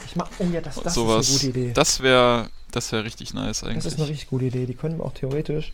Ich 0.05 0.15
mach, 0.15 0.29
oh 0.39 0.45
ja, 0.51 0.61
das, 0.61 0.75
das 0.81 0.93
sowas. 0.93 1.29
ist 1.29 1.43
eine 1.43 1.51
gute 1.51 1.59
Idee. 1.59 1.73
Das 1.73 2.01
wäre 2.01 2.49
das 2.71 2.91
wär 2.91 3.03
richtig 3.03 3.33
nice 3.33 3.63
eigentlich. 3.63 3.83
Das 3.83 3.93
ist 3.93 3.99
eine 3.99 4.09
richtig 4.09 4.29
gute 4.29 4.45
Idee. 4.45 4.65
Die 4.65 4.75
können 4.75 4.97
wir 4.97 5.05
auch 5.05 5.13
theoretisch 5.13 5.71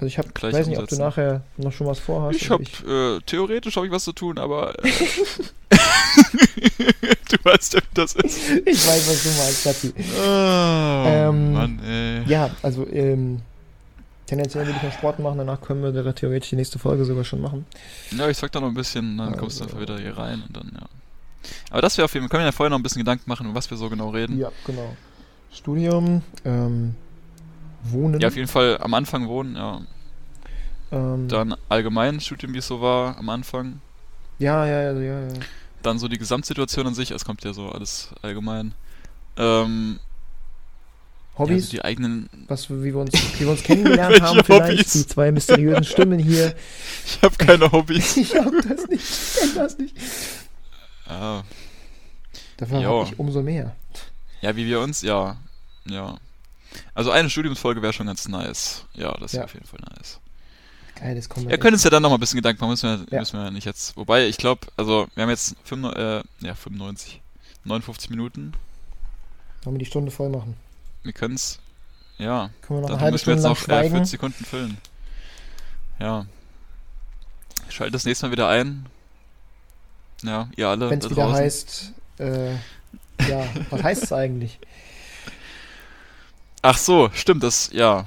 also 0.00 0.06
ich 0.06 0.18
hab, 0.18 0.42
weiß 0.42 0.68
nicht, 0.68 0.78
ob 0.78 0.86
du 0.86 0.96
nachher 0.96 1.42
noch 1.56 1.72
schon 1.72 1.88
was 1.88 1.98
vorhast. 1.98 2.40
Ich 2.40 2.50
habe 2.50 2.62
äh, 2.62 3.20
theoretisch 3.26 3.74
habe 3.74 3.86
ich 3.86 3.92
was 3.92 4.04
zu 4.04 4.12
tun, 4.12 4.38
aber 4.38 4.72
äh, 4.84 4.90
du 7.30 7.36
weißt 7.42 7.74
ja, 7.74 7.80
wie 7.80 7.94
das 7.94 8.14
ist. 8.14 8.48
Ich 8.64 8.86
weiß, 8.86 9.08
was 9.08 9.22
du 9.24 9.28
meinst, 9.30 9.62
Schatzi. 9.62 9.92
Oh, 9.96 11.04
ähm, 11.04 11.52
Mann, 11.52 11.80
ey. 11.84 12.22
Ja, 12.30 12.48
also 12.62 12.86
ähm, 12.86 13.40
tendenziell 14.26 14.66
würde 14.66 14.78
ich 14.78 14.84
noch 14.84 14.92
Sport 14.92 15.18
machen, 15.18 15.38
danach 15.38 15.60
können 15.60 15.82
wir 15.82 16.14
theoretisch 16.14 16.50
die 16.50 16.56
nächste 16.56 16.78
Folge 16.78 17.04
sogar 17.04 17.24
schon 17.24 17.40
machen. 17.40 17.66
Ja, 18.16 18.28
ich 18.28 18.36
sag 18.36 18.52
da 18.52 18.60
noch 18.60 18.68
ein 18.68 18.74
bisschen, 18.74 19.18
dann 19.18 19.30
also, 19.30 19.40
kommst 19.40 19.58
du 19.58 19.64
einfach 19.64 19.80
wieder 19.80 19.98
hier 19.98 20.16
rein 20.16 20.44
und 20.46 20.56
dann, 20.56 20.70
ja. 20.80 20.86
Aber 21.70 21.82
das 21.82 21.96
wäre 21.96 22.04
auf 22.04 22.14
jeden 22.14 22.24
Fall, 22.24 22.30
wir 22.30 22.38
können 22.38 22.44
ja 22.46 22.52
vorher 22.52 22.70
noch 22.70 22.78
ein 22.78 22.82
bisschen 22.82 23.00
Gedanken 23.00 23.24
machen, 23.26 23.54
was 23.54 23.70
wir 23.70 23.76
so 23.76 23.88
genau 23.88 24.10
reden. 24.10 24.38
Ja, 24.38 24.50
genau. 24.66 24.96
Studium, 25.52 26.22
ähm, 26.44 26.94
wohnen. 27.84 28.20
Ja, 28.20 28.28
auf 28.28 28.36
jeden 28.36 28.48
Fall 28.48 28.78
am 28.80 28.92
Anfang 28.94 29.28
wohnen, 29.28 29.56
ja. 29.56 29.80
ähm, 30.92 31.28
Dann 31.28 31.54
allgemein 31.68 32.20
Studium, 32.20 32.52
wie 32.54 32.58
es 32.58 32.66
so 32.66 32.80
war 32.80 33.16
am 33.18 33.28
Anfang. 33.28 33.80
ja, 34.38 34.66
ja, 34.66 34.82
ja, 34.82 35.00
ja, 35.00 35.20
ja. 35.28 35.34
Dann 35.82 35.98
so 35.98 36.08
die 36.08 36.18
Gesamtsituation 36.18 36.88
an 36.88 36.94
sich, 36.94 37.12
es 37.12 37.24
kommt 37.24 37.44
ja 37.44 37.52
so 37.52 37.68
alles 37.70 38.10
allgemein. 38.20 38.74
Ähm, 39.36 40.00
ja, 40.00 41.38
Hobbys, 41.38 41.66
so 41.66 41.70
die 41.70 41.84
eigenen. 41.84 42.28
was, 42.48 42.68
wie, 42.68 42.82
wir 42.82 42.96
uns, 42.96 43.12
wie 43.36 43.40
wir 43.44 43.50
uns 43.50 43.62
kennengelernt 43.62 44.20
haben, 44.20 44.42
vielleicht. 44.44 44.72
Hobbys? 44.80 44.92
Die 44.92 45.06
zwei 45.06 45.30
mysteriösen 45.30 45.84
Stimmen 45.84 46.18
hier. 46.18 46.54
Ich 47.06 47.22
habe 47.22 47.36
keine 47.36 47.70
Hobbys. 47.72 48.16
Ich 48.16 48.34
hab 48.36 48.52
das 48.68 48.86
nicht, 48.88 49.02
ich 49.08 49.40
kenn 49.40 49.54
das 49.54 49.78
nicht. 49.78 49.96
Ja. 51.08 51.44
Dafür 52.56 52.80
Jo. 52.80 53.00
habe 53.00 53.08
ich 53.12 53.18
umso 53.18 53.42
mehr. 53.42 53.74
ja, 54.40 54.54
wie 54.56 54.66
wir 54.66 54.80
uns, 54.80 55.02
ja. 55.02 55.36
Ja. 55.84 56.16
Also 56.94 57.10
eine 57.10 57.30
Studiumsfolge 57.30 57.80
wäre 57.82 57.92
schon 57.92 58.06
ganz 58.06 58.28
nice. 58.28 58.84
Ja, 58.94 59.12
das 59.18 59.32
wäre 59.32 59.42
Ja. 59.42 59.44
auf 59.46 59.54
jeden 59.54 59.66
Fall 59.66 59.80
nice. 59.96 60.20
Geil, 60.96 61.14
das 61.14 61.28
kommt 61.28 61.48
Wir 61.48 61.58
können 61.58 61.74
uns 61.74 61.84
ja 61.84 61.90
dann 61.90 62.02
noch 62.02 62.10
mal 62.10 62.16
ein 62.16 62.20
bisschen 62.20 62.36
Gedanken 62.38 62.60
machen, 62.60 62.70
müssen 62.70 63.06
wir, 63.06 63.14
Ja. 63.14 63.20
müssen 63.20 63.38
wir 63.40 63.50
nicht 63.50 63.64
jetzt. 63.64 63.96
Wobei, 63.96 64.26
ich 64.26 64.36
glaube, 64.36 64.66
also 64.76 65.06
wir 65.14 65.22
haben 65.22 65.30
jetzt 65.30 65.54
95, 65.64 65.96
äh, 66.42 66.46
ja, 66.46 66.54
95, 66.54 67.20
59 67.64 68.10
Minuten. 68.10 68.52
Wollen 69.62 69.76
wir 69.76 69.78
die 69.78 69.86
Stunde 69.86 70.10
voll 70.10 70.28
machen? 70.28 70.56
Wir 71.04 71.12
können 71.12 71.36
es, 71.36 71.58
ja, 72.18 72.50
Können 72.62 72.80
wir 72.80 72.82
noch 72.82 72.88
eine 72.88 72.96
dann 72.96 73.00
halbe 73.00 73.12
müssen 73.12 73.26
wir 73.26 73.34
Stunde 73.38 73.48
jetzt 73.48 73.48
noch 73.48 73.62
äh, 73.62 73.64
schweigen? 73.64 73.90
40 73.94 74.10
Sekunden 74.10 74.44
füllen. 74.44 74.78
Ja. 76.00 76.26
Schaltet 77.68 77.94
das 77.94 78.04
nächste 78.04 78.26
Mal 78.26 78.32
wieder 78.32 78.48
ein. 78.48 78.86
Ja, 80.22 80.48
ihr 80.56 80.68
alle 80.68 80.90
Wenn 80.90 80.98
es 80.98 81.04
wieder 81.10 81.22
draußen. 81.22 81.36
heißt, 81.36 81.92
äh, 82.18 82.52
ja, 83.28 83.44
was 83.70 83.82
heißt 83.82 84.02
es 84.04 84.12
eigentlich? 84.12 84.58
Ach 86.62 86.76
so, 86.76 87.08
stimmt, 87.12 87.42
das, 87.42 87.70
ja. 87.72 88.06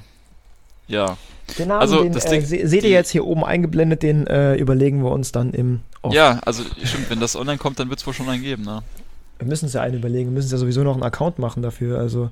Ja. 0.88 1.16
Den 1.58 1.68
Namen, 1.68 1.80
Also, 1.80 2.02
den 2.02 2.12
das 2.12 2.24
äh, 2.26 2.30
Ding- 2.30 2.44
se 2.46 2.66
seht 2.68 2.84
ihr 2.84 2.90
jetzt 2.90 3.10
hier 3.10 3.24
oben 3.24 3.44
eingeblendet, 3.44 4.02
den 4.02 4.26
äh, 4.26 4.54
überlegen 4.56 5.02
wir 5.02 5.10
uns 5.10 5.32
dann 5.32 5.52
im 5.52 5.80
Off. 6.02 6.12
Ja, 6.14 6.40
also 6.44 6.62
stimmt, 6.84 7.10
wenn 7.10 7.20
das 7.20 7.36
online 7.36 7.58
kommt, 7.58 7.78
dann 7.78 7.88
wird 7.88 8.00
es 8.00 8.06
wohl 8.06 8.12
schon 8.14 8.28
einen 8.28 8.42
geben, 8.42 8.62
ne? 8.64 8.82
Wir 9.38 9.46
müssen 9.46 9.66
es 9.66 9.72
ja 9.72 9.80
einen 9.82 9.96
überlegen, 9.98 10.30
wir 10.30 10.34
müssen 10.34 10.50
ja 10.50 10.58
sowieso 10.58 10.82
noch 10.82 10.94
einen 10.94 11.02
Account 11.02 11.38
machen 11.38 11.62
dafür, 11.62 11.98
also 11.98 12.30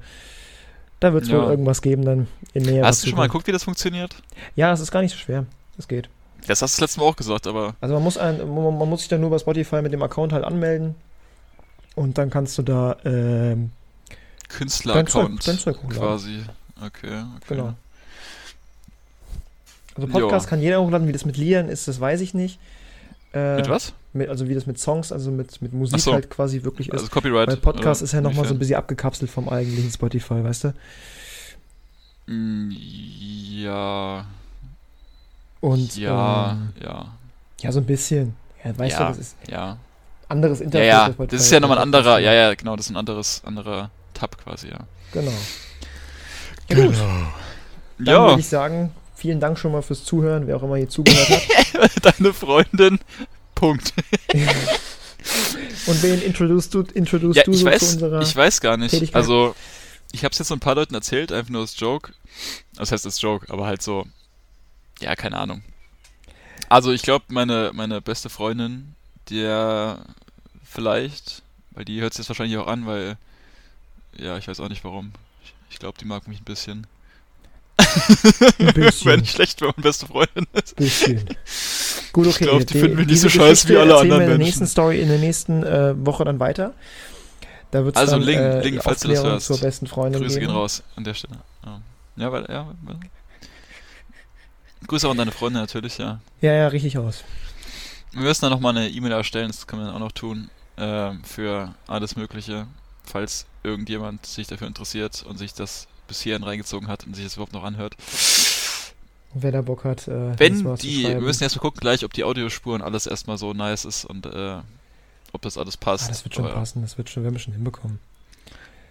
da 1.01 1.13
wird 1.13 1.25
es 1.25 1.31
Ja. 1.31 1.39
wohl 1.43 1.51
irgendwas 1.51 1.81
geben 1.83 2.05
dann 2.05 2.29
in 2.53 2.65
näherer 2.65 2.87
Hast 2.87 3.03
du 3.05 3.09
schon 3.09 3.17
mal 3.17 3.27
geguckt, 3.27 3.47
wie 3.47 3.53
das 3.53 3.65
funktioniert? 3.65 4.15
Ja, 4.57 4.73
es 4.73 4.81
ist 4.81 4.91
gar 4.91 5.01
nicht 5.03 5.13
so 5.13 5.19
schwer. 5.19 5.47
Es 5.79 5.89
geht. 5.89 6.09
Das 6.47 6.63
hast 6.63 6.77
du 6.77 6.81
das 6.81 6.81
letzte 6.81 7.01
Mal 7.01 7.07
auch 7.07 7.17
gesagt, 7.17 7.47
aber 7.47 7.75
Also 7.81 7.95
man 7.95 8.03
muss, 8.03 8.17
ein, 8.19 8.39
man, 8.39 8.79
man 8.79 8.89
muss 8.89 9.01
sich 9.01 9.09
dann 9.09 9.21
nur 9.21 9.31
bei 9.31 9.39
Spotify 9.39 9.83
mit 9.83 9.93
dem 9.93 10.03
Account 10.03 10.33
halt 10.33 10.45
anmelden 10.45 10.95
und 11.95 12.19
dann 12.19 12.31
kannst 12.31 12.57
du 12.59 12.63
da 12.63 12.97
ähm, 13.05 13.71
Künstler-Account 14.49 15.41
quasi. 15.91 16.41
Okay, 16.85 17.23
okay. 17.37 17.47
Genau. 17.49 17.75
Also 19.97 20.09
Podcast 20.09 20.47
Ja. 20.47 20.51
kann 20.51 20.61
jeder 20.61 20.81
hochladen, 20.81 21.07
wie 21.09 21.13
das 21.13 21.25
mit 21.25 21.37
Liedern 21.37 21.69
ist, 21.69 21.89
das 21.89 22.01
weiß 22.01 22.21
ich 22.21 22.33
nicht. 22.35 22.59
Äh, 23.33 23.57
Mit 23.57 23.69
was? 23.69 23.93
Mit, 24.13 24.29
also 24.29 24.49
wie 24.49 24.55
das 24.55 24.67
mit 24.67 24.79
Songs, 24.81 25.13
also 25.13 25.31
mit, 25.31 25.63
mit 25.63 25.73
Musik 25.73 26.01
so. 26.01 26.13
halt 26.13 26.31
quasi 26.31 26.65
wirklich 26.65 26.89
ist. 26.89 26.95
Also 26.95 27.07
Copyright. 27.09 27.47
Weil 27.49 27.57
Podcast 27.59 28.01
oder 28.01 28.05
ist 28.07 28.13
ja 28.13 28.21
nochmal 28.21 28.45
so 28.47 28.55
ein 28.55 28.59
bisschen 28.59 28.75
abgekapselt 28.77 29.31
vom 29.31 29.49
eigentlichen 29.49 29.91
Spotify, 29.93 30.43
weißt 30.43 30.65
du? 30.65 30.75
Mm, 32.27 32.71
Ja. 32.73 34.27
Und 35.61 35.97
ja, 35.97 36.53
ähm, 36.53 36.73
ja. 36.83 37.07
ja, 37.61 37.73
so 37.73 37.81
ein 37.81 37.87
bisschen. 37.87 38.35
Ja, 38.65 38.77
weißt 38.79 38.93
Ja. 38.99 39.05
du, 39.05 39.09
das 39.11 39.19
ist 39.19 39.37
Ja. 39.49 39.77
anderes 40.29 40.61
Ja, 40.61 40.65
Interface. 40.67 40.87
ja. 40.89 41.05
Spotify. 41.13 41.37
Das 41.37 41.43
ist 41.47 41.51
ja 41.53 41.61
nochmal 41.61 41.79
ein 41.79 41.83
anderer, 41.83 42.19
ja, 42.19 42.33
ja, 42.33 42.55
genau, 42.55 42.77
das 42.77 42.87
ist 42.87 42.91
ein 42.93 42.97
anderes, 42.97 43.43
anderer 43.45 43.91
Tab 44.15 44.37
quasi, 44.43 44.69
ja. 44.69 44.79
Genau. 45.13 45.33
Ja, 46.69 46.77
gut. 46.87 46.95
Dann 47.99 48.07
Ja, 48.07 48.27
würde 48.29 48.41
ich 48.41 48.49
sagen, 48.49 48.95
vielen 49.15 49.41
Dank 49.41 49.59
schon 49.59 49.73
mal 49.73 49.83
fürs 49.83 50.05
Zuhören, 50.05 50.47
wer 50.47 50.57
auch 50.57 50.63
immer 50.63 50.77
hier 50.77 50.89
zugehört 50.89 51.29
hat. 51.29 51.93
deine 52.19 52.33
Freundin. 52.33 52.99
Punkt. 53.55 53.93
Und 55.87 56.03
wen 56.03 56.23
introduced 56.23 56.73
du, 56.75 56.83
introduced 56.95 57.37
Ja, 57.37 57.43
du 57.45 57.51
ich 57.53 57.59
so 57.61 57.67
weiß, 57.67 57.79
zu 57.81 57.87
unserer 58.05 58.23
ich 58.23 58.35
weiß 58.35 58.61
gar 58.61 58.77
nicht. 58.77 58.93
Tätigkeit? 58.93 59.17
Also, 59.17 59.55
ich 60.13 60.25
habe 60.25 60.33
es 60.33 60.39
jetzt 60.39 60.49
so 60.49 60.55
ein 60.55 60.61
paar 60.61 60.75
Leuten 60.75 60.95
erzählt, 60.95 61.33
einfach 61.33 61.51
nur 61.51 61.61
als 61.63 61.79
Joke. 61.79 62.13
Das 62.77 62.93
heißt 62.93 63.05
als 63.05 63.21
Joke, 63.21 63.53
aber 63.53 63.67
halt 63.67 63.83
so, 63.83 64.07
ja, 65.01 65.15
keine 65.17 65.39
Ahnung. 65.39 65.63
Also, 66.69 66.93
ich 66.93 67.03
glaube, 67.03 67.25
meine, 67.29 67.71
meine 67.75 68.01
beste 68.01 68.29
Freundin, 68.31 68.95
der 69.31 69.99
vielleicht, 70.65 71.43
weil 71.73 71.85
die 71.85 72.01
hört 72.01 72.13
es 72.13 72.19
jetzt 72.19 72.29
wahrscheinlich 72.29 72.57
auch 72.59 72.67
an, 72.69 72.87
weil, 72.87 73.17
ja, 74.17 74.37
ich 74.39 74.47
weiß 74.47 74.61
auch 74.61 74.69
nicht 74.69 74.85
warum. 74.85 75.13
Ich, 75.45 75.55
ich 75.71 75.79
glaube, 75.79 75.99
die 75.99 76.05
mag 76.05 76.29
mich 76.29 76.41
ein 76.41 76.45
bisschen. 76.45 76.87
Ein 77.79 77.87
bisschen. 78.75 79.07
Wäre 79.07 79.19
nicht 79.19 79.33
schlecht, 79.33 79.61
wenn 79.63 79.69
man 79.69 79.83
beste 79.83 80.07
Freundin 80.07 80.47
ist. 80.53 80.77
bisschen. 80.77 81.25
Gut, 82.13 82.27
okay. 82.27 82.31
Ich 82.31 82.39
glaub, 82.39 82.67
die 82.67 82.79
finden 82.79 82.97
mich 82.99 83.07
nicht 83.07 83.21
so 83.21 83.29
scheiße 83.29 83.69
wie 83.69 83.77
alle 83.77 83.91
wir 83.91 83.99
anderen 83.99 84.23
in 84.23 84.29
der 84.29 84.37
Menschen. 84.39 84.45
nächsten 84.45 84.67
Story 84.67 85.01
in 85.01 85.09
der 85.09 85.19
nächsten 85.19 85.63
äh, 85.63 85.95
Woche 86.07 86.25
dann 86.25 86.39
weiter. 86.41 86.75
Da 87.71 87.85
wird 87.85 87.95
es 87.97 88.01
Also 88.01 88.13
dann 88.13 88.23
Link- 88.23 88.41
äh, 88.41 88.61
Link, 88.63 88.77
die 88.77 88.81
falls 88.83 89.01
du 89.01 89.09
das 89.09 89.23
hörst. 89.23 89.47
zur 89.47 89.61
besten 89.61 89.87
Freundin 89.87 90.21
Grüße 90.21 90.39
geben. 90.41 90.49
gehen 90.53 90.57
raus 90.57 90.83
an 90.97 91.05
der 91.05 91.15
Stelle. 91.15 91.39
Ja, 91.65 91.81
ja 92.17 92.33
weil, 92.33 92.47
ja. 92.51 92.67
weil- 92.83 92.97
Grüße 94.87 95.07
auch 95.07 95.13
an 95.13 95.19
deine 95.19 95.33
Freunde 95.33 95.61
natürlich, 95.61 95.99
ja. 95.99 96.21
Ja, 96.41 96.53
ja, 96.53 96.69
richtig 96.69 96.99
aus. 96.99 97.25
Wir 98.13 98.23
müssen 98.23 98.43
dann 98.43 98.51
nochmal 98.51 98.77
eine 98.77 98.89
E-Mail 98.89 99.13
erstellen, 99.13 99.49
das 99.49 99.67
können 99.67 99.83
wir 99.83 99.87
dann 99.87 99.95
auch 99.95 100.01
noch 100.01 100.13
tun, 100.13 100.51
ähm, 100.77 101.23
für 101.25 101.75
alles 101.87 102.17
Mögliche, 102.17 102.67
falls 103.05 103.47
irgendjemand 103.63 104.27
sich 104.27 104.47
dafür 104.47 104.67
interessiert 104.67 105.23
und 105.23 105.39
sich 105.39 105.55
das 105.55 105.87
bis 106.09 106.21
hierhin 106.23 106.43
reingezogen 106.43 106.89
hat 106.89 107.07
und 107.07 107.15
sich 107.15 107.25
das 107.25 107.35
überhaupt 107.35 107.53
noch 107.53 107.63
anhört. 107.63 107.95
Wer 109.33 109.53
da 109.53 109.63
Bock 109.63 109.85
hat, 109.85 110.09
äh, 110.09 110.37
Wenn 110.39 110.75
die, 110.77 111.05
wir 111.05 111.21
müssen 111.21 111.45
erstmal 111.45 111.63
gucken 111.63 111.81
gleich, 111.81 112.05
ob 112.05 112.13
die 112.13 112.25
Audiospuren 112.25 112.83
alles 112.83 113.07
erstmal 113.07 113.39
so 113.39 113.53
nice 113.53 113.85
ist 113.85 114.05
und 114.05 114.27
äh, 114.27 114.57
ob 115.33 115.43
das 115.43 115.57
alles 115.57 115.77
passt. 115.77 116.07
ah, 116.07 116.09
das 116.09 116.25
wird 116.25 116.35
schon 116.35 116.47
Aber 116.47 116.55
passen, 116.55 116.83
das 116.83 116.99
wird 116.99 117.09
schon, 117.11 117.23
werden 117.23 117.35
wir 117.35 117.41
schon 117.41 117.53
hinbekommen. 117.53 118.01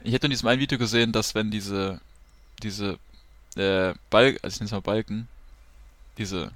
Ich 0.01 0.13
hätte 0.13 0.27
in 0.27 0.31
diesem 0.31 0.47
einen 0.47 0.61
Video 0.61 0.77
gesehen, 0.77 1.11
dass 1.11 1.35
wenn 1.35 1.51
diese, 1.51 1.99
diese, 2.63 2.97
äh, 3.57 3.93
Balken, 4.09 4.39
also 4.41 4.55
ich 4.55 4.59
nenne 4.61 4.67
es 4.67 4.71
mal 4.71 4.79
Balken, 4.79 5.27
diese 6.19 6.51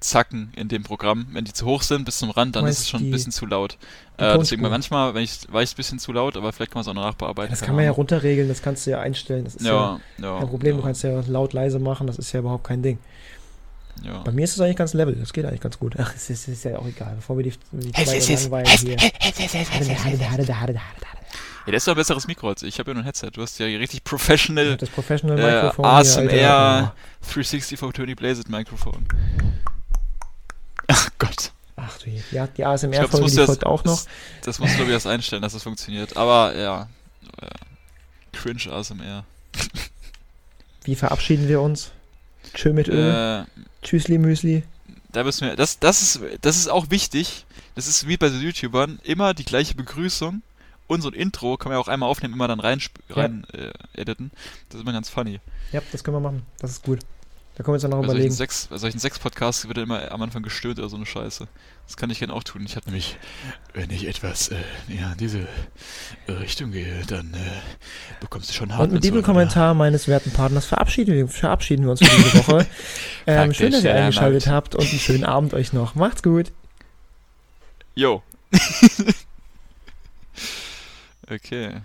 Zacken 0.00 0.52
in 0.56 0.68
dem 0.68 0.82
Programm, 0.82 1.28
wenn 1.32 1.44
die 1.46 1.52
zu 1.54 1.64
hoch 1.64 1.80
sind 1.82 2.04
bis 2.04 2.18
zum 2.18 2.28
Rand, 2.30 2.56
dann 2.56 2.66
ist 2.66 2.80
es 2.80 2.88
schon 2.90 3.00
die- 3.00 3.08
ein 3.08 3.10
bisschen 3.12 3.32
zu 3.32 3.46
laut. 3.46 3.78
Äh, 4.18 4.36
deswegen 4.38 4.60
manchmal, 4.62 5.14
wenn 5.14 5.22
ich, 5.22 5.40
war 5.50 5.62
ich 5.62 5.72
ein 5.72 5.76
bisschen 5.76 5.98
zu 5.98 6.12
laut, 6.12 6.36
aber 6.36 6.52
vielleicht 6.52 6.72
kann 6.72 6.80
man 6.80 6.82
es 6.82 6.88
auch 6.88 6.94
noch 6.94 7.04
nachbearbeiten. 7.04 7.50
das 7.50 7.60
keine 7.60 7.66
kann 7.68 7.76
man 7.76 7.84
ja 7.86 7.90
runterregeln, 7.92 8.48
das 8.48 8.60
kannst 8.60 8.86
du 8.86 8.90
ja 8.90 9.00
einstellen. 9.00 9.44
Das 9.44 9.54
ist 9.54 9.64
ja, 9.64 9.98
ja, 10.18 10.24
ja, 10.24 10.38
kein 10.40 10.48
Problem. 10.48 10.72
Ja, 10.72 10.76
Du 10.80 10.82
kannst 10.86 11.02
ja 11.04 11.20
laut, 11.26 11.52
leise 11.54 11.78
machen, 11.78 12.06
das 12.06 12.18
ist 12.18 12.32
ja 12.32 12.40
überhaupt 12.40 12.64
kein 12.64 12.82
Ding. 12.82 12.98
ja. 14.02 14.18
Bei 14.24 14.32
mir 14.32 14.44
ist 14.44 14.52
es 14.52 14.60
eigentlich 14.60 14.76
ganz 14.76 14.92
level, 14.92 15.14
das 15.14 15.32
geht 15.32 15.46
eigentlich 15.46 15.60
ganz 15.62 15.78
gut. 15.78 15.94
Ach, 15.98 16.12
es 16.14 16.28
ist, 16.28 16.42
es 16.48 16.48
ist 16.48 16.64
ja 16.64 16.78
auch 16.78 16.86
egal, 16.86 17.14
bevor 17.16 17.38
wir 17.38 17.44
die, 17.44 17.54
die 17.72 17.92
zwei 17.92 18.18
langweilen 18.44 18.66
hier. 18.80 18.96
Ja, 21.66 21.70
der 21.70 21.74
ist 21.78 21.86
doch 21.88 21.94
ein 21.94 21.96
besseres 21.96 22.26
Mikro 22.26 22.48
als 22.48 22.62
ich. 22.62 22.68
Ich 22.74 22.78
habe 22.78 22.90
ja 22.90 22.94
nur 22.94 23.02
ein 23.02 23.06
Headset. 23.06 23.30
Du 23.32 23.40
hast 23.42 23.58
ja 23.58 23.66
hier 23.66 23.80
richtig 23.80 24.04
professional 24.04 24.76
Das 24.76 24.90
Professional 24.90 25.38
Äh, 25.38 25.54
Mikrofon. 25.62 25.84
ASMR. 25.84 26.30
hier, 26.30 26.54
Alter. 26.54 26.94
360 27.22 27.78
for 27.78 27.92
Tony 27.92 28.14
Blazed 28.14 28.48
Mikrofon. 28.50 29.06
Ach 30.88 31.08
Gott. 31.18 31.52
Ach 31.76 31.98
du. 31.98 32.10
Ja, 32.30 32.46
die 32.46 32.64
ASMR-Folge, 32.64 33.46
folgt 33.46 33.66
auch 33.66 33.84
noch. 33.84 33.96
Das, 34.04 34.06
das 34.42 34.58
musst 34.58 34.72
du, 34.74 34.76
glaube 34.76 34.90
ich, 34.90 34.94
erst 34.94 35.06
einstellen, 35.06 35.42
dass 35.42 35.54
das 35.54 35.62
funktioniert. 35.62 36.16
Aber 36.16 36.54
ja. 36.56 36.88
äh, 37.40 37.46
Cringe 38.32 38.70
ASMR. 38.72 39.24
Wie 40.84 40.94
verabschieden 40.94 41.48
wir 41.48 41.60
uns? 41.60 41.90
Tschö 42.52 42.72
mit 42.72 42.88
Öl. 42.88 43.46
Äh, 43.46 43.62
Tschüssli 43.82 44.18
Müsli. 44.18 44.62
da 45.12 45.24
müssen 45.24 45.48
wir. 45.48 45.56
Das, 45.56 45.78
das, 45.78 46.02
ist, 46.02 46.20
das 46.42 46.56
ist 46.56 46.68
auch 46.68 46.90
wichtig. 46.90 47.46
Das 47.74 47.86
ist 47.86 48.06
wie 48.06 48.16
bei 48.18 48.28
so 48.28 48.36
YouTubern. 48.38 49.00
Immer 49.02 49.32
die 49.34 49.44
gleiche 49.44 49.74
Begrüßung. 49.74 50.42
Und 50.86 51.00
so 51.00 51.08
ein 51.08 51.14
Intro 51.14 51.56
kann 51.56 51.70
man 51.70 51.76
ja 51.76 51.80
auch 51.80 51.88
einmal 51.88 52.08
aufnehmen, 52.08 52.34
immer 52.34 52.48
dann 52.48 52.60
rein, 52.60 52.80
Ja. 53.08 53.16
rein 53.16 53.46
äh, 53.52 53.72
editen. 54.00 54.30
Das 54.68 54.76
ist 54.76 54.82
immer 54.82 54.92
ganz 54.92 55.08
funny. 55.08 55.40
Ja, 55.72 55.80
das 55.92 56.04
können 56.04 56.16
wir 56.16 56.20
machen. 56.20 56.42
Das 56.58 56.70
ist 56.72 56.82
gut. 56.84 57.00
Da 57.56 57.62
können 57.62 57.72
wir 57.72 57.74
uns 57.74 57.82
dann 57.82 57.92
noch 57.92 57.98
Bei 57.98 58.06
solchen, 58.08 58.16
überlegen. 58.16 58.34
sechs, 58.34 58.66
bei 58.66 58.78
solchen 58.78 58.98
sechs 58.98 59.18
Podcasts 59.20 59.68
wird 59.68 59.78
immer 59.78 60.10
am 60.10 60.20
Anfang 60.22 60.42
gestöhnt 60.42 60.80
oder 60.80 60.88
so 60.88 60.96
eine 60.96 61.06
Scheiße. 61.06 61.46
Das 61.86 61.96
kann 61.96 62.10
ich 62.10 62.18
gerne 62.18 62.32
auch 62.34 62.42
tun. 62.42 62.62
Ich 62.66 62.74
habe 62.74 62.86
nämlich, 62.86 63.16
wenn 63.74 63.90
ich 63.90 64.08
etwas 64.08 64.48
äh, 64.48 64.56
ja, 64.88 65.12
in 65.12 65.18
diese 65.18 65.46
Richtung 66.28 66.72
gehe, 66.72 67.02
dann 67.06 67.32
äh, 67.32 67.38
bekommst 68.20 68.48
du 68.50 68.54
schon 68.54 68.72
hart 68.72 68.82
Und 68.82 68.92
mit 68.94 69.04
diesem 69.04 69.22
Kommentar 69.22 69.72
meines 69.74 70.08
werten 70.08 70.32
Partners 70.32 70.66
verabschieden 70.66 71.14
wir, 71.14 71.28
verabschieden 71.28 71.84
wir 71.84 71.92
uns 71.92 72.00
für 72.04 72.16
diese 72.16 72.38
Woche. 72.38 72.66
ähm, 73.28 73.54
schön, 73.54 73.70
dass 73.70 73.84
ihr 73.84 73.94
eingeschaltet 73.94 74.48
habt 74.48 74.74
und 74.74 74.88
einen 74.90 74.98
schönen 74.98 75.24
Abend 75.24 75.54
euch 75.54 75.72
noch. 75.72 75.94
Macht's 75.94 76.24
gut. 76.24 76.50
Yo. 77.94 78.22
okay. 81.30 81.80